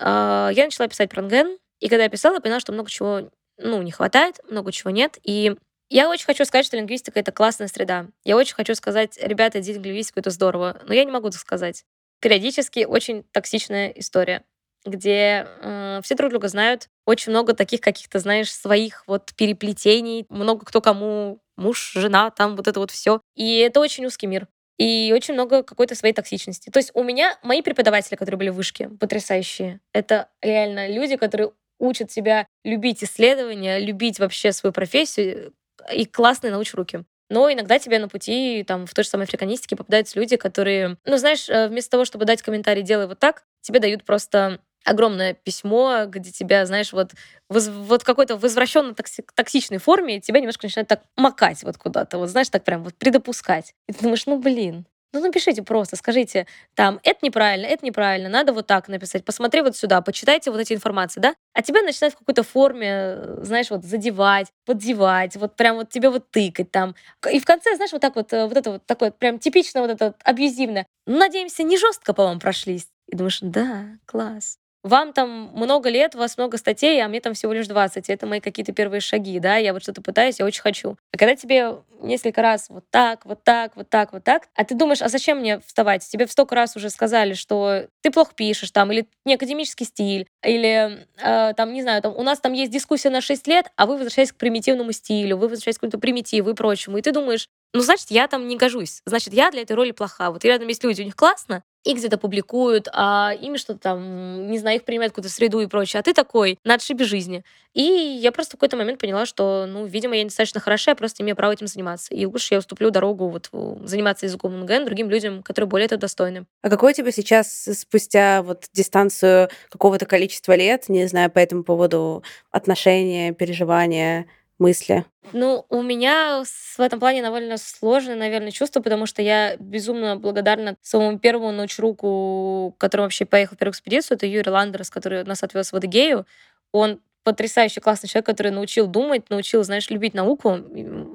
А, 0.00 0.50
я 0.52 0.64
начала 0.64 0.88
писать 0.88 1.10
про 1.10 1.22
Нген, 1.22 1.58
и 1.78 1.88
когда 1.88 2.02
я 2.02 2.08
писала, 2.08 2.34
я 2.34 2.40
поняла, 2.40 2.58
что 2.58 2.72
много 2.72 2.90
чего 2.90 3.30
ну, 3.58 3.82
не 3.82 3.92
хватает, 3.92 4.40
много 4.50 4.72
чего 4.72 4.90
нет. 4.90 5.16
И 5.22 5.56
я 5.90 6.10
очень 6.10 6.26
хочу 6.26 6.44
сказать, 6.44 6.66
что 6.66 6.76
лингвистика— 6.76 7.20
это 7.20 7.30
классная 7.30 7.68
среда. 7.68 8.08
Я 8.24 8.36
очень 8.36 8.56
хочу 8.56 8.74
сказать, 8.74 9.16
ребята, 9.22 9.60
идите 9.60 9.78
в 9.78 9.84
лингвистику, 9.84 10.18
это 10.18 10.30
здорово. 10.30 10.82
Но 10.88 10.92
я 10.92 11.04
не 11.04 11.12
могу 11.12 11.30
так 11.30 11.40
сказать. 11.40 11.84
Периодически 12.20 12.84
очень 12.84 13.22
токсичная 13.30 13.90
история 13.90 14.42
где 14.86 15.46
э, 15.60 16.00
все 16.02 16.14
друг 16.14 16.30
друга 16.30 16.48
знают, 16.48 16.88
очень 17.04 17.30
много 17.30 17.54
таких 17.54 17.80
каких-то, 17.80 18.18
знаешь, 18.18 18.52
своих 18.52 19.04
вот 19.06 19.32
переплетений, 19.36 20.26
много 20.28 20.64
кто 20.64 20.80
кому 20.80 21.40
муж, 21.56 21.92
жена, 21.94 22.30
там 22.30 22.56
вот 22.56 22.68
это 22.68 22.80
вот 22.80 22.90
все. 22.90 23.20
И 23.34 23.58
это 23.58 23.80
очень 23.80 24.06
узкий 24.06 24.26
мир. 24.26 24.48
И 24.78 25.12
очень 25.14 25.34
много 25.34 25.62
какой-то 25.62 25.94
своей 25.94 26.14
токсичности. 26.14 26.68
То 26.70 26.78
есть 26.78 26.90
у 26.94 27.02
меня 27.02 27.38
мои 27.42 27.62
преподаватели, 27.62 28.14
которые 28.14 28.38
были 28.38 28.48
в 28.50 28.56
вышке, 28.56 28.88
потрясающие. 28.88 29.80
Это 29.94 30.28
реально 30.42 30.88
люди, 30.88 31.16
которые 31.16 31.52
учат 31.78 32.10
тебя 32.10 32.46
любить 32.64 33.02
исследования, 33.02 33.78
любить 33.78 34.18
вообще 34.18 34.52
свою 34.52 34.72
профессию, 34.72 35.52
и 35.92 36.04
классные 36.04 36.50
научь 36.50 36.74
руки. 36.74 37.04
Но 37.28 37.52
иногда 37.52 37.78
тебе 37.78 37.98
на 37.98 38.08
пути, 38.08 38.64
там, 38.66 38.86
в 38.86 38.94
той 38.94 39.04
же 39.04 39.10
самой 39.10 39.24
африканистике 39.24 39.76
попадаются 39.76 40.18
люди, 40.18 40.36
которые, 40.36 40.96
ну, 41.04 41.16
знаешь, 41.16 41.48
э, 41.48 41.68
вместо 41.68 41.90
того, 41.90 42.04
чтобы 42.04 42.24
дать 42.24 42.40
комментарий 42.40 42.82
«делай 42.82 43.06
вот 43.06 43.18
так», 43.18 43.44
тебе 43.62 43.80
дают 43.80 44.04
просто 44.04 44.60
огромное 44.86 45.34
письмо, 45.34 46.04
где 46.06 46.30
тебя, 46.30 46.66
знаешь, 46.66 46.92
вот, 46.92 47.12
воз, 47.48 47.68
вот 47.68 48.04
какой-то 48.04 48.36
возвращенно 48.36 48.94
токси, 48.94 49.24
токсичной 49.34 49.78
форме 49.78 50.20
тебя 50.20 50.40
немножко 50.40 50.66
начинает 50.66 50.88
так 50.88 51.02
макать 51.16 51.62
вот 51.64 51.76
куда-то, 51.76 52.18
вот 52.18 52.28
знаешь, 52.30 52.48
так 52.48 52.64
прям 52.64 52.84
вот 52.84 52.94
предопускать. 52.94 53.74
И 53.88 53.92
ты 53.92 54.02
думаешь, 54.02 54.26
ну 54.26 54.38
блин, 54.38 54.86
ну, 55.12 55.20
напишите 55.20 55.62
просто, 55.62 55.96
скажите, 55.96 56.46
там, 56.74 57.00
это 57.02 57.20
неправильно, 57.22 57.66
это 57.66 57.86
неправильно, 57.86 58.28
надо 58.28 58.52
вот 58.52 58.66
так 58.66 58.88
написать, 58.88 59.24
посмотри 59.24 59.62
вот 59.62 59.76
сюда, 59.76 60.00
почитайте 60.02 60.50
вот 60.50 60.60
эти 60.60 60.74
информации, 60.74 61.20
да? 61.20 61.34
А 61.54 61.62
тебя 61.62 61.82
начинают 61.82 62.14
в 62.14 62.18
какой-то 62.18 62.42
форме, 62.42 62.88
э, 62.90 63.38
знаешь, 63.42 63.70
вот 63.70 63.84
задевать, 63.84 64.48
поддевать, 64.66 65.36
вот 65.36 65.56
прям 65.56 65.76
вот 65.76 65.88
тебе 65.88 66.10
вот 66.10 66.30
тыкать 66.30 66.70
там. 66.70 66.94
И 67.32 67.40
в 67.40 67.44
конце, 67.46 67.74
знаешь, 67.76 67.92
вот 67.92 68.02
так 68.02 68.14
вот, 68.16 68.32
э, 68.32 68.46
вот 68.46 68.56
это 68.56 68.72
вот 68.72 68.86
такое 68.86 69.10
прям 69.10 69.38
типично 69.38 69.80
вот 69.80 69.90
это 69.90 70.14
абьюзивное. 70.22 70.86
Ну, 71.06 71.18
надеемся, 71.18 71.62
не 71.62 71.78
жестко 71.78 72.12
по 72.12 72.24
вам 72.24 72.38
прошлись. 72.38 72.88
И 73.06 73.16
думаешь, 73.16 73.38
да, 73.40 73.86
класс. 74.04 74.58
Вам 74.86 75.12
там 75.12 75.50
много 75.54 75.88
лет, 75.88 76.14
у 76.14 76.18
вас 76.18 76.38
много 76.38 76.58
статей, 76.58 77.02
а 77.02 77.08
мне 77.08 77.20
там 77.20 77.34
всего 77.34 77.52
лишь 77.52 77.66
20. 77.66 78.08
Это 78.08 78.26
мои 78.26 78.40
какие-то 78.40 78.72
первые 78.72 79.00
шаги, 79.00 79.38
да, 79.40 79.56
я 79.56 79.72
вот 79.72 79.82
что-то 79.82 80.02
пытаюсь, 80.02 80.38
я 80.38 80.46
очень 80.46 80.62
хочу. 80.62 80.96
А 81.12 81.18
когда 81.18 81.34
тебе 81.34 81.76
несколько 82.00 82.42
раз 82.42 82.66
вот 82.68 82.84
так, 82.90 83.24
вот 83.24 83.42
так, 83.42 83.76
вот 83.76 83.88
так, 83.88 84.12
вот 84.12 84.22
так, 84.22 84.48
а 84.54 84.64
ты 84.64 84.74
думаешь, 84.74 85.02
а 85.02 85.08
зачем 85.08 85.38
мне 85.38 85.60
вставать? 85.60 86.06
Тебе 86.06 86.26
в 86.26 86.32
столько 86.32 86.54
раз 86.54 86.76
уже 86.76 86.90
сказали, 86.90 87.34
что 87.34 87.86
ты 88.02 88.10
плохо 88.10 88.32
пишешь 88.34 88.70
там, 88.70 88.92
или 88.92 89.06
не 89.24 89.34
академический 89.34 89.86
стиль, 89.86 90.26
или 90.44 91.06
э, 91.22 91.54
там, 91.54 91.72
не 91.72 91.82
знаю, 91.82 92.02
там, 92.02 92.14
у 92.16 92.22
нас 92.22 92.38
там 92.40 92.52
есть 92.52 92.70
дискуссия 92.70 93.10
на 93.10 93.20
6 93.20 93.46
лет, 93.48 93.66
а 93.76 93.86
вы 93.86 93.94
возвращаетесь 93.94 94.32
к 94.32 94.36
примитивному 94.36 94.92
стилю, 94.92 95.36
вы 95.36 95.48
возвращаетесь 95.48 95.78
к 95.78 95.80
какому-то 95.80 95.98
примитиву 95.98 96.50
и 96.50 96.54
прочему, 96.54 96.98
и 96.98 97.02
ты 97.02 97.12
думаешь, 97.12 97.48
ну, 97.76 97.82
значит, 97.82 98.10
я 98.10 98.26
там 98.26 98.48
не 98.48 98.56
гожусь. 98.56 99.02
Значит, 99.06 99.34
я 99.34 99.50
для 99.50 99.62
этой 99.62 99.76
роли 99.76 99.90
плоха. 99.90 100.30
Вот 100.30 100.44
рядом 100.44 100.68
есть 100.68 100.82
люди, 100.82 101.02
у 101.02 101.04
них 101.04 101.16
классно, 101.16 101.62
их 101.84 101.98
где-то 101.98 102.18
публикуют, 102.18 102.88
а 102.92 103.32
ими 103.40 103.56
что-то 103.56 103.78
там, 103.78 104.50
не 104.50 104.58
знаю, 104.58 104.78
их 104.78 104.84
принимают 104.84 105.12
какую-то 105.12 105.30
среду 105.30 105.60
и 105.60 105.66
прочее, 105.66 106.00
а 106.00 106.02
ты 106.02 106.12
такой 106.12 106.58
на 106.64 106.74
отшибе 106.74 107.04
жизни. 107.04 107.44
И 107.74 107.82
я 107.82 108.32
просто 108.32 108.52
в 108.52 108.54
какой-то 108.58 108.76
момент 108.76 108.98
поняла, 108.98 109.26
что, 109.26 109.66
ну, 109.68 109.86
видимо, 109.86 110.16
я 110.16 110.24
недостаточно 110.24 110.60
хороша, 110.60 110.92
я 110.92 110.94
просто 110.96 111.22
имею 111.22 111.36
право 111.36 111.52
этим 111.52 111.66
заниматься. 111.66 112.14
И 112.14 112.26
лучше 112.26 112.54
я 112.54 112.58
уступлю 112.58 112.90
дорогу 112.90 113.28
вот 113.28 113.50
заниматься 113.86 114.26
языком 114.26 114.58
НГН 114.58 114.86
другим 114.86 115.10
людям, 115.10 115.42
которые 115.42 115.68
более 115.68 115.86
это 115.86 115.96
достойны. 115.96 116.46
А 116.62 116.70
какой 116.70 116.92
у 116.92 116.94
тебя 116.94 117.12
сейчас, 117.12 117.68
спустя 117.74 118.42
вот 118.42 118.64
дистанцию 118.72 119.48
какого-то 119.68 120.06
количества 120.06 120.56
лет, 120.56 120.88
не 120.88 121.06
знаю, 121.06 121.30
по 121.30 121.38
этому 121.38 121.62
поводу 121.62 122.24
отношения, 122.50 123.32
переживания, 123.32 124.26
мысли? 124.58 125.04
Ну, 125.32 125.66
у 125.68 125.82
меня 125.82 126.42
в 126.44 126.80
этом 126.80 127.00
плане 127.00 127.22
довольно 127.22 127.56
сложное, 127.56 128.16
наверное, 128.16 128.50
чувство, 128.50 128.80
потому 128.80 129.06
что 129.06 129.22
я 129.22 129.56
безумно 129.56 130.16
благодарна 130.16 130.76
своему 130.82 131.18
первому 131.18 131.52
научруку, 131.52 132.74
который 132.78 133.02
вообще 133.02 133.24
поехал 133.24 133.56
в 133.56 133.58
первую 133.58 133.72
экспедицию. 133.72 134.16
Это 134.16 134.26
Юрий 134.26 134.50
Ландерс, 134.50 134.90
который 134.90 135.24
нас 135.24 135.42
отвез 135.42 135.72
в 135.72 135.76
Адыгею. 135.76 136.26
Он 136.72 137.00
потрясающий 137.26 137.80
классный 137.80 138.08
человек, 138.08 138.26
который 138.26 138.52
научил 138.52 138.86
думать, 138.86 139.30
научил, 139.30 139.64
знаешь, 139.64 139.90
любить 139.90 140.14
науку. 140.14 140.60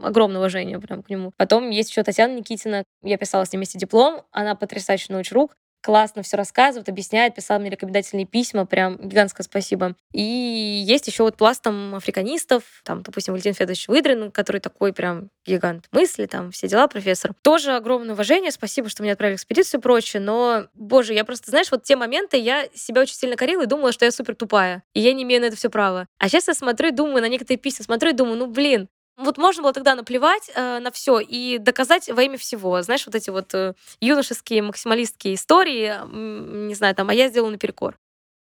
Огромное 0.04 0.40
уважение 0.40 0.78
прям 0.78 1.04
к 1.04 1.10
нему. 1.10 1.32
Потом 1.38 1.70
есть 1.70 1.90
еще 1.90 2.04
Татьяна 2.04 2.36
Никитина. 2.36 2.84
Я 3.02 3.18
писала 3.18 3.46
с 3.46 3.54
ней 3.54 3.60
вместе 3.60 3.80
диплом. 3.80 4.24
Она 4.32 4.56
потрясающий 4.56 5.14
научрук 5.14 5.56
классно 5.82 6.24
все 6.24 6.38
рассказывает, 6.38 6.90
объясняет, 6.90 7.36
писал 7.36 7.60
мне 7.60 7.70
рекомендательные 7.70 8.26
письма, 8.26 8.66
прям 8.66 8.98
гигантское 8.98 9.44
спасибо. 9.44 9.96
И 10.14 10.22
есть 10.22 11.08
еще 11.08 11.24
вот 11.24 11.36
пласт 11.36 11.62
там 11.64 11.96
африканистов, 11.96 12.64
там, 12.84 13.02
допустим, 13.02 13.34
Валентин 13.34 13.54
Федорович 13.54 13.88
Выдрин, 13.88 14.32
который 14.32 14.62
такой 14.62 14.94
прям 14.94 15.30
гигант 15.46 15.86
мысли, 15.92 16.26
там, 16.26 16.52
все 16.52 16.68
дела, 16.68 16.88
профессор. 16.88 17.34
Тоже 17.42 17.76
огромное 17.76 18.14
уважение, 18.14 18.52
спасибо, 18.52 18.90
что 18.90 19.04
меня 19.04 19.14
отправили 19.14 19.38
в 19.38 19.40
экспедицию 19.40 19.80
и 19.80 19.82
прочее, 19.82 20.22
но, 20.22 20.68
боже, 20.74 21.14
я 21.14 21.26
просто, 21.26 21.50
знаешь, 21.50 21.72
вот 21.72 21.84
те 21.84 21.96
моменты 21.96 22.38
я 22.38 22.68
себя 22.76 23.02
очень 23.02 23.16
сильно 23.16 23.36
корила 23.36 23.64
и 23.64 23.68
думала, 23.68 23.92
что 23.92 24.06
я 24.06 24.12
супер 24.12 24.36
тупая, 24.36 24.84
и 24.94 25.00
я 25.00 25.14
не 25.14 25.24
имею 25.24 25.42
на 25.42 25.46
это 25.46 25.56
все 25.56 25.70
права. 25.70 26.08
А 26.20 26.30
сейчас 26.30 26.48
я 26.48 26.54
смотрю 26.54 26.90
и 26.90 26.92
думаю 26.92 27.22
на 27.22 27.28
некоторые 27.28 27.58
письма, 27.58 27.86
смотрю 27.86 28.12
и 28.12 28.14
думаю, 28.14 28.38
ну, 28.38 28.48
блин, 28.48 28.88
вот 29.24 29.38
можно 29.38 29.64
было 29.64 29.74
тогда 29.74 29.96
наплевать 29.96 30.50
э, 30.54 30.80
на 30.80 30.92
все 30.92 31.20
и 31.20 31.58
доказать 31.58 32.10
во 32.10 32.24
имя 32.24 32.38
всего. 32.38 32.82
Знаешь, 32.82 33.06
вот 33.06 33.16
эти 33.16 33.30
вот 33.30 33.54
э, 33.54 33.74
юношеские 34.00 34.62
максималистские 34.62 35.36
истории, 35.36 35.94
э, 35.96 36.68
не 36.68 36.76
знаю, 36.76 36.96
там, 36.96 37.10
а 37.10 37.14
я 37.14 37.30
сделала 37.30 37.52
наперекор. 37.52 37.98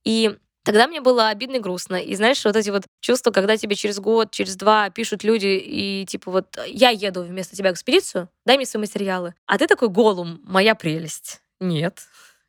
И 0.04 0.38
Тогда 0.68 0.86
мне 0.86 1.00
было 1.00 1.30
обидно 1.30 1.56
и 1.56 1.60
грустно. 1.60 1.96
И 1.96 2.14
знаешь, 2.16 2.44
вот 2.44 2.58
эти 2.58 2.70
вот 2.72 2.84
чувства, 3.00 3.32
когда 3.32 3.56
тебе 3.56 3.78
через 3.78 4.02
год, 4.02 4.32
через 4.32 4.58
два 4.58 4.90
пишут 4.90 5.24
люди, 5.24 5.48
и 5.48 6.06
типа 6.06 6.30
вот 6.30 6.60
я 6.68 6.90
еду 6.90 7.24
вместо 7.24 7.56
тебя 7.56 7.70
в 7.70 7.76
экспедицию, 7.76 8.28
дай 8.46 8.58
мне 8.58 8.66
свои 8.66 8.82
материалы. 8.82 9.34
А 9.46 9.58
ты 9.58 9.66
такой 9.66 9.88
голум, 9.88 10.42
моя 10.44 10.76
прелесть. 10.76 11.40
Нет, 11.62 12.02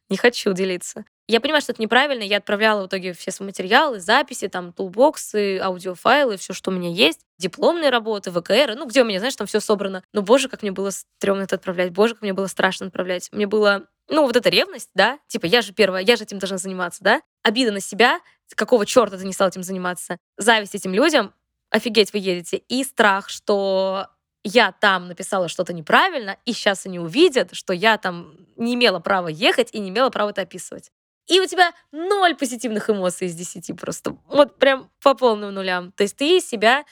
не 0.09 0.16
хочу 0.16 0.53
делиться. 0.53 1.05
Я 1.31 1.43
понимаю, 1.43 1.61
что 1.61 1.72
это 1.72 1.83
неправильно. 1.83 2.22
Я 2.22 2.39
отправляла 2.39 2.85
в 2.85 2.87
итоге 2.87 3.12
все 3.12 3.31
свои 3.31 3.49
материалы, 3.49 4.01
записи, 4.01 4.49
там, 4.49 4.72
тулбоксы, 4.72 5.59
аудиофайлы, 5.59 6.39
все, 6.39 6.55
что 6.55 6.70
у 6.70 6.74
меня 6.74 6.89
есть, 6.89 7.20
дипломные 7.37 7.91
работы, 7.91 8.31
ВКР, 8.31 8.74
ну, 8.76 8.87
где 8.87 9.03
у 9.03 9.05
меня, 9.05 9.18
знаешь, 9.18 9.37
там 9.37 9.47
все 9.47 9.61
собрано. 9.61 10.03
Но, 10.14 10.22
боже, 10.22 10.49
как 10.49 10.62
мне 10.62 10.72
было 10.72 10.89
стрёмно 10.91 11.43
это 11.43 11.57
отправлять, 11.57 11.93
боже, 11.93 12.14
как 12.14 12.22
мне 12.22 12.33
было 12.33 12.47
страшно 12.47 12.87
отправлять. 12.87 13.29
Мне 13.31 13.47
было, 13.47 13.89
ну, 14.09 14.26
вот 14.26 14.37
эта 14.37 14.49
ревность, 14.49 14.89
да, 14.95 15.18
типа, 15.26 15.45
я 15.45 15.61
же 15.61 15.74
первая, 15.74 16.03
я 16.03 16.16
же 16.16 16.24
этим 16.24 16.39
должна 16.39 16.57
заниматься, 16.57 17.05
да, 17.05 17.20
обида 17.43 17.72
на 17.72 17.81
себя, 17.81 18.20
какого 18.55 18.87
черта 18.87 19.18
ты 19.18 19.26
не 19.26 19.35
стал 19.35 19.49
этим 19.49 19.62
заниматься, 19.62 20.16
зависть 20.39 20.74
этим 20.74 20.95
людям, 20.95 21.35
офигеть, 21.68 22.14
вы 22.14 22.20
едете, 22.20 22.57
и 22.57 22.83
страх, 22.85 23.29
что 23.29 24.07
я 24.45 24.72
там 24.72 25.09
написала 25.09 25.49
что-то 25.49 25.74
неправильно, 25.74 26.39
и 26.47 26.55
сейчас 26.55 26.87
они 26.87 26.99
увидят, 26.99 27.55
что 27.55 27.74
я 27.74 27.99
там 27.99 28.33
не 28.57 28.74
имела 28.76 28.99
права 28.99 29.29
ехать 29.29 29.68
и 29.74 29.79
не 29.79 29.91
имела 29.91 30.09
права 30.09 30.31
это 30.31 30.41
описывать 30.41 30.91
и 31.29 31.41
у 31.41 31.47
тебя 31.47 31.72
ноль 31.93 32.35
позитивных 32.35 32.91
эмоций 32.91 33.29
из 33.29 33.35
десяти 33.35 33.72
просто. 33.72 34.16
Вот 34.29 34.59
прям 34.59 34.91
по 35.03 35.14
полным 35.14 35.55
нулям. 35.55 35.93
То 35.93 36.03
есть 36.03 36.16
ты 36.16 36.41
себя 36.41 36.85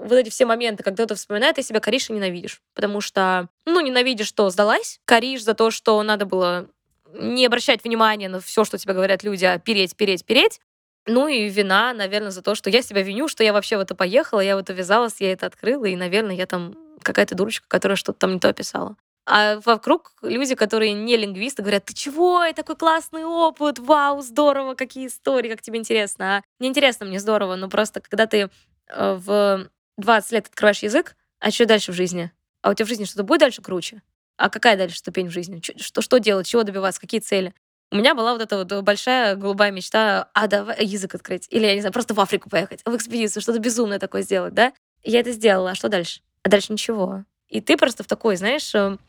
вот 0.00 0.12
эти 0.12 0.30
все 0.30 0.44
моменты, 0.44 0.82
когда 0.82 1.06
ты 1.06 1.14
вспоминаешь, 1.14 1.54
ты 1.54 1.62
себя 1.62 1.80
коришь 1.80 2.10
и 2.10 2.12
ненавидишь. 2.12 2.62
Потому 2.74 3.00
что, 3.00 3.48
ну, 3.64 3.80
ненавидишь, 3.80 4.26
что 4.26 4.50
сдалась, 4.50 5.00
коришь 5.04 5.44
за 5.44 5.54
то, 5.54 5.70
что 5.70 6.02
надо 6.02 6.26
было 6.26 6.68
не 7.12 7.46
обращать 7.46 7.84
внимания 7.84 8.28
на 8.28 8.40
все, 8.40 8.64
что 8.64 8.78
тебе 8.78 8.94
говорят 8.94 9.22
люди, 9.22 9.44
а 9.44 9.58
переть, 9.58 9.96
переть, 9.96 10.24
переть. 10.24 10.60
Ну 11.06 11.28
и 11.28 11.48
вина, 11.48 11.92
наверное, 11.92 12.30
за 12.30 12.42
то, 12.42 12.54
что 12.54 12.70
я 12.70 12.82
себя 12.82 13.02
виню, 13.02 13.26
что 13.26 13.42
я 13.42 13.52
вообще 13.52 13.76
в 13.76 13.80
это 13.80 13.94
поехала, 13.94 14.40
я 14.40 14.56
в 14.56 14.60
это 14.60 14.72
ввязалась, 14.72 15.20
я 15.20 15.32
это 15.32 15.46
открыла, 15.46 15.86
и, 15.86 15.96
наверное, 15.96 16.36
я 16.36 16.46
там 16.46 16.76
какая-то 17.02 17.34
дурочка, 17.34 17.66
которая 17.68 17.96
что-то 17.96 18.18
там 18.18 18.34
не 18.34 18.38
то 18.38 18.48
описала. 18.48 18.96
А 19.26 19.60
вокруг 19.64 20.14
люди, 20.22 20.54
которые 20.54 20.92
не 20.92 21.16
лингвисты, 21.16 21.62
говорят, 21.62 21.84
ты 21.84 21.94
чего, 21.94 22.42
это 22.42 22.62
такой 22.62 22.76
классный 22.76 23.24
опыт, 23.24 23.78
вау, 23.78 24.22
здорово, 24.22 24.74
какие 24.74 25.06
истории, 25.06 25.50
как 25.50 25.62
тебе 25.62 25.78
интересно. 25.78 26.38
А 26.38 26.42
не 26.58 26.68
интересно 26.68 27.06
мне 27.06 27.20
здорово, 27.20 27.56
но 27.56 27.68
просто 27.68 28.00
когда 28.00 28.26
ты 28.26 28.50
э, 28.88 29.14
в 29.14 29.68
20 29.98 30.32
лет 30.32 30.46
открываешь 30.48 30.82
язык, 30.82 31.16
а 31.38 31.50
что 31.50 31.66
дальше 31.66 31.92
в 31.92 31.94
жизни? 31.94 32.32
А 32.62 32.70
у 32.70 32.74
тебя 32.74 32.86
в 32.86 32.88
жизни 32.88 33.04
что-то 33.04 33.22
будет 33.24 33.40
дальше 33.40 33.62
круче? 33.62 34.02
А 34.36 34.48
какая 34.48 34.76
дальше 34.76 34.98
ступень 34.98 35.28
в 35.28 35.32
жизни? 35.32 35.60
Что, 35.76 36.02
что 36.02 36.18
делать? 36.18 36.46
Чего 36.46 36.62
добиваться? 36.62 37.00
Какие 37.00 37.20
цели? 37.20 37.54
У 37.92 37.96
меня 37.96 38.14
была 38.14 38.32
вот 38.32 38.42
эта 38.42 38.56
вот 38.56 38.82
большая 38.82 39.34
голубая 39.34 39.70
мечта, 39.70 40.30
а 40.32 40.46
давай 40.46 40.84
язык 40.84 41.14
открыть. 41.14 41.46
Или, 41.50 41.66
я 41.66 41.74
не 41.74 41.80
знаю, 41.80 41.92
просто 41.92 42.14
в 42.14 42.20
Африку 42.20 42.48
поехать, 42.48 42.82
в 42.84 42.94
экспедицию, 42.94 43.42
что-то 43.42 43.58
безумное 43.58 43.98
такое 43.98 44.22
сделать, 44.22 44.54
да? 44.54 44.72
Я 45.02 45.20
это 45.20 45.32
сделала, 45.32 45.70
а 45.70 45.74
что 45.74 45.88
дальше? 45.88 46.20
А 46.42 46.48
дальше 46.48 46.72
ничего. 46.72 47.24
И 47.50 47.60
ты 47.60 47.76
просто 47.76 48.04
в 48.04 48.06
такой, 48.06 48.36
знаешь, 48.36 48.74
эм, 48.74 49.00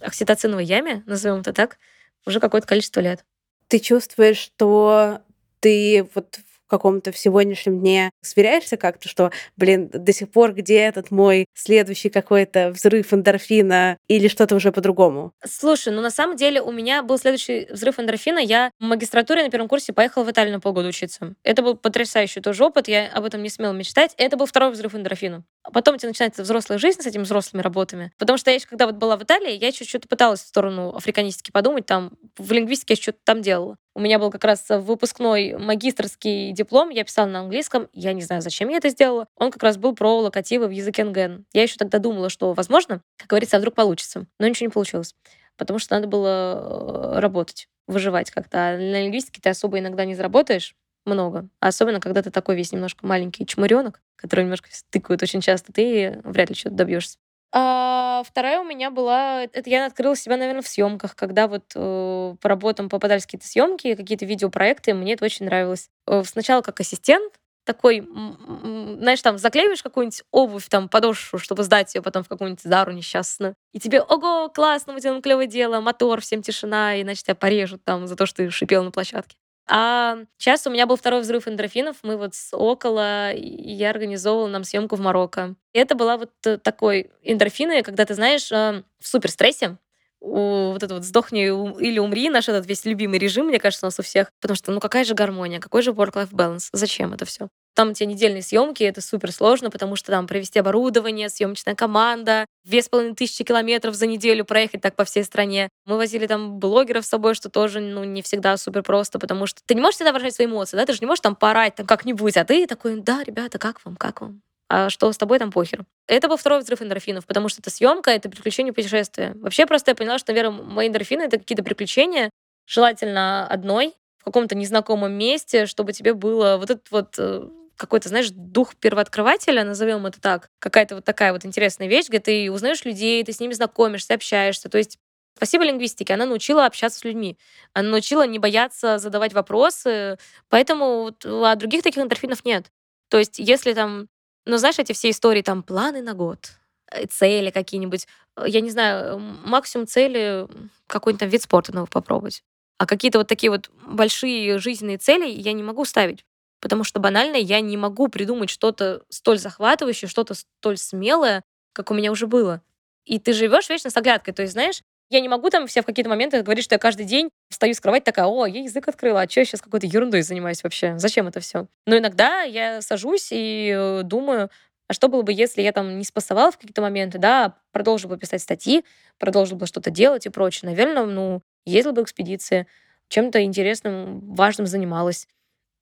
окситоциновой 0.00 0.64
яме, 0.64 1.02
назовем 1.06 1.40
это 1.40 1.52
так, 1.52 1.78
уже 2.26 2.40
какое-то 2.40 2.66
количество 2.66 3.00
лет. 3.00 3.24
Ты 3.66 3.80
чувствуешь, 3.80 4.38
что 4.38 5.20
ты 5.60 6.08
вот 6.14 6.38
каком-то 6.68 7.12
в 7.12 7.18
сегодняшнем 7.18 7.80
дне 7.80 8.10
сверяешься 8.22 8.76
как-то, 8.76 9.08
что, 9.08 9.30
блин, 9.56 9.88
до 9.92 10.12
сих 10.12 10.30
пор 10.30 10.52
где 10.52 10.78
этот 10.78 11.10
мой 11.10 11.46
следующий 11.54 12.10
какой-то 12.10 12.70
взрыв 12.70 13.12
эндорфина 13.12 13.96
или 14.08 14.28
что-то 14.28 14.54
уже 14.54 14.72
по-другому? 14.72 15.32
Слушай, 15.44 15.92
ну 15.92 16.00
на 16.00 16.10
самом 16.10 16.36
деле 16.36 16.60
у 16.60 16.70
меня 16.70 17.02
был 17.02 17.18
следующий 17.18 17.66
взрыв 17.70 17.98
эндорфина. 17.98 18.38
Я 18.38 18.70
в 18.78 18.84
магистратуре 18.84 19.42
на 19.42 19.50
первом 19.50 19.68
курсе 19.68 19.92
поехала 19.92 20.24
в 20.24 20.30
Италию 20.30 20.54
на 20.54 20.60
полгода 20.60 20.88
учиться. 20.88 21.34
Это 21.42 21.62
был 21.62 21.76
потрясающий 21.76 22.40
тоже 22.40 22.64
опыт, 22.64 22.88
я 22.88 23.08
об 23.12 23.24
этом 23.24 23.42
не 23.42 23.48
смела 23.48 23.72
мечтать. 23.72 24.14
Это 24.16 24.36
был 24.36 24.46
второй 24.46 24.70
взрыв 24.70 24.94
эндорфина. 24.94 25.44
А 25.62 25.70
потом 25.70 25.96
у 25.96 25.98
тебя 25.98 26.08
начинается 26.08 26.42
взрослая 26.42 26.78
жизнь 26.78 27.02
с 27.02 27.06
этими 27.06 27.22
взрослыми 27.22 27.62
работами. 27.62 28.12
Потому 28.18 28.38
что 28.38 28.50
я 28.50 28.56
еще, 28.56 28.66
когда 28.66 28.86
вот 28.86 28.94
была 28.96 29.16
в 29.16 29.22
Италии, 29.22 29.52
я 29.52 29.70
что-то 29.70 30.08
пыталась 30.08 30.40
в 30.42 30.46
сторону 30.46 30.94
африканистики 30.96 31.50
подумать, 31.50 31.86
там 31.86 32.12
в 32.36 32.52
лингвистике 32.52 32.94
я 32.94 33.02
что-то 33.02 33.18
там 33.24 33.42
делала. 33.42 33.76
У 33.98 34.00
меня 34.00 34.20
был 34.20 34.30
как 34.30 34.44
раз 34.44 34.64
выпускной 34.68 35.54
магистрский 35.58 36.52
диплом, 36.52 36.90
я 36.90 37.02
писала 37.02 37.26
на 37.26 37.40
английском, 37.40 37.88
я 37.92 38.12
не 38.12 38.22
знаю, 38.22 38.42
зачем 38.42 38.68
я 38.68 38.76
это 38.76 38.90
сделала. 38.90 39.26
Он 39.34 39.50
как 39.50 39.60
раз 39.60 39.76
был 39.76 39.92
про 39.92 40.20
локативы 40.20 40.68
в 40.68 40.70
языке 40.70 41.02
НГН. 41.02 41.46
Я 41.52 41.62
еще 41.64 41.74
тогда 41.78 41.98
думала, 41.98 42.28
что, 42.28 42.52
возможно, 42.52 43.02
как 43.16 43.30
говорится, 43.30 43.56
а 43.56 43.58
вдруг 43.58 43.74
получится. 43.74 44.26
Но 44.38 44.46
ничего 44.46 44.66
не 44.66 44.72
получилось, 44.72 45.16
потому 45.56 45.80
что 45.80 45.96
надо 45.96 46.06
было 46.06 47.16
э, 47.16 47.18
работать, 47.18 47.68
выживать 47.88 48.30
как-то. 48.30 48.58
А 48.58 48.76
на 48.76 49.02
лингвистике 49.02 49.40
ты 49.42 49.48
особо 49.48 49.80
иногда 49.80 50.04
не 50.04 50.14
заработаешь, 50.14 50.76
много. 51.04 51.48
Особенно, 51.58 51.98
когда 51.98 52.22
ты 52.22 52.30
такой 52.30 52.54
весь 52.54 52.70
немножко 52.70 53.04
маленький 53.04 53.46
чмыренок, 53.46 54.00
который 54.14 54.42
немножко 54.42 54.68
тыкают 54.90 55.24
очень 55.24 55.40
часто, 55.40 55.72
ты 55.72 56.20
вряд 56.22 56.50
ли 56.50 56.54
что-то 56.54 56.76
добьешься. 56.76 57.18
А 57.50 58.22
вторая 58.26 58.60
у 58.60 58.64
меня 58.64 58.90
была, 58.90 59.44
это 59.44 59.70
я 59.70 59.86
открыла 59.86 60.14
себя, 60.16 60.36
наверное, 60.36 60.62
в 60.62 60.68
съемках, 60.68 61.16
когда 61.16 61.48
вот 61.48 61.72
э, 61.74 62.36
по 62.40 62.48
работам 62.48 62.90
попадались 62.90 63.24
какие-то 63.24 63.46
съемки, 63.46 63.94
какие-то 63.94 64.26
видеопроекты, 64.26 64.92
мне 64.92 65.14
это 65.14 65.24
очень 65.24 65.46
нравилось. 65.46 65.88
Э, 66.06 66.22
сначала 66.24 66.60
как 66.60 66.80
ассистент, 66.80 67.32
такой, 67.64 68.00
знаешь, 68.00 69.20
там 69.20 69.36
заклеиваешь 69.36 69.82
какую-нибудь 69.82 70.22
обувь, 70.30 70.68
там, 70.70 70.88
подошву, 70.88 71.38
чтобы 71.38 71.64
сдать 71.64 71.94
ее 71.94 72.00
потом 72.00 72.24
в 72.24 72.28
какую-нибудь 72.28 72.62
зару 72.62 72.92
несчастную. 72.92 73.54
И 73.74 73.78
тебе, 73.78 74.00
ого, 74.00 74.48
классно, 74.48 74.94
мы 74.94 75.00
делаем 75.02 75.20
клевое 75.20 75.46
дело, 75.46 75.80
мотор, 75.80 76.22
всем 76.22 76.40
тишина, 76.40 77.00
иначе 77.00 77.22
тебя 77.24 77.34
порежут 77.34 77.84
там 77.84 78.06
за 78.06 78.16
то, 78.16 78.24
что 78.24 78.38
ты 78.38 78.50
шипел 78.50 78.84
на 78.84 78.90
площадке. 78.90 79.36
А 79.70 80.16
сейчас 80.38 80.66
у 80.66 80.70
меня 80.70 80.86
был 80.86 80.96
второй 80.96 81.20
взрыв 81.20 81.46
эндорфинов. 81.46 81.96
Мы 82.02 82.16
вот 82.16 82.34
с 82.34 82.56
около, 82.56 83.32
я 83.34 83.90
организовывала 83.90 84.48
нам 84.48 84.64
съемку 84.64 84.96
в 84.96 85.00
Марокко. 85.00 85.56
И 85.74 85.78
это 85.78 85.94
была 85.94 86.16
вот 86.16 86.32
э, 86.46 86.56
такой 86.56 87.10
эндорфины, 87.22 87.82
когда 87.82 88.06
ты 88.06 88.14
знаешь, 88.14 88.50
э, 88.50 88.82
в 88.98 89.06
суперстрессе, 89.06 89.76
у, 90.20 90.72
вот 90.72 90.82
это 90.82 90.94
вот 90.94 91.04
сдохни 91.04 91.44
или 91.80 91.98
умри, 91.98 92.30
наш 92.30 92.48
этот 92.48 92.66
весь 92.66 92.84
любимый 92.86 93.18
режим, 93.18 93.46
мне 93.46 93.58
кажется, 93.60 93.86
у 93.86 93.88
нас 93.88 93.98
у 93.98 94.02
всех. 94.02 94.32
Потому 94.40 94.56
что, 94.56 94.72
ну 94.72 94.80
какая 94.80 95.04
же 95.04 95.14
гармония, 95.14 95.60
какой 95.60 95.82
же 95.82 95.90
work-life 95.92 96.30
balance? 96.32 96.68
Зачем 96.72 97.12
это 97.12 97.24
все? 97.26 97.48
Там 97.74 97.90
у 97.90 97.92
тебя 97.92 98.06
недельные 98.06 98.42
съемки, 98.42 98.82
это 98.82 99.00
супер 99.00 99.32
сложно, 99.32 99.70
потому 99.70 99.96
что 99.96 100.10
там 100.10 100.26
провести 100.26 100.58
оборудование, 100.58 101.28
съемочная 101.28 101.74
команда, 101.74 102.46
две 102.64 102.82
с 102.82 102.88
половиной 102.88 103.14
тысячи 103.14 103.44
километров 103.44 103.94
за 103.94 104.06
неделю 104.06 104.44
проехать 104.44 104.80
так 104.80 104.96
по 104.96 105.04
всей 105.04 105.24
стране. 105.24 105.68
Мы 105.86 105.96
возили 105.96 106.26
там 106.26 106.58
блогеров 106.58 107.04
с 107.04 107.08
собой, 107.08 107.34
что 107.34 107.48
тоже 107.48 107.80
ну, 107.80 108.04
не 108.04 108.22
всегда 108.22 108.56
супер 108.56 108.82
просто, 108.82 109.18
потому 109.18 109.46
что 109.46 109.60
ты 109.64 109.74
не 109.74 109.80
можешь 109.80 109.96
всегда 109.96 110.12
выражать 110.12 110.34
свои 110.34 110.46
эмоции, 110.46 110.76
да, 110.76 110.86
ты 110.86 110.92
же 110.92 110.98
не 111.00 111.06
можешь 111.06 111.20
там 111.20 111.36
порать 111.36 111.76
там 111.76 111.86
как-нибудь, 111.86 112.36
а 112.36 112.44
ты 112.44 112.66
такой, 112.66 113.00
да, 113.00 113.22
ребята, 113.22 113.58
как 113.58 113.84
вам, 113.84 113.96
как 113.96 114.20
вам? 114.20 114.42
а 114.68 114.90
что 114.90 115.10
с 115.10 115.16
тобой 115.16 115.38
там 115.38 115.50
похер. 115.50 115.84
Это 116.06 116.28
был 116.28 116.36
второй 116.36 116.60
взрыв 116.60 116.82
эндорфинов, 116.82 117.26
потому 117.26 117.48
что 117.48 117.60
это 117.60 117.70
съемка, 117.70 118.10
это 118.10 118.28
приключение 118.28 118.72
путешествия. 118.72 119.32
Вообще 119.36 119.66
просто 119.66 119.90
я 119.90 119.94
поняла, 119.94 120.18
что, 120.18 120.32
наверное, 120.32 120.62
мои 120.62 120.88
эндорфины— 120.88 121.22
это 121.22 121.38
какие-то 121.38 121.64
приключения, 121.64 122.30
желательно 122.66 123.46
одной, 123.46 123.94
в 124.18 124.24
каком-то 124.24 124.54
незнакомом 124.54 125.12
месте, 125.12 125.66
чтобы 125.66 125.92
тебе 125.92 126.14
было 126.14 126.56
вот 126.58 126.70
этот 126.70 126.90
вот 126.90 127.14
э, 127.18 127.48
какой-то, 127.76 128.08
знаешь, 128.08 128.30
дух 128.30 128.74
первооткрывателя, 128.76 129.64
назовем 129.64 130.06
это 130.06 130.20
так, 130.20 130.50
какая-то 130.58 130.96
вот 130.96 131.04
такая 131.04 131.32
вот 131.32 131.44
интересная 131.44 131.88
вещь, 131.88 132.08
где 132.08 132.18
ты 132.18 132.50
узнаешь 132.50 132.84
людей, 132.84 133.22
ты 133.24 133.32
с 133.32 133.40
ними 133.40 133.52
знакомишься, 133.52 134.14
общаешься. 134.14 134.68
То 134.68 134.78
есть 134.78 134.98
Спасибо 135.36 135.62
лингвистике, 135.62 136.14
она 136.14 136.26
научила 136.26 136.66
общаться 136.66 136.98
с 136.98 137.04
людьми, 137.04 137.38
она 137.72 137.90
научила 137.90 138.26
не 138.26 138.40
бояться 138.40 138.98
задавать 138.98 139.32
вопросы, 139.32 140.18
поэтому 140.48 141.02
вот, 141.02 141.24
а 141.24 141.54
других 141.54 141.84
таких 141.84 142.02
эндорфинов 142.02 142.44
нет. 142.44 142.72
То 143.08 143.18
есть 143.18 143.38
если 143.38 143.72
там 143.72 144.08
но 144.48 144.56
знаешь, 144.56 144.78
эти 144.78 144.94
все 144.94 145.10
истории, 145.10 145.42
там, 145.42 145.62
планы 145.62 146.00
на 146.00 146.14
год, 146.14 146.52
э, 146.90 147.06
цели 147.06 147.50
какие-нибудь, 147.50 148.08
э, 148.36 148.44
я 148.48 148.62
не 148.62 148.70
знаю, 148.70 149.18
максимум 149.18 149.86
цели 149.86 150.48
какой-нибудь 150.86 151.20
там 151.20 151.28
вид 151.28 151.42
спорта 151.42 151.74
новый 151.74 151.86
попробовать. 151.86 152.42
А 152.78 152.86
какие-то 152.86 153.18
вот 153.18 153.28
такие 153.28 153.50
вот 153.50 153.70
большие 153.86 154.58
жизненные 154.58 154.98
цели 154.98 155.28
я 155.28 155.52
не 155.52 155.62
могу 155.62 155.84
ставить. 155.84 156.24
Потому 156.60 156.84
что 156.84 157.00
банально 157.00 157.36
я 157.36 157.60
не 157.60 157.76
могу 157.76 158.08
придумать 158.08 158.50
что-то 158.50 159.02
столь 159.08 159.38
захватывающее, 159.38 160.08
что-то 160.08 160.34
столь 160.34 160.78
смелое, 160.78 161.42
как 161.72 161.90
у 161.90 161.94
меня 161.94 162.10
уже 162.10 162.26
было. 162.26 162.62
И 163.04 163.18
ты 163.18 163.32
живешь 163.32 163.68
вечно 163.68 163.90
с 163.90 163.96
оглядкой. 163.96 164.34
То 164.34 164.42
есть, 164.42 164.54
знаешь, 164.54 164.82
я 165.10 165.20
не 165.20 165.28
могу 165.28 165.50
там 165.50 165.66
все 165.66 165.82
в 165.82 165.86
какие-то 165.86 166.10
моменты 166.10 166.42
говорить, 166.42 166.64
что 166.64 166.74
я 166.74 166.78
каждый 166.78 167.06
день 167.06 167.30
встаю 167.50 167.74
с 167.74 167.80
кровати 167.80 168.04
такая, 168.04 168.26
о, 168.26 168.46
я 168.46 168.62
язык 168.62 168.88
открыла, 168.88 169.22
а 169.22 169.28
что 169.28 169.40
я 169.40 169.46
сейчас 169.46 169.62
какой-то 169.62 169.86
ерундой 169.86 170.22
занимаюсь 170.22 170.62
вообще? 170.62 170.98
Зачем 170.98 171.28
это 171.28 171.40
все? 171.40 171.66
Но 171.86 171.96
иногда 171.96 172.42
я 172.42 172.82
сажусь 172.82 173.28
и 173.30 173.74
э, 173.74 174.02
думаю, 174.02 174.50
а 174.88 174.92
что 174.92 175.08
было 175.08 175.22
бы, 175.22 175.32
если 175.32 175.62
я 175.62 175.72
там 175.72 175.98
не 175.98 176.04
спасовала 176.04 176.50
в 176.50 176.56
какие-то 176.56 176.82
моменты, 176.82 177.18
да, 177.18 177.54
продолжила 177.72 178.10
бы 178.14 178.18
писать 178.18 178.42
статьи, 178.42 178.84
продолжила 179.18 179.58
бы 179.58 179.66
что-то 179.66 179.90
делать 179.90 180.26
и 180.26 180.30
прочее. 180.30 180.70
Наверное, 180.70 181.04
ну, 181.04 181.42
ездила 181.68 181.92
бы 181.92 182.02
экспедиции, 182.02 182.66
чем-то 183.08 183.42
интересным, 183.42 184.34
важным 184.34 184.66
занималась. 184.66 185.28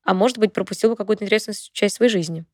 А 0.05 0.15
может 0.15 0.39
быть, 0.39 0.53
пропустила 0.53 0.93
бы 0.93 0.97
какую-то 0.97 1.25
интересную 1.25 1.57
часть 1.73 1.97
своей 1.97 2.11
жизни. 2.11 2.45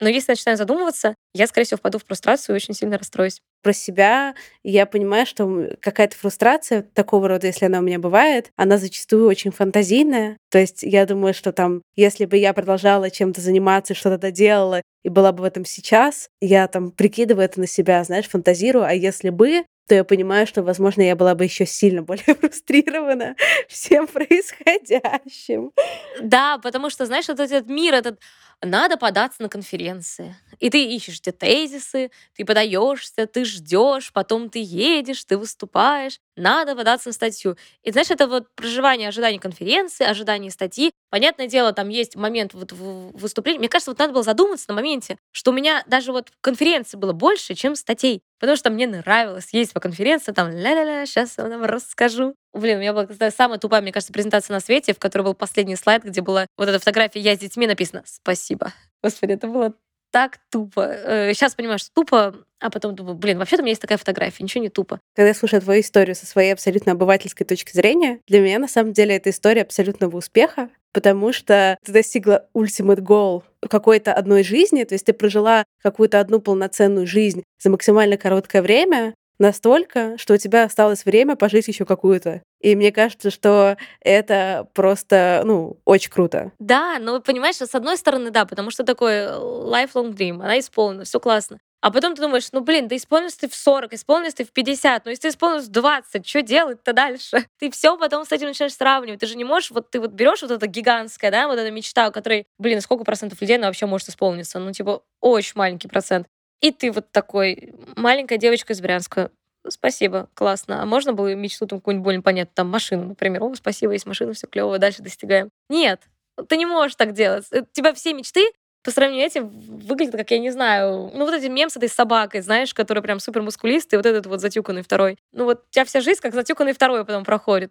Но 0.00 0.08
если 0.08 0.32
начинаю 0.32 0.58
задумываться, 0.58 1.14
я, 1.32 1.46
скорее 1.46 1.64
всего, 1.66 1.78
впаду 1.78 1.98
в 2.00 2.04
фрустрацию 2.04 2.54
и 2.54 2.56
очень 2.56 2.74
сильно 2.74 2.98
расстроюсь. 2.98 3.40
Про 3.62 3.72
себя 3.72 4.34
я 4.64 4.84
понимаю, 4.86 5.26
что 5.26 5.68
какая-то 5.80 6.16
фрустрация 6.16 6.82
такого 6.82 7.28
рода, 7.28 7.46
если 7.46 7.66
она 7.66 7.78
у 7.78 7.82
меня 7.82 8.00
бывает, 8.00 8.50
она 8.56 8.78
зачастую 8.78 9.28
очень 9.28 9.52
фантазийная. 9.52 10.38
То 10.50 10.58
есть 10.58 10.82
я 10.82 11.06
думаю, 11.06 11.34
что 11.34 11.52
там, 11.52 11.82
если 11.94 12.24
бы 12.24 12.36
я 12.36 12.52
продолжала 12.52 13.10
чем-то 13.10 13.40
заниматься, 13.40 13.94
что-то 13.94 14.18
доделала 14.18 14.82
и 15.04 15.08
была 15.08 15.30
бы 15.30 15.42
в 15.42 15.44
этом 15.44 15.64
сейчас, 15.64 16.28
я 16.40 16.66
там 16.66 16.90
прикидываю 16.90 17.44
это 17.44 17.60
на 17.60 17.68
себя, 17.68 18.02
знаешь, 18.02 18.28
фантазирую, 18.28 18.84
а 18.84 18.92
если 18.94 19.30
бы, 19.30 19.62
то 19.86 19.94
я 19.94 20.04
понимаю, 20.04 20.46
что, 20.46 20.62
возможно, 20.62 21.02
я 21.02 21.16
была 21.16 21.34
бы 21.34 21.44
еще 21.44 21.66
сильно 21.66 22.02
более 22.02 22.34
фрустрирована 22.40 23.36
всем 23.68 24.06
происходящим. 24.06 25.72
Да, 26.20 26.58
потому 26.58 26.90
что, 26.90 27.06
знаешь, 27.06 27.28
вот 27.28 27.40
этот 27.40 27.68
мир, 27.68 27.94
этот 27.94 28.20
надо 28.62 28.96
податься 28.96 29.42
на 29.42 29.48
конференции. 29.48 30.36
И 30.58 30.70
ты 30.70 30.84
ищешь 30.84 31.20
те 31.20 31.32
тезисы, 31.32 32.10
ты 32.34 32.44
подаешься, 32.44 33.26
ты 33.26 33.44
ждешь, 33.44 34.12
потом 34.12 34.48
ты 34.50 34.60
едешь, 34.62 35.24
ты 35.24 35.36
выступаешь. 35.36 36.18
Надо 36.36 36.74
податься 36.76 37.08
на 37.08 37.12
статью. 37.12 37.56
И 37.82 37.90
знаешь, 37.92 38.10
это 38.10 38.26
вот 38.26 38.46
проживание 38.54 39.08
ожидания 39.08 39.38
конференции, 39.38 40.04
ожидание 40.04 40.50
статьи. 40.50 40.92
Понятное 41.10 41.46
дело, 41.46 41.72
там 41.72 41.88
есть 41.88 42.16
момент 42.16 42.54
вот 42.54 42.72
выступления. 42.72 43.58
Мне 43.58 43.68
кажется, 43.68 43.90
вот 43.90 43.98
надо 43.98 44.12
было 44.12 44.22
задуматься 44.22 44.66
на 44.68 44.74
моменте, 44.74 45.18
что 45.32 45.50
у 45.50 45.54
меня 45.54 45.82
даже 45.86 46.12
вот 46.12 46.30
конференции 46.40 46.96
было 46.96 47.12
больше, 47.12 47.54
чем 47.54 47.74
статей. 47.76 48.22
Потому 48.38 48.56
что 48.56 48.70
мне 48.70 48.86
нравилось 48.86 49.50
есть 49.52 49.72
по 49.72 49.80
конференции, 49.80 50.32
там, 50.32 50.50
ля-ля-ля, 50.50 51.06
сейчас 51.06 51.36
я 51.38 51.44
вам 51.48 51.64
расскажу. 51.64 52.34
Блин, 52.54 52.78
у 52.78 52.80
меня 52.80 52.92
была 52.92 53.06
самая 53.30 53.58
тупая, 53.58 53.80
мне 53.80 53.92
кажется, 53.92 54.12
презентация 54.12 54.54
на 54.54 54.60
свете, 54.60 54.92
в 54.94 54.98
которой 54.98 55.22
был 55.22 55.34
последний 55.34 55.76
слайд, 55.76 56.04
где 56.04 56.20
была 56.20 56.46
вот 56.56 56.68
эта 56.68 56.78
фотография 56.78 57.20
«Я 57.20 57.34
с 57.34 57.38
детьми» 57.38 57.66
написано 57.66 58.02
«Спасибо». 58.04 58.72
Господи, 59.02 59.32
это 59.32 59.46
было 59.46 59.74
так 60.12 60.38
тупо. 60.50 60.94
Сейчас 61.32 61.54
э, 61.54 61.56
понимаю, 61.56 61.78
что 61.78 61.88
тупо, 61.94 62.34
а 62.60 62.70
потом 62.70 62.94
думаю, 62.94 63.16
блин, 63.16 63.38
вообще-то 63.38 63.62
у 63.62 63.64
меня 63.64 63.70
есть 63.70 63.80
такая 63.80 63.98
фотография, 63.98 64.44
ничего 64.44 64.62
не 64.62 64.68
тупо. 64.68 65.00
Когда 65.16 65.28
я 65.28 65.34
слушаю 65.34 65.62
твою 65.62 65.80
историю 65.80 66.14
со 66.14 66.26
своей 66.26 66.52
абсолютно 66.52 66.92
обывательской 66.92 67.46
точки 67.46 67.72
зрения, 67.72 68.20
для 68.28 68.40
меня 68.40 68.58
на 68.58 68.68
самом 68.68 68.92
деле 68.92 69.16
это 69.16 69.30
история 69.30 69.62
абсолютного 69.62 70.16
успеха, 70.16 70.68
потому 70.92 71.32
что 71.32 71.78
ты 71.82 71.92
достигла 71.92 72.46
ultimate 72.54 73.00
goal 73.00 73.42
какой-то 73.68 74.12
одной 74.12 74.44
жизни, 74.44 74.84
то 74.84 74.94
есть 74.94 75.06
ты 75.06 75.14
прожила 75.14 75.64
какую-то 75.82 76.20
одну 76.20 76.40
полноценную 76.40 77.06
жизнь 77.06 77.42
за 77.58 77.70
максимально 77.70 78.18
короткое 78.18 78.60
время, 78.60 79.14
настолько, 79.38 80.16
что 80.18 80.34
у 80.34 80.36
тебя 80.36 80.64
осталось 80.64 81.04
время 81.04 81.36
пожить 81.36 81.68
еще 81.68 81.84
какую-то. 81.84 82.42
И 82.60 82.76
мне 82.76 82.92
кажется, 82.92 83.30
что 83.30 83.76
это 84.00 84.68
просто, 84.72 85.42
ну, 85.44 85.78
очень 85.84 86.10
круто. 86.10 86.52
Да, 86.58 86.98
но 87.00 87.20
понимаешь, 87.20 87.56
с 87.56 87.74
одной 87.74 87.96
стороны, 87.96 88.30
да, 88.30 88.44
потому 88.44 88.70
что 88.70 88.84
такой 88.84 89.24
lifelong 89.24 90.14
dream, 90.14 90.42
она 90.42 90.58
исполнена, 90.58 91.04
все 91.04 91.18
классно. 91.18 91.58
А 91.82 91.90
потом 91.90 92.14
ты 92.14 92.22
думаешь, 92.22 92.46
ну, 92.52 92.60
блин, 92.60 92.86
да 92.86 92.96
исполнился 92.96 93.40
ты 93.40 93.48
в 93.48 93.56
40, 93.56 93.94
исполнился 93.94 94.36
ты 94.36 94.44
в 94.44 94.52
50, 94.52 95.04
ну, 95.04 95.10
если 95.10 95.22
ты 95.22 95.28
исполнился 95.30 95.66
в 95.68 95.72
20, 95.72 96.26
что 96.26 96.40
делать-то 96.40 96.92
дальше? 96.92 97.44
Ты 97.58 97.72
все 97.72 97.98
потом 97.98 98.24
с 98.24 98.30
этим 98.30 98.46
начинаешь 98.46 98.74
сравнивать. 98.74 99.18
Ты 99.18 99.26
же 99.26 99.36
не 99.36 99.42
можешь, 99.44 99.72
вот 99.72 99.90
ты 99.90 99.98
вот 99.98 100.12
берешь 100.12 100.42
вот 100.42 100.52
это 100.52 100.66
гигантское, 100.68 101.32
да, 101.32 101.48
вот 101.48 101.58
эта 101.58 101.72
мечта, 101.72 102.08
у 102.08 102.12
которой, 102.12 102.46
блин, 102.58 102.80
сколько 102.80 103.02
процентов 103.02 103.40
людей 103.40 103.56
она 103.56 103.66
вообще 103.66 103.86
может 103.86 104.08
исполниться? 104.08 104.60
Ну, 104.60 104.70
типа, 104.72 105.02
очень 105.20 105.52
маленький 105.56 105.88
процент. 105.88 106.28
И 106.62 106.70
ты 106.70 106.92
вот 106.92 107.10
такой, 107.10 107.74
маленькая 107.96 108.38
девочка 108.38 108.72
из 108.72 108.80
Брянска, 108.80 109.30
спасибо, 109.68 110.28
классно. 110.34 110.80
А 110.80 110.86
можно 110.86 111.12
было 111.12 111.34
мечту 111.34 111.66
там 111.66 111.80
какую-нибудь 111.80 112.04
более 112.04 112.22
понятно, 112.22 112.52
там 112.54 112.70
машину, 112.70 113.04
например. 113.08 113.42
О, 113.42 113.54
спасибо, 113.54 113.92
есть 113.92 114.06
машина, 114.06 114.32
все 114.32 114.46
клево, 114.46 114.78
дальше 114.78 115.02
достигаем. 115.02 115.50
Нет, 115.68 116.00
ты 116.48 116.56
не 116.56 116.64
можешь 116.64 116.94
так 116.94 117.12
делать. 117.12 117.46
У 117.52 117.66
тебя 117.72 117.92
все 117.92 118.14
мечты 118.14 118.48
по 118.84 118.92
сравнению 118.92 119.28
с 119.28 119.32
этим 119.32 119.48
выглядят, 119.48 120.16
как 120.16 120.30
я 120.30 120.38
не 120.38 120.50
знаю, 120.50 121.10
ну 121.14 121.24
вот 121.24 121.34
эти 121.34 121.46
мем 121.46 121.68
с 121.68 121.76
этой 121.76 121.88
собакой, 121.88 122.40
знаешь, 122.40 122.74
которая 122.74 123.02
прям 123.02 123.20
супер 123.20 123.42
мускулистый, 123.42 123.98
вот 123.98 124.06
этот 124.06 124.26
вот 124.26 124.40
затюканный 124.40 124.82
второй. 124.82 125.18
Ну 125.32 125.44
вот 125.44 125.64
у 125.68 125.70
тебя 125.70 125.84
вся 125.84 126.00
жизнь 126.00 126.20
как 126.20 126.34
затюканный 126.34 126.72
второй 126.72 127.04
потом 127.04 127.24
проходит. 127.24 127.70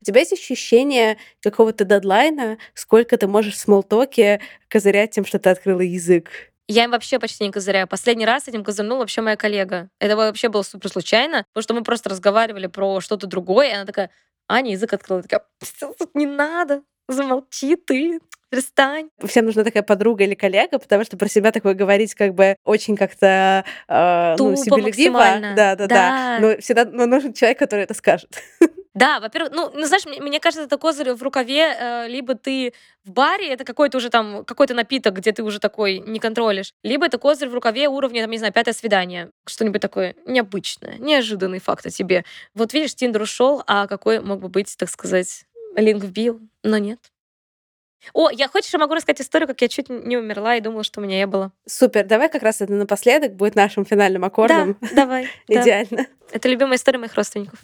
У 0.00 0.04
тебя 0.04 0.20
есть 0.20 0.32
ощущение 0.32 1.16
какого-то 1.42 1.84
дедлайна, 1.84 2.58
сколько 2.74 3.16
ты 3.16 3.26
можешь 3.26 3.54
в 3.54 3.58
смолтоке 3.58 4.40
козырять 4.68 5.10
тем, 5.10 5.24
что 5.24 5.40
ты 5.40 5.50
открыла 5.50 5.80
язык? 5.80 6.52
Я 6.68 6.84
им 6.84 6.90
вообще 6.90 7.18
почти 7.18 7.44
не 7.44 7.52
козыряю. 7.52 7.86
Последний 7.86 8.26
раз 8.26 8.48
этим 8.48 8.64
козырнула 8.64 9.00
вообще 9.00 9.20
моя 9.20 9.36
коллега. 9.36 9.88
Это 10.00 10.16
вообще 10.16 10.48
было 10.48 10.62
супер 10.62 10.90
случайно, 10.90 11.44
потому 11.52 11.62
что 11.62 11.74
мы 11.74 11.82
просто 11.82 12.10
разговаривали 12.10 12.66
про 12.66 13.00
что-то 13.00 13.26
другое, 13.26 13.68
и 13.70 13.72
она 13.72 13.84
такая, 13.84 14.10
Аня 14.48 14.72
язык 14.72 14.92
открыла. 14.92 15.22
такая, 15.22 15.44
тут 15.80 16.14
не 16.14 16.26
надо, 16.26 16.82
замолчи 17.08 17.76
ты, 17.76 18.20
перестань. 18.50 19.10
Всем 19.24 19.44
нужна 19.46 19.64
такая 19.64 19.82
подруга 19.82 20.24
или 20.24 20.34
коллега, 20.34 20.78
потому 20.78 21.04
что 21.04 21.16
про 21.16 21.28
себя 21.28 21.52
такое 21.52 21.74
говорить 21.74 22.14
как 22.14 22.34
бы 22.34 22.56
очень 22.64 22.96
как-то 22.96 23.64
э, 23.88 24.36
ну, 24.38 24.56
себелюбиво. 24.56 25.18
Да, 25.20 25.54
да, 25.54 25.76
да, 25.76 25.86
да. 25.86 26.38
Но 26.40 26.56
всегда 26.58 26.84
но 26.84 27.06
нужен 27.06 27.32
человек, 27.32 27.58
который 27.58 27.82
это 27.84 27.94
скажет. 27.94 28.42
Да, 28.96 29.20
во-первых, 29.20 29.52
ну, 29.52 29.70
ну, 29.74 29.84
знаешь, 29.84 30.06
мне, 30.06 30.22
мне 30.22 30.40
кажется, 30.40 30.64
это 30.64 30.78
козырь 30.78 31.12
в 31.12 31.22
рукаве, 31.22 31.76
э, 31.78 32.08
либо 32.08 32.34
ты 32.34 32.72
в 33.04 33.10
баре, 33.10 33.52
это 33.52 33.62
какой-то 33.62 33.98
уже 33.98 34.08
там, 34.08 34.42
какой-то 34.46 34.72
напиток, 34.72 35.12
где 35.16 35.32
ты 35.32 35.42
уже 35.42 35.60
такой 35.60 35.98
не 35.98 36.18
контролишь, 36.18 36.72
либо 36.82 37.04
это 37.04 37.18
козырь 37.18 37.50
в 37.50 37.54
рукаве 37.54 37.88
уровня, 37.88 38.22
там, 38.22 38.30
не 38.30 38.38
знаю, 38.38 38.54
пятое 38.54 38.72
свидание, 38.72 39.28
что-нибудь 39.46 39.82
такое 39.82 40.16
необычное, 40.24 40.96
неожиданный 40.96 41.58
факт 41.58 41.84
о 41.84 41.90
тебе. 41.90 42.24
Вот 42.54 42.72
видишь, 42.72 42.94
Тиндер 42.94 43.20
ушел, 43.20 43.62
а 43.66 43.86
какой 43.86 44.20
мог 44.20 44.40
бы 44.40 44.48
быть, 44.48 44.74
так 44.78 44.88
сказать, 44.88 45.44
линк 45.76 46.02
вбил, 46.02 46.40
но 46.62 46.78
нет. 46.78 46.98
О, 48.14 48.30
я 48.30 48.48
хочешь, 48.48 48.72
я 48.72 48.78
могу 48.78 48.94
рассказать 48.94 49.20
историю, 49.20 49.46
как 49.46 49.60
я 49.60 49.68
чуть 49.68 49.90
не 49.90 50.16
умерла 50.16 50.56
и 50.56 50.62
думала, 50.62 50.84
что 50.84 51.00
у 51.00 51.04
меня 51.04 51.18
не 51.18 51.26
было. 51.26 51.52
Супер, 51.66 52.06
давай 52.06 52.30
как 52.30 52.42
раз 52.42 52.62
это 52.62 52.72
напоследок 52.72 53.34
будет 53.34 53.56
нашим 53.56 53.84
финальным 53.84 54.24
аккордом. 54.24 54.78
Да, 54.80 54.88
давай. 54.94 55.28
Идеально. 55.48 56.06
Это 56.32 56.48
любимая 56.48 56.76
история 56.76 56.98
моих 56.98 57.14
родственников. 57.14 57.58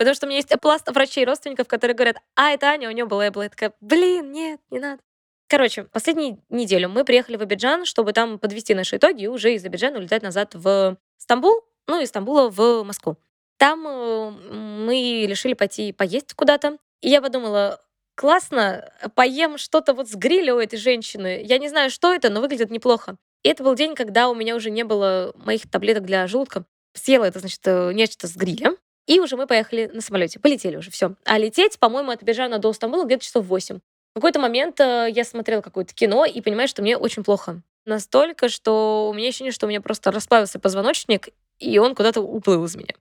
Потому 0.00 0.14
что 0.14 0.24
у 0.24 0.30
меня 0.30 0.38
есть 0.38 0.48
пласт 0.62 0.90
врачей 0.90 1.26
родственников, 1.26 1.68
которые 1.68 1.94
говорят, 1.94 2.16
а, 2.34 2.52
это 2.52 2.68
Аня, 2.68 2.88
у 2.88 2.90
нее 2.90 3.04
была 3.04 3.28
Эбла. 3.28 3.42
Я 3.42 3.48
такая, 3.50 3.74
блин, 3.82 4.32
нет, 4.32 4.58
не 4.70 4.78
надо. 4.78 5.02
Короче, 5.46 5.84
последнюю 5.84 6.42
неделю 6.48 6.88
мы 6.88 7.04
приехали 7.04 7.36
в 7.36 7.42
Абиджан, 7.42 7.84
чтобы 7.84 8.14
там 8.14 8.38
подвести 8.38 8.72
наши 8.72 8.96
итоги 8.96 9.24
и 9.24 9.26
уже 9.26 9.52
из 9.52 9.62
Абиджана 9.62 9.98
улетать 9.98 10.22
назад 10.22 10.54
в 10.54 10.96
Стамбул, 11.18 11.60
ну, 11.86 12.00
из 12.00 12.08
Стамбула 12.08 12.48
в 12.48 12.82
Москву. 12.82 13.18
Там 13.58 13.86
э, 13.86 14.30
мы 14.30 15.26
решили 15.26 15.52
пойти 15.52 15.92
поесть 15.92 16.32
куда-то. 16.32 16.78
И 17.02 17.10
я 17.10 17.20
подумала, 17.20 17.78
классно, 18.14 18.90
поем 19.14 19.58
что-то 19.58 19.92
вот 19.92 20.08
с 20.08 20.14
гриля 20.14 20.54
у 20.54 20.60
этой 20.60 20.78
женщины. 20.78 21.42
Я 21.44 21.58
не 21.58 21.68
знаю, 21.68 21.90
что 21.90 22.10
это, 22.10 22.30
но 22.30 22.40
выглядит 22.40 22.70
неплохо. 22.70 23.18
И 23.42 23.50
это 23.50 23.62
был 23.62 23.74
день, 23.74 23.94
когда 23.94 24.30
у 24.30 24.34
меня 24.34 24.56
уже 24.56 24.70
не 24.70 24.82
было 24.82 25.34
моих 25.34 25.70
таблеток 25.70 26.06
для 26.06 26.26
желудка. 26.26 26.64
Съела 26.94 27.26
это, 27.26 27.40
значит, 27.40 27.60
э, 27.66 27.92
нечто 27.92 28.28
с 28.28 28.34
гриля. 28.34 28.76
И 29.10 29.18
уже 29.18 29.36
мы 29.36 29.48
поехали 29.48 29.90
на 29.92 30.02
самолете. 30.02 30.38
Полетели 30.38 30.76
уже, 30.76 30.92
все. 30.92 31.16
А 31.24 31.36
лететь, 31.36 31.80
по-моему, 31.80 32.12
от 32.12 32.22
Бежана 32.22 32.60
до 32.60 32.72
Стамбула 32.72 33.04
где-то 33.04 33.24
часов 33.24 33.44
8. 33.44 33.80
В 33.80 34.14
какой-то 34.14 34.38
момент 34.38 34.78
э, 34.78 35.08
я 35.10 35.24
смотрела 35.24 35.62
какое-то 35.62 35.92
кино 35.92 36.24
и 36.24 36.40
понимаю, 36.40 36.68
что 36.68 36.80
мне 36.80 36.96
очень 36.96 37.24
плохо. 37.24 37.60
Настолько, 37.84 38.48
что 38.48 39.08
у 39.10 39.12
меня 39.12 39.30
ощущение, 39.30 39.50
что 39.50 39.66
у 39.66 39.68
меня 39.68 39.80
просто 39.80 40.12
расплавился 40.12 40.60
позвоночник, 40.60 41.30
и 41.58 41.76
он 41.80 41.96
куда-то 41.96 42.20
уплыл 42.20 42.64
из 42.66 42.76
меня. 42.76 42.94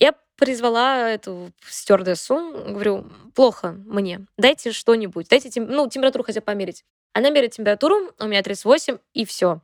Я 0.00 0.16
призвала 0.34 1.08
эту 1.08 1.52
стюардессу, 1.64 2.34
говорю, 2.66 3.06
плохо 3.36 3.76
мне, 3.86 4.26
дайте 4.36 4.72
что-нибудь, 4.72 5.28
дайте 5.28 5.48
тем, 5.48 5.68
ну, 5.68 5.88
температуру 5.88 6.24
хотя 6.24 6.40
бы 6.40 6.46
померить. 6.46 6.84
Она 7.12 7.30
меряет 7.30 7.52
температуру, 7.52 8.12
у 8.18 8.26
меня 8.26 8.42
38, 8.42 8.98
и 9.14 9.24
все. 9.24 9.60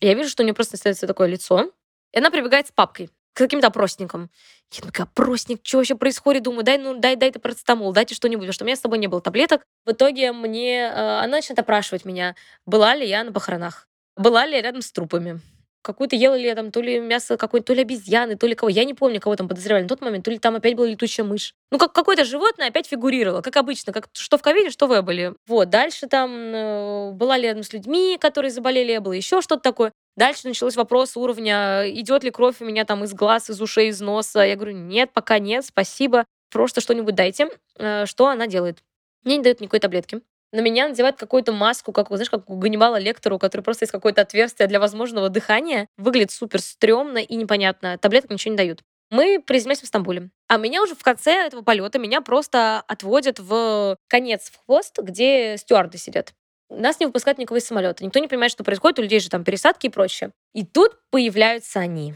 Я 0.00 0.14
вижу, 0.14 0.30
что 0.30 0.42
у 0.42 0.46
нее 0.46 0.54
просто 0.54 0.76
остается 0.78 1.06
такое 1.06 1.28
лицо, 1.28 1.70
и 2.12 2.18
она 2.18 2.30
прибегает 2.30 2.68
с 2.68 2.72
папкой 2.72 3.10
каким-то 3.34 3.68
опросникам. 3.68 4.30
Я 4.72 4.82
такая, 4.82 5.06
опросник, 5.06 5.60
что 5.62 5.78
вообще 5.78 5.94
происходит? 5.94 6.44
Думаю, 6.44 6.64
дай, 6.64 6.78
ну, 6.78 6.98
дай, 6.98 7.16
дай 7.16 7.30
ты 7.30 7.38
процетамол, 7.38 7.92
дайте 7.92 8.14
что-нибудь, 8.14 8.42
потому 8.42 8.54
что 8.54 8.64
у 8.64 8.66
меня 8.66 8.76
с 8.76 8.80
собой 8.80 8.98
не 8.98 9.06
было 9.06 9.20
таблеток. 9.20 9.62
В 9.84 9.92
итоге 9.92 10.32
мне, 10.32 10.84
э, 10.84 11.18
она 11.18 11.36
начинает 11.36 11.58
опрашивать 11.58 12.04
меня, 12.04 12.34
была 12.66 12.94
ли 12.94 13.06
я 13.06 13.24
на 13.24 13.32
похоронах, 13.32 13.86
была 14.16 14.46
ли 14.46 14.56
я 14.56 14.62
рядом 14.62 14.80
с 14.80 14.90
трупами, 14.90 15.40
какую-то 15.82 16.16
ела 16.16 16.34
ли 16.34 16.44
я 16.44 16.54
там 16.54 16.70
то 16.70 16.80
ли 16.80 17.00
мясо 17.00 17.36
какой-то, 17.36 17.66
то 17.66 17.74
ли 17.74 17.82
обезьяны, 17.82 18.36
то 18.36 18.46
ли 18.46 18.54
кого. 18.54 18.70
Я 18.70 18.84
не 18.84 18.94
помню, 18.94 19.20
кого 19.20 19.36
там 19.36 19.48
подозревали 19.48 19.82
на 19.82 19.88
тот 19.88 20.00
момент, 20.00 20.24
то 20.24 20.30
ли 20.30 20.38
там 20.38 20.54
опять 20.56 20.74
была 20.74 20.86
летучая 20.86 21.26
мышь. 21.26 21.54
Ну, 21.70 21.78
как 21.78 21.92
какое-то 21.92 22.24
животное 22.24 22.68
опять 22.68 22.86
фигурировало, 22.86 23.42
как 23.42 23.56
обычно, 23.56 23.92
как 23.92 24.08
что 24.12 24.38
в 24.38 24.42
ковиде, 24.42 24.70
что 24.70 24.86
в 24.86 24.98
эболе. 24.98 25.34
Вот, 25.46 25.68
дальше 25.68 26.06
там 26.06 26.30
э, 26.32 27.10
была 27.12 27.36
ли 27.36 27.44
рядом 27.44 27.62
с 27.62 27.72
людьми, 27.72 28.16
которые 28.20 28.50
заболели 28.50 28.96
эболой, 28.96 29.18
еще 29.18 29.42
что-то 29.42 29.62
такое. 29.62 29.92
Дальше 30.16 30.46
началось 30.46 30.76
вопрос 30.76 31.16
уровня, 31.16 31.88
идет 31.88 32.22
ли 32.22 32.30
кровь 32.30 32.56
у 32.60 32.64
меня 32.64 32.84
там 32.84 33.04
из 33.04 33.14
глаз, 33.14 33.48
из 33.48 33.60
ушей, 33.60 33.88
из 33.88 34.00
носа. 34.00 34.40
Я 34.40 34.56
говорю, 34.56 34.72
нет, 34.72 35.10
пока 35.12 35.38
нет, 35.38 35.64
спасибо. 35.64 36.26
Просто 36.50 36.82
что-нибудь 36.82 37.14
дайте. 37.14 37.48
Э, 37.78 38.04
что 38.04 38.28
она 38.28 38.46
делает? 38.46 38.82
Мне 39.24 39.38
не 39.38 39.42
дают 39.42 39.60
никакой 39.60 39.80
таблетки. 39.80 40.20
На 40.52 40.60
меня 40.60 40.86
надевают 40.86 41.16
какую-то 41.16 41.52
маску, 41.52 41.92
как, 41.92 42.08
знаешь, 42.08 42.28
как 42.28 42.50
у 42.50 42.56
Ганнибала 42.56 42.98
Лектору, 42.98 43.36
у 43.36 43.38
просто 43.38 43.84
есть 43.84 43.92
какое-то 43.92 44.20
отверстие 44.20 44.68
для 44.68 44.80
возможного 44.80 45.30
дыхания. 45.30 45.88
Выглядит 45.96 46.30
супер 46.30 46.60
стрёмно 46.60 47.18
и 47.18 47.34
непонятно. 47.36 47.96
Таблеток 47.96 48.30
ничего 48.30 48.52
не 48.52 48.58
дают. 48.58 48.82
Мы 49.10 49.42
приземляемся 49.44 49.84
в 49.84 49.88
Стамбуле. 49.88 50.30
А 50.48 50.58
меня 50.58 50.82
уже 50.82 50.94
в 50.94 51.02
конце 51.02 51.32
этого 51.46 51.62
полета 51.62 51.98
меня 51.98 52.20
просто 52.20 52.82
отводят 52.86 53.38
в 53.38 53.96
конец, 54.08 54.50
в 54.50 54.64
хвост, 54.64 54.98
где 54.98 55.56
стюарды 55.56 55.96
сидят. 55.96 56.34
Нас 56.78 57.00
не 57.00 57.06
выпускают 57.06 57.38
никого 57.38 57.58
из 57.58 57.66
самолета. 57.66 58.04
Никто 58.04 58.18
не 58.18 58.28
понимает, 58.28 58.52
что 58.52 58.64
происходит. 58.64 58.98
У 58.98 59.02
людей 59.02 59.20
же 59.20 59.28
там 59.28 59.44
пересадки 59.44 59.86
и 59.86 59.90
прочее. 59.90 60.32
И 60.54 60.64
тут 60.64 60.98
появляются 61.10 61.80
они. 61.80 62.14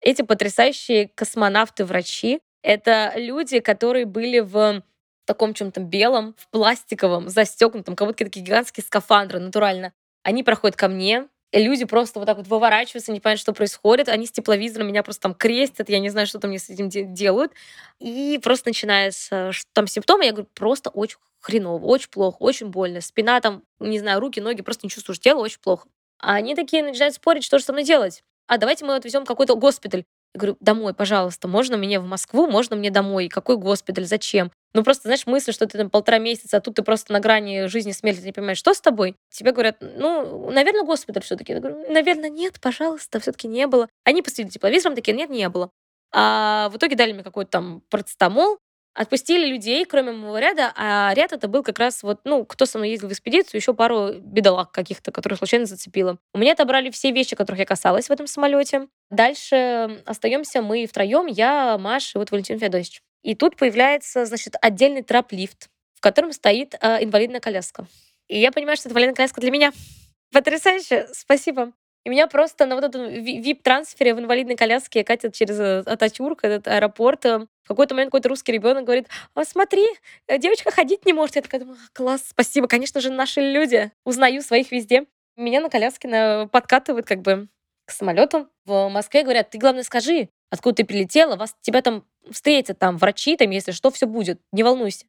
Эти 0.00 0.22
потрясающие 0.22 1.08
космонавты-врачи. 1.08 2.40
Это 2.62 3.12
люди, 3.16 3.60
которые 3.60 4.06
были 4.06 4.40
в 4.40 4.82
таком 5.24 5.54
чем-то 5.54 5.80
белом, 5.80 6.34
в 6.36 6.48
пластиковом, 6.48 7.28
застегнутом, 7.28 7.96
как 7.96 8.08
будто 8.08 8.24
такие 8.24 8.44
гигантские 8.44 8.84
скафандры, 8.84 9.38
натурально. 9.38 9.92
Они 10.24 10.42
проходят 10.42 10.76
ко 10.76 10.88
мне, 10.88 11.28
люди 11.60 11.84
просто 11.84 12.18
вот 12.18 12.26
так 12.26 12.36
вот 12.38 12.46
выворачиваются, 12.46 13.12
не 13.12 13.20
понимают, 13.20 13.40
что 13.40 13.52
происходит. 13.52 14.08
Они 14.08 14.26
с 14.26 14.32
тепловизором 14.32 14.88
меня 14.88 15.02
просто 15.02 15.22
там 15.22 15.34
крестят, 15.34 15.88
я 15.88 15.98
не 15.98 16.10
знаю, 16.10 16.26
что 16.26 16.38
там 16.38 16.50
мне 16.50 16.58
с 16.58 16.70
этим 16.70 16.88
делают. 16.88 17.52
И 17.98 18.40
просто 18.42 18.68
начинается, 18.70 19.52
что 19.52 19.68
там 19.72 19.86
симптомы, 19.86 20.24
я 20.24 20.32
говорю, 20.32 20.48
просто 20.54 20.90
очень 20.90 21.18
хреново, 21.40 21.84
очень 21.84 22.10
плохо, 22.10 22.36
очень 22.40 22.68
больно. 22.68 23.00
Спина 23.00 23.40
там, 23.40 23.62
не 23.80 23.98
знаю, 23.98 24.20
руки, 24.20 24.40
ноги, 24.40 24.62
просто 24.62 24.86
не 24.86 24.90
чувствуешь 24.90 25.20
тело, 25.20 25.40
очень 25.40 25.60
плохо. 25.60 25.88
А 26.18 26.34
они 26.34 26.54
такие 26.54 26.82
начинают 26.82 27.14
спорить, 27.14 27.44
что 27.44 27.58
же 27.58 27.64
со 27.64 27.72
мной 27.72 27.84
делать. 27.84 28.22
А 28.46 28.58
давайте 28.58 28.84
мы 28.84 28.94
отвезем 28.94 29.26
какой-то 29.26 29.56
госпиталь. 29.56 30.04
Говорю, 30.34 30.56
домой, 30.60 30.94
пожалуйста, 30.94 31.46
можно 31.46 31.76
мне 31.76 32.00
в 32.00 32.06
Москву, 32.06 32.46
можно 32.46 32.74
мне 32.74 32.90
домой? 32.90 33.28
Какой 33.28 33.58
госпиталь, 33.58 34.06
зачем? 34.06 34.50
Ну, 34.72 34.82
просто, 34.82 35.02
знаешь, 35.02 35.26
мысль, 35.26 35.52
что 35.52 35.66
ты 35.66 35.76
там 35.76 35.90
полтора 35.90 36.18
месяца, 36.18 36.56
а 36.56 36.60
тут 36.60 36.76
ты 36.76 36.82
просто 36.82 37.12
на 37.12 37.20
грани 37.20 37.66
жизни 37.66 37.92
смерти, 37.92 38.20
ты 38.20 38.26
не 38.26 38.32
понимаешь, 38.32 38.56
что 38.56 38.72
с 38.72 38.80
тобой? 38.80 39.14
Тебе 39.30 39.52
говорят, 39.52 39.76
ну, 39.80 40.50
наверное, 40.50 40.84
госпиталь 40.84 41.22
все 41.22 41.36
таки 41.36 41.52
Я 41.52 41.60
говорю, 41.60 41.92
наверное, 41.92 42.30
нет, 42.30 42.58
пожалуйста, 42.60 43.20
все 43.20 43.32
таки 43.32 43.46
не 43.46 43.66
было. 43.66 43.88
Они 44.04 44.22
посветили 44.22 44.52
тепловизором, 44.52 44.96
такие, 44.96 45.14
нет, 45.14 45.28
не 45.28 45.48
было. 45.50 45.70
А 46.14 46.70
в 46.70 46.76
итоге 46.78 46.96
дали 46.96 47.12
мне 47.12 47.22
какой-то 47.22 47.50
там 47.50 47.82
процетамол, 47.90 48.58
Отпустили 48.94 49.46
людей, 49.46 49.86
кроме 49.86 50.12
моего 50.12 50.38
ряда, 50.38 50.72
а 50.76 51.12
ряд 51.14 51.32
это 51.32 51.48
был 51.48 51.62
как 51.62 51.78
раз 51.78 52.02
вот, 52.02 52.20
ну, 52.24 52.44
кто 52.44 52.66
со 52.66 52.76
мной 52.76 52.90
ездил 52.90 53.08
в 53.08 53.12
экспедицию, 53.12 53.58
еще 53.58 53.72
пару 53.72 54.12
бедолаг 54.18 54.70
каких-то, 54.70 55.10
которых 55.12 55.38
случайно 55.38 55.64
зацепило. 55.64 56.18
У 56.34 56.38
меня 56.38 56.52
отобрали 56.52 56.90
все 56.90 57.10
вещи, 57.10 57.34
которых 57.34 57.60
я 57.60 57.64
касалась 57.64 58.08
в 58.08 58.10
этом 58.10 58.26
самолете. 58.26 58.88
Дальше 59.10 60.02
остаемся 60.04 60.60
мы 60.60 60.86
втроем, 60.86 61.26
я, 61.26 61.78
Маша 61.78 62.18
и 62.18 62.18
вот 62.18 62.30
Валентин 62.30 62.58
Феодосич. 62.58 63.00
И 63.22 63.34
тут 63.34 63.56
появляется, 63.56 64.26
значит, 64.26 64.56
отдельный 64.60 65.02
трап-лифт, 65.02 65.68
в 65.94 66.00
котором 66.00 66.32
стоит 66.32 66.74
э, 66.80 67.02
инвалидная 67.04 67.40
коляска. 67.40 67.86
И 68.28 68.38
я 68.38 68.52
понимаю, 68.52 68.76
что 68.76 68.88
это 68.88 68.92
инвалидная 68.92 69.14
коляска 69.14 69.40
для 69.40 69.50
меня. 69.50 69.72
Потрясающе, 70.32 71.08
спасибо. 71.12 71.72
И 72.04 72.10
меня 72.10 72.26
просто 72.26 72.66
на 72.66 72.74
вот 72.74 72.84
этом 72.84 73.08
вип-трансфере 73.08 74.14
в 74.14 74.18
инвалидной 74.18 74.56
коляске 74.56 75.04
катят 75.04 75.34
через 75.34 75.58
э, 75.58 75.78
Ататюрк, 75.86 76.44
этот 76.44 76.68
аэропорт. 76.68 77.24
Какой-то 77.72 77.94
момент 77.94 78.10
какой-то 78.10 78.28
русский 78.28 78.52
ребенок 78.52 78.84
говорит, 78.84 79.08
а, 79.34 79.44
смотри, 79.46 79.86
э, 80.26 80.36
девочка 80.38 80.70
ходить 80.70 81.06
не 81.06 81.14
может. 81.14 81.36
Я 81.36 81.42
такая 81.42 81.62
думаю, 81.62 81.78
класс, 81.94 82.22
спасибо, 82.28 82.68
конечно 82.68 83.00
же, 83.00 83.10
наши 83.10 83.40
люди. 83.40 83.90
Узнаю 84.04 84.42
своих 84.42 84.70
везде. 84.70 85.06
Меня 85.36 85.62
на 85.62 85.70
коляске 85.70 86.06
на... 86.08 86.48
подкатывают 86.48 87.06
как 87.06 87.22
бы 87.22 87.48
к 87.86 87.90
самолету. 87.90 88.48
В 88.66 88.90
Москве 88.90 89.22
говорят, 89.22 89.48
ты 89.48 89.56
главное 89.56 89.84
скажи, 89.84 90.28
откуда 90.50 90.76
ты 90.76 90.84
прилетела, 90.84 91.36
вас, 91.36 91.56
тебя 91.62 91.80
там 91.80 92.04
встретят, 92.30 92.78
там 92.78 92.98
врачи, 92.98 93.38
там, 93.38 93.48
если 93.48 93.72
что, 93.72 93.90
все 93.90 94.06
будет, 94.06 94.38
не 94.52 94.62
волнуйся. 94.62 95.06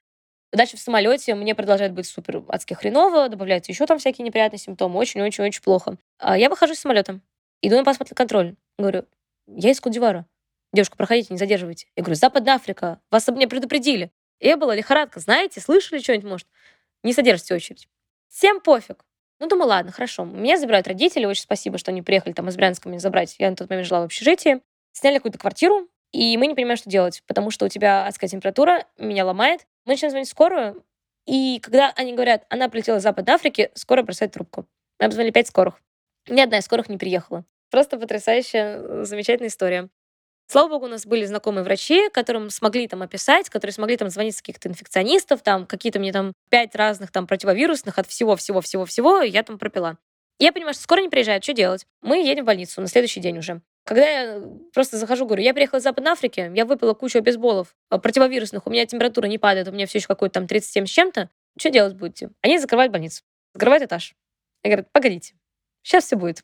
Дальше 0.54 0.78
в 0.78 0.80
самолете 0.80 1.36
мне 1.36 1.56
продолжает 1.56 1.92
быть 1.92 2.08
супер 2.08 2.44
адски 2.48 2.76
хреново, 2.76 3.28
добавляются 3.28 3.74
еще 3.74 3.86
там 3.88 4.00
всякие 4.00 4.26
неприятные 4.26 4.60
симптомы, 4.60 5.00
очень-очень-очень 5.00 5.62
плохо. 5.62 5.98
А 6.18 6.38
я 6.38 6.50
выхожу 6.50 6.74
из 6.74 6.80
самолета, 6.80 7.20
иду 7.62 7.76
на 7.76 7.84
паспортный 7.84 8.16
контроль. 8.16 8.56
Говорю, 8.78 9.06
я 9.48 9.72
из 9.72 9.82
Кудивара. 9.82 10.26
Девушка, 10.74 10.98
проходите, 10.98 11.28
не 11.32 11.38
задерживайте. 11.38 11.88
Я 11.96 12.04
говорю, 12.04 12.16
Западная 12.16 12.56
Африка, 12.56 13.00
вас 13.12 13.30
об 13.30 13.36
мне 13.36 13.48
предупредили. 13.48 14.12
Эбола, 14.40 14.76
лихорадка, 14.76 15.20
знаете, 15.20 15.62
слышали 15.62 16.00
что-нибудь, 16.00 16.30
может? 16.30 16.48
Не 17.04 17.14
содержите 17.14 17.54
очередь. 17.54 17.88
Всем 18.28 18.60
пофиг. 18.60 19.06
Ну, 19.40 19.48
думаю, 19.48 19.68
ладно, 19.68 19.92
хорошо. 19.92 20.26
Меня 20.26 20.58
забирают 20.58 20.88
родители, 20.88 21.26
очень 21.26 21.44
спасибо, 21.44 21.78
что 21.78 21.92
они 21.92 22.02
приехали 22.02 22.34
там 22.34 22.50
из 22.50 22.56
Брянска 22.56 22.90
меня 22.90 23.00
забрать. 23.00 23.36
Я 23.38 23.50
на 23.52 23.56
тот 23.56 23.70
момент 23.70 23.88
жила 23.88 24.02
в 24.02 24.06
общежитии. 24.06 24.62
Сняли 24.94 25.18
какую-то 25.18 25.38
квартиру, 25.38 25.88
и 26.12 26.38
мы 26.38 26.48
не 26.48 26.56
понимаем, 26.56 26.78
что 26.78 26.90
делать, 26.90 27.24
потому 27.28 27.52
что 27.52 27.66
у 27.66 27.70
тебя 27.70 28.06
адская 28.06 28.30
температура, 28.30 28.86
меня 28.98 29.26
ломает. 29.26 29.66
Мы 29.86 29.94
начинаем 29.94 30.12
звонить 30.12 30.28
в 30.28 30.32
скорую, 30.32 30.84
и 31.26 31.60
когда 31.60 31.92
они 31.96 32.14
говорят, 32.14 32.46
она 32.50 32.70
прилетела 32.70 32.98
из 32.98 33.04
Западной 33.04 33.36
Африки, 33.36 33.72
скорая 33.74 34.04
бросает 34.04 34.34
трубку. 34.34 34.68
Мы 35.00 35.06
обзвонили 35.06 35.32
пять 35.32 35.48
скорых. 35.48 35.82
Ни 36.28 36.42
одна 36.42 36.60
из 36.60 36.66
скорых 36.66 36.90
не 36.90 36.98
приехала. 36.98 37.44
Просто 37.72 37.98
потрясающая, 37.98 39.04
замечательная 39.04 39.50
история. 39.50 39.90
Слава 40.48 40.70
богу, 40.70 40.86
у 40.86 40.90
нас 40.90 41.06
были 41.06 41.26
знакомые 41.26 41.64
врачи, 41.64 42.10
которым 42.10 42.50
смогли 42.50 42.88
там 42.88 43.02
описать, 43.02 43.50
которые 43.50 43.74
смогли 43.74 43.98
там 43.98 44.10
звонить 44.10 44.36
с 44.36 44.42
каких-то 44.42 44.70
инфекционистов, 44.70 45.42
там 45.42 45.66
какие-то 45.66 46.00
мне 46.00 46.12
там 46.12 46.34
пять 46.50 46.76
разных 46.76 47.12
там 47.12 47.28
противовирусных 47.28 47.98
от 47.98 48.08
всего-всего-всего-всего, 48.08 49.22
я 49.22 49.44
там 49.44 49.58
пропила. 49.58 49.98
Я 50.40 50.52
понимаю, 50.52 50.74
что 50.74 50.84
скоро 50.84 51.00
не 51.00 51.10
приезжают, 51.10 51.44
что 51.44 51.54
делать? 51.54 51.86
Мы 52.02 52.18
едем 52.24 52.44
в 52.44 52.48
больницу 52.48 52.82
на 52.82 52.88
следующий 52.88 53.20
день 53.20 53.38
уже. 53.38 53.62
Когда 53.86 54.08
я 54.08 54.44
просто 54.74 54.98
захожу, 54.98 55.26
говорю, 55.26 55.44
я 55.44 55.54
приехала 55.54 55.80
из 55.80 55.84
Западной 55.84 56.12
Африки, 56.12 56.52
я 56.54 56.66
выпила 56.66 56.94
кучу 56.94 57.18
обезболов 57.18 57.76
э, 57.92 57.98
противовирусных, 57.98 58.66
у 58.66 58.70
меня 58.70 58.86
температура 58.86 59.28
не 59.28 59.38
падает, 59.38 59.68
у 59.68 59.72
меня 59.72 59.86
все 59.88 59.98
еще 59.98 60.08
какой-то 60.08 60.36
там 60.36 60.48
37 60.48 60.86
с 60.86 60.90
чем-то, 60.90 61.30
что 61.58 61.70
делать 61.70 61.96
будете? 61.96 62.30
Они 62.42 62.60
закрывают 62.60 62.92
больницу, 62.92 63.24
закрывают 63.54 63.84
этаж. 63.84 64.16
Я 64.64 64.72
говорю, 64.72 64.88
погодите, 64.92 65.36
сейчас 65.82 66.06
все 66.06 66.16
будет. 66.16 66.44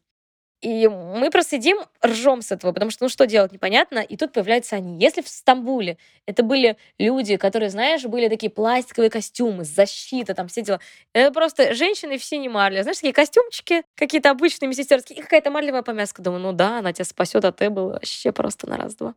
И 0.62 0.90
мы 0.90 1.30
просто 1.30 1.52
сидим, 1.52 1.80
ржем 2.06 2.42
с 2.42 2.52
этого, 2.52 2.74
потому 2.74 2.92
что, 2.92 3.06
ну, 3.06 3.10
что 3.10 3.26
делать, 3.26 3.54
непонятно. 3.54 4.00
И 4.00 4.18
тут 4.18 4.34
появляются 4.34 4.76
они. 4.76 5.00
Если 5.02 5.22
в 5.22 5.30
Стамбуле 5.30 5.98
это 6.26 6.44
были 6.44 6.76
люди, 6.98 7.38
которые, 7.38 7.70
знаешь, 7.70 8.04
были 8.04 8.28
такие 8.28 8.50
пластиковые 8.50 9.10
костюмы, 9.10 9.64
защита, 9.64 10.34
там 10.34 10.50
все 10.50 10.62
дела. 10.62 10.82
Это 11.14 11.32
просто 11.32 11.74
женщины 11.74 12.18
в 12.18 12.24
синей 12.24 12.50
марле. 12.50 12.84
Знаешь, 12.84 12.98
такие 12.98 13.14
костюмчики 13.14 13.84
какие-то 13.96 14.32
обычные 14.32 14.68
медсестерские. 14.68 15.20
И 15.20 15.22
какая-то 15.22 15.50
марлевая 15.50 15.82
помязка. 15.82 16.22
Думаю, 16.22 16.42
ну 16.42 16.52
да, 16.52 16.80
она 16.80 16.92
тебя 16.92 17.06
спасет, 17.06 17.46
а 17.46 17.54
ты 17.54 17.70
был 17.70 17.92
вообще 17.92 18.34
просто 18.34 18.68
на 18.68 18.76
раз-два. 18.78 19.16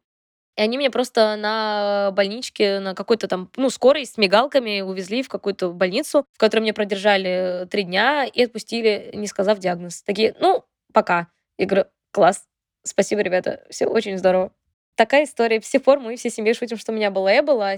И 0.57 0.61
они 0.61 0.76
меня 0.76 0.90
просто 0.90 1.34
на 1.36 2.11
больничке, 2.12 2.78
на 2.78 2.95
какой-то 2.95 3.26
там, 3.26 3.51
ну, 3.57 3.70
скорой 3.70 4.05
с 4.05 4.18
мигалками 4.18 4.82
увезли 4.82 5.22
в 5.22 5.28
какую-то 5.28 5.70
больницу, 5.70 6.26
в 6.34 6.38
которой 6.38 6.61
меня 6.61 6.74
продержали 6.74 7.66
три 7.70 7.84
дня 7.84 8.26
и 8.26 8.45
отпустили, 8.45 9.11
не 9.14 9.26
сказав 9.26 9.59
диагноз. 9.59 10.03
Такие, 10.03 10.36
ну, 10.40 10.64
пока. 10.93 11.28
Я 11.59 11.66
говорю, 11.66 11.86
класс, 12.11 12.45
спасибо, 12.82 13.22
ребята, 13.22 13.64
все 13.70 13.86
очень 13.86 14.18
здорово. 14.18 14.53
Такая 14.95 15.24
история. 15.24 15.61
С 15.61 15.70
тех 15.70 15.82
пор 15.82 16.01
мы 16.01 16.16
все 16.16 16.30
семьей 16.30 16.55
шутим, 16.55 16.76
что 16.76 16.93
у 16.93 16.95
меня 16.95 17.11
была 17.11 17.38
Эбола, 17.38 17.72
а 17.72 17.76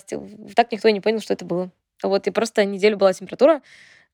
так 0.54 0.72
никто 0.72 0.88
и 0.88 0.92
не 0.92 1.00
понял, 1.00 1.20
что 1.20 1.34
это 1.34 1.44
было. 1.44 1.70
Вот, 2.02 2.26
и 2.26 2.30
просто 2.30 2.64
неделю 2.64 2.96
была 2.96 3.12
температура, 3.12 3.62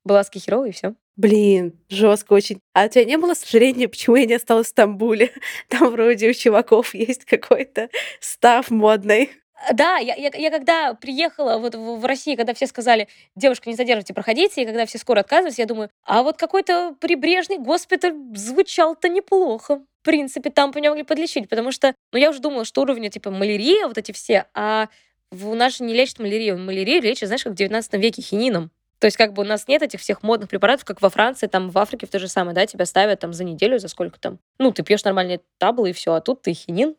была 0.05 0.23
скихеровая, 0.23 0.69
и 0.69 0.73
все. 0.73 0.95
Блин, 1.17 1.79
жестко 1.89 2.33
очень. 2.33 2.61
А 2.73 2.87
у 2.87 2.89
тебя 2.89 3.05
не 3.05 3.19
было 3.19 3.35
сожаления, 3.35 3.89
почему 3.89 4.17
я 4.17 4.27
не 4.27 4.35
осталась 4.35 4.69
в 4.69 4.71
Стамбуле? 4.71 5.33
Там 5.69 5.91
вроде 5.91 6.31
у 6.31 6.33
чуваков 6.33 6.95
есть 6.95 7.25
какой-то 7.25 7.89
став 8.21 8.71
модный. 8.71 9.31
Да, 9.73 9.99
я, 9.99 10.15
я, 10.15 10.31
я 10.33 10.51
когда 10.51 10.95
приехала 10.95 11.59
вот 11.59 11.75
в, 11.75 12.01
в 12.01 12.05
Россию, 12.05 12.37
когда 12.37 12.55
все 12.55 12.67
сказали, 12.67 13.09
девушка, 13.37 13.69
не 13.69 13.77
задерживайте, 13.77 14.15
проходите, 14.15 14.63
и 14.63 14.67
когда 14.67 14.87
все 14.87 14.99
скоро 14.99 15.21
отказывались, 15.21 15.59
я 15.59 15.67
думаю, 15.67 15.91
а 16.05 16.23
вот 16.23 16.39
какой-то 16.39 16.97
прибрежный 16.99 17.59
госпиталь 17.59 18.15
звучал-то 18.35 19.09
неплохо. 19.09 19.83
В 20.01 20.05
принципе, 20.05 20.49
там 20.49 20.73
по 20.73 20.79
нему 20.79 20.93
могли 20.93 21.05
подлечить, 21.05 21.49
потому 21.49 21.73
что, 21.73 21.95
ну, 22.13 22.19
я 22.19 22.31
уже 22.31 22.41
думала, 22.41 22.65
что 22.65 22.81
уровни, 22.81 23.09
типа, 23.09 23.31
малярия, 23.31 23.87
вот 23.87 23.99
эти 23.99 24.13
все, 24.13 24.47
а 24.55 24.89
у 25.31 25.55
нас 25.55 25.77
же 25.77 25.85
не 25.85 25.95
лечат 25.95 26.19
малярию. 26.19 26.59
Малярию 26.59 27.03
лечат, 27.03 27.29
знаешь, 27.29 27.45
как 27.45 27.53
в 27.53 27.57
19 27.57 27.93
веке 27.95 28.23
хинином. 28.23 28.71
То 28.99 29.07
есть 29.07 29.17
как 29.17 29.33
бы 29.33 29.43
у 29.43 29.47
нас 29.47 29.67
нет 29.67 29.83
этих 29.83 30.01
всех 30.01 30.23
модных 30.23 30.51
препаратов, 30.51 30.85
как 30.85 31.01
во 31.01 31.09
Франции, 31.09 31.47
там 31.47 31.71
в 31.71 31.79
Африке 31.79 32.07
в 32.07 32.11
то 32.11 32.19
же 32.19 32.29
самое, 32.29 32.55
да, 32.55 32.67
тебя 32.67 32.85
ставят 32.85 33.21
там 33.21 33.33
за 33.33 33.45
неделю, 33.45 33.79
за 33.79 33.89
сколько 33.89 34.21
там. 34.21 34.39
Ну, 34.59 34.73
ты 34.73 34.83
пьешь 34.83 35.05
нормальные 35.05 35.41
таблы 35.59 35.91
и 35.91 35.93
все, 35.95 36.13
а 36.13 36.21
тут 36.21 36.43
ты 36.43 36.53
хинин. 36.53 36.97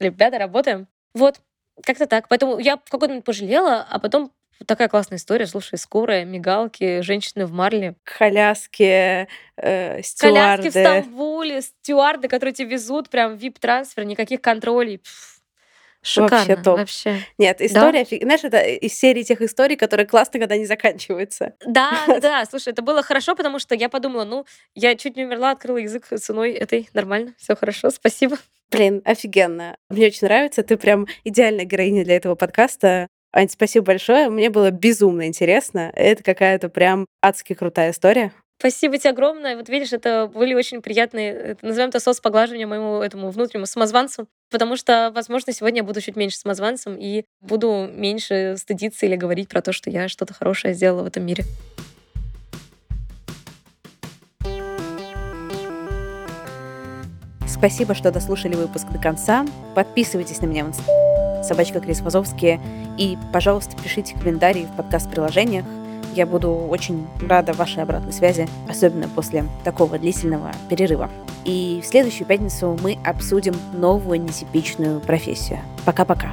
Ребята, 0.00 0.38
работаем. 0.38 0.88
Вот, 1.14 1.40
как-то 1.82 2.06
так. 2.06 2.28
Поэтому 2.28 2.58
я 2.58 2.76
в 2.76 2.90
какой-то 2.90 3.08
момент 3.08 3.24
пожалела, 3.24 3.86
а 3.88 3.98
потом 3.98 4.32
такая 4.66 4.88
классная 4.88 5.18
история. 5.18 5.46
Слушай, 5.46 5.78
скорая, 5.78 6.24
мигалки, 6.24 7.00
женщины 7.00 7.46
в 7.46 7.52
марле. 7.52 7.96
Коляски, 8.04 9.28
э, 9.56 10.02
стюарды. 10.02 10.34
Коляски 10.34 10.68
в 10.68 10.70
Стамбуле, 10.70 11.62
стюарды, 11.62 12.28
которые 12.28 12.54
тебя 12.54 12.68
везут, 12.68 13.10
прям 13.10 13.36
вип-трансфер, 13.36 14.04
никаких 14.04 14.40
контролей. 14.40 14.98
Пфф, 14.98 15.33
Шикарно, 16.04 16.36
Вообще 16.36 16.56
топ. 16.56 16.78
вообще. 16.78 17.18
Нет, 17.38 17.60
история, 17.62 18.04
фиг- 18.04 18.22
знаешь, 18.22 18.44
это 18.44 18.60
из 18.60 18.92
серии 18.96 19.22
тех 19.22 19.40
историй, 19.40 19.76
которые 19.76 20.06
классно, 20.06 20.38
когда 20.38 20.54
они 20.54 20.66
заканчиваются. 20.66 21.54
Да, 21.64 22.04
да, 22.06 22.20
да, 22.20 22.44
слушай, 22.44 22.68
это 22.74 22.82
было 22.82 23.02
хорошо, 23.02 23.34
потому 23.34 23.58
что 23.58 23.74
я 23.74 23.88
подумала, 23.88 24.24
ну, 24.24 24.44
я 24.74 24.96
чуть 24.96 25.16
не 25.16 25.24
умерла, 25.24 25.52
открыла 25.52 25.78
язык 25.78 26.06
ценой 26.06 26.52
этой, 26.52 26.88
нормально, 26.92 27.32
все 27.38 27.56
хорошо, 27.56 27.90
спасибо. 27.90 28.36
Блин, 28.70 29.02
офигенно. 29.04 29.76
Мне 29.88 30.06
очень 30.06 30.26
нравится. 30.26 30.62
Ты 30.62 30.76
прям 30.76 31.06
идеальная 31.22 31.64
героиня 31.64 32.04
для 32.04 32.16
этого 32.16 32.34
подкаста. 32.34 33.08
Ань, 33.32 33.48
спасибо 33.48 33.86
большое. 33.86 34.28
Мне 34.30 34.50
было 34.50 34.70
безумно 34.70 35.26
интересно. 35.26 35.90
Это 35.94 36.22
какая-то 36.22 36.68
прям 36.68 37.06
адски 37.22 37.54
крутая 37.54 37.92
история. 37.92 38.32
Спасибо 38.64 38.96
тебе 38.96 39.10
огромное. 39.10 39.56
Вот 39.56 39.68
видишь, 39.68 39.92
это 39.92 40.26
были 40.32 40.54
очень 40.54 40.80
приятные, 40.80 41.34
это, 41.34 41.66
назовем 41.66 41.90
это 41.90 42.00
соцпоглаживание 42.00 42.66
моему 42.66 43.02
этому 43.02 43.28
внутреннему 43.28 43.66
самозванцу, 43.66 44.26
потому 44.50 44.78
что, 44.78 45.12
возможно, 45.14 45.52
сегодня 45.52 45.80
я 45.80 45.84
буду 45.84 46.00
чуть 46.00 46.16
меньше 46.16 46.38
самозванцем 46.38 46.96
и 46.96 47.24
буду 47.42 47.86
меньше 47.92 48.54
стыдиться 48.56 49.04
или 49.04 49.16
говорить 49.16 49.50
про 49.50 49.60
то, 49.60 49.74
что 49.74 49.90
я 49.90 50.08
что-то 50.08 50.32
хорошее 50.32 50.72
сделала 50.72 51.02
в 51.02 51.06
этом 51.08 51.26
мире. 51.26 51.44
Спасибо, 57.46 57.94
что 57.94 58.10
дослушали 58.10 58.54
выпуск 58.54 58.86
до 58.90 58.98
конца. 58.98 59.44
Подписывайтесь 59.74 60.40
на 60.40 60.46
меня 60.46 60.64
в 60.64 60.68
инст... 60.68 60.80
собачка 61.46 61.80
Крис 61.80 62.00
Вазовский. 62.00 62.58
И, 62.98 63.18
пожалуйста, 63.30 63.76
пишите 63.82 64.14
комментарии 64.14 64.66
в 64.72 64.74
подкаст-приложениях. 64.78 65.66
Я 66.14 66.26
буду 66.26 66.50
очень 66.52 67.08
рада 67.20 67.52
вашей 67.54 67.82
обратной 67.82 68.12
связи, 68.12 68.46
особенно 68.68 69.08
после 69.08 69.44
такого 69.64 69.98
длительного 69.98 70.52
перерыва. 70.68 71.10
И 71.44 71.80
в 71.82 71.86
следующую 71.86 72.26
пятницу 72.26 72.78
мы 72.82 72.98
обсудим 73.04 73.54
новую 73.72 74.22
нетипичную 74.22 75.00
профессию. 75.00 75.58
Пока-пока. 75.84 76.32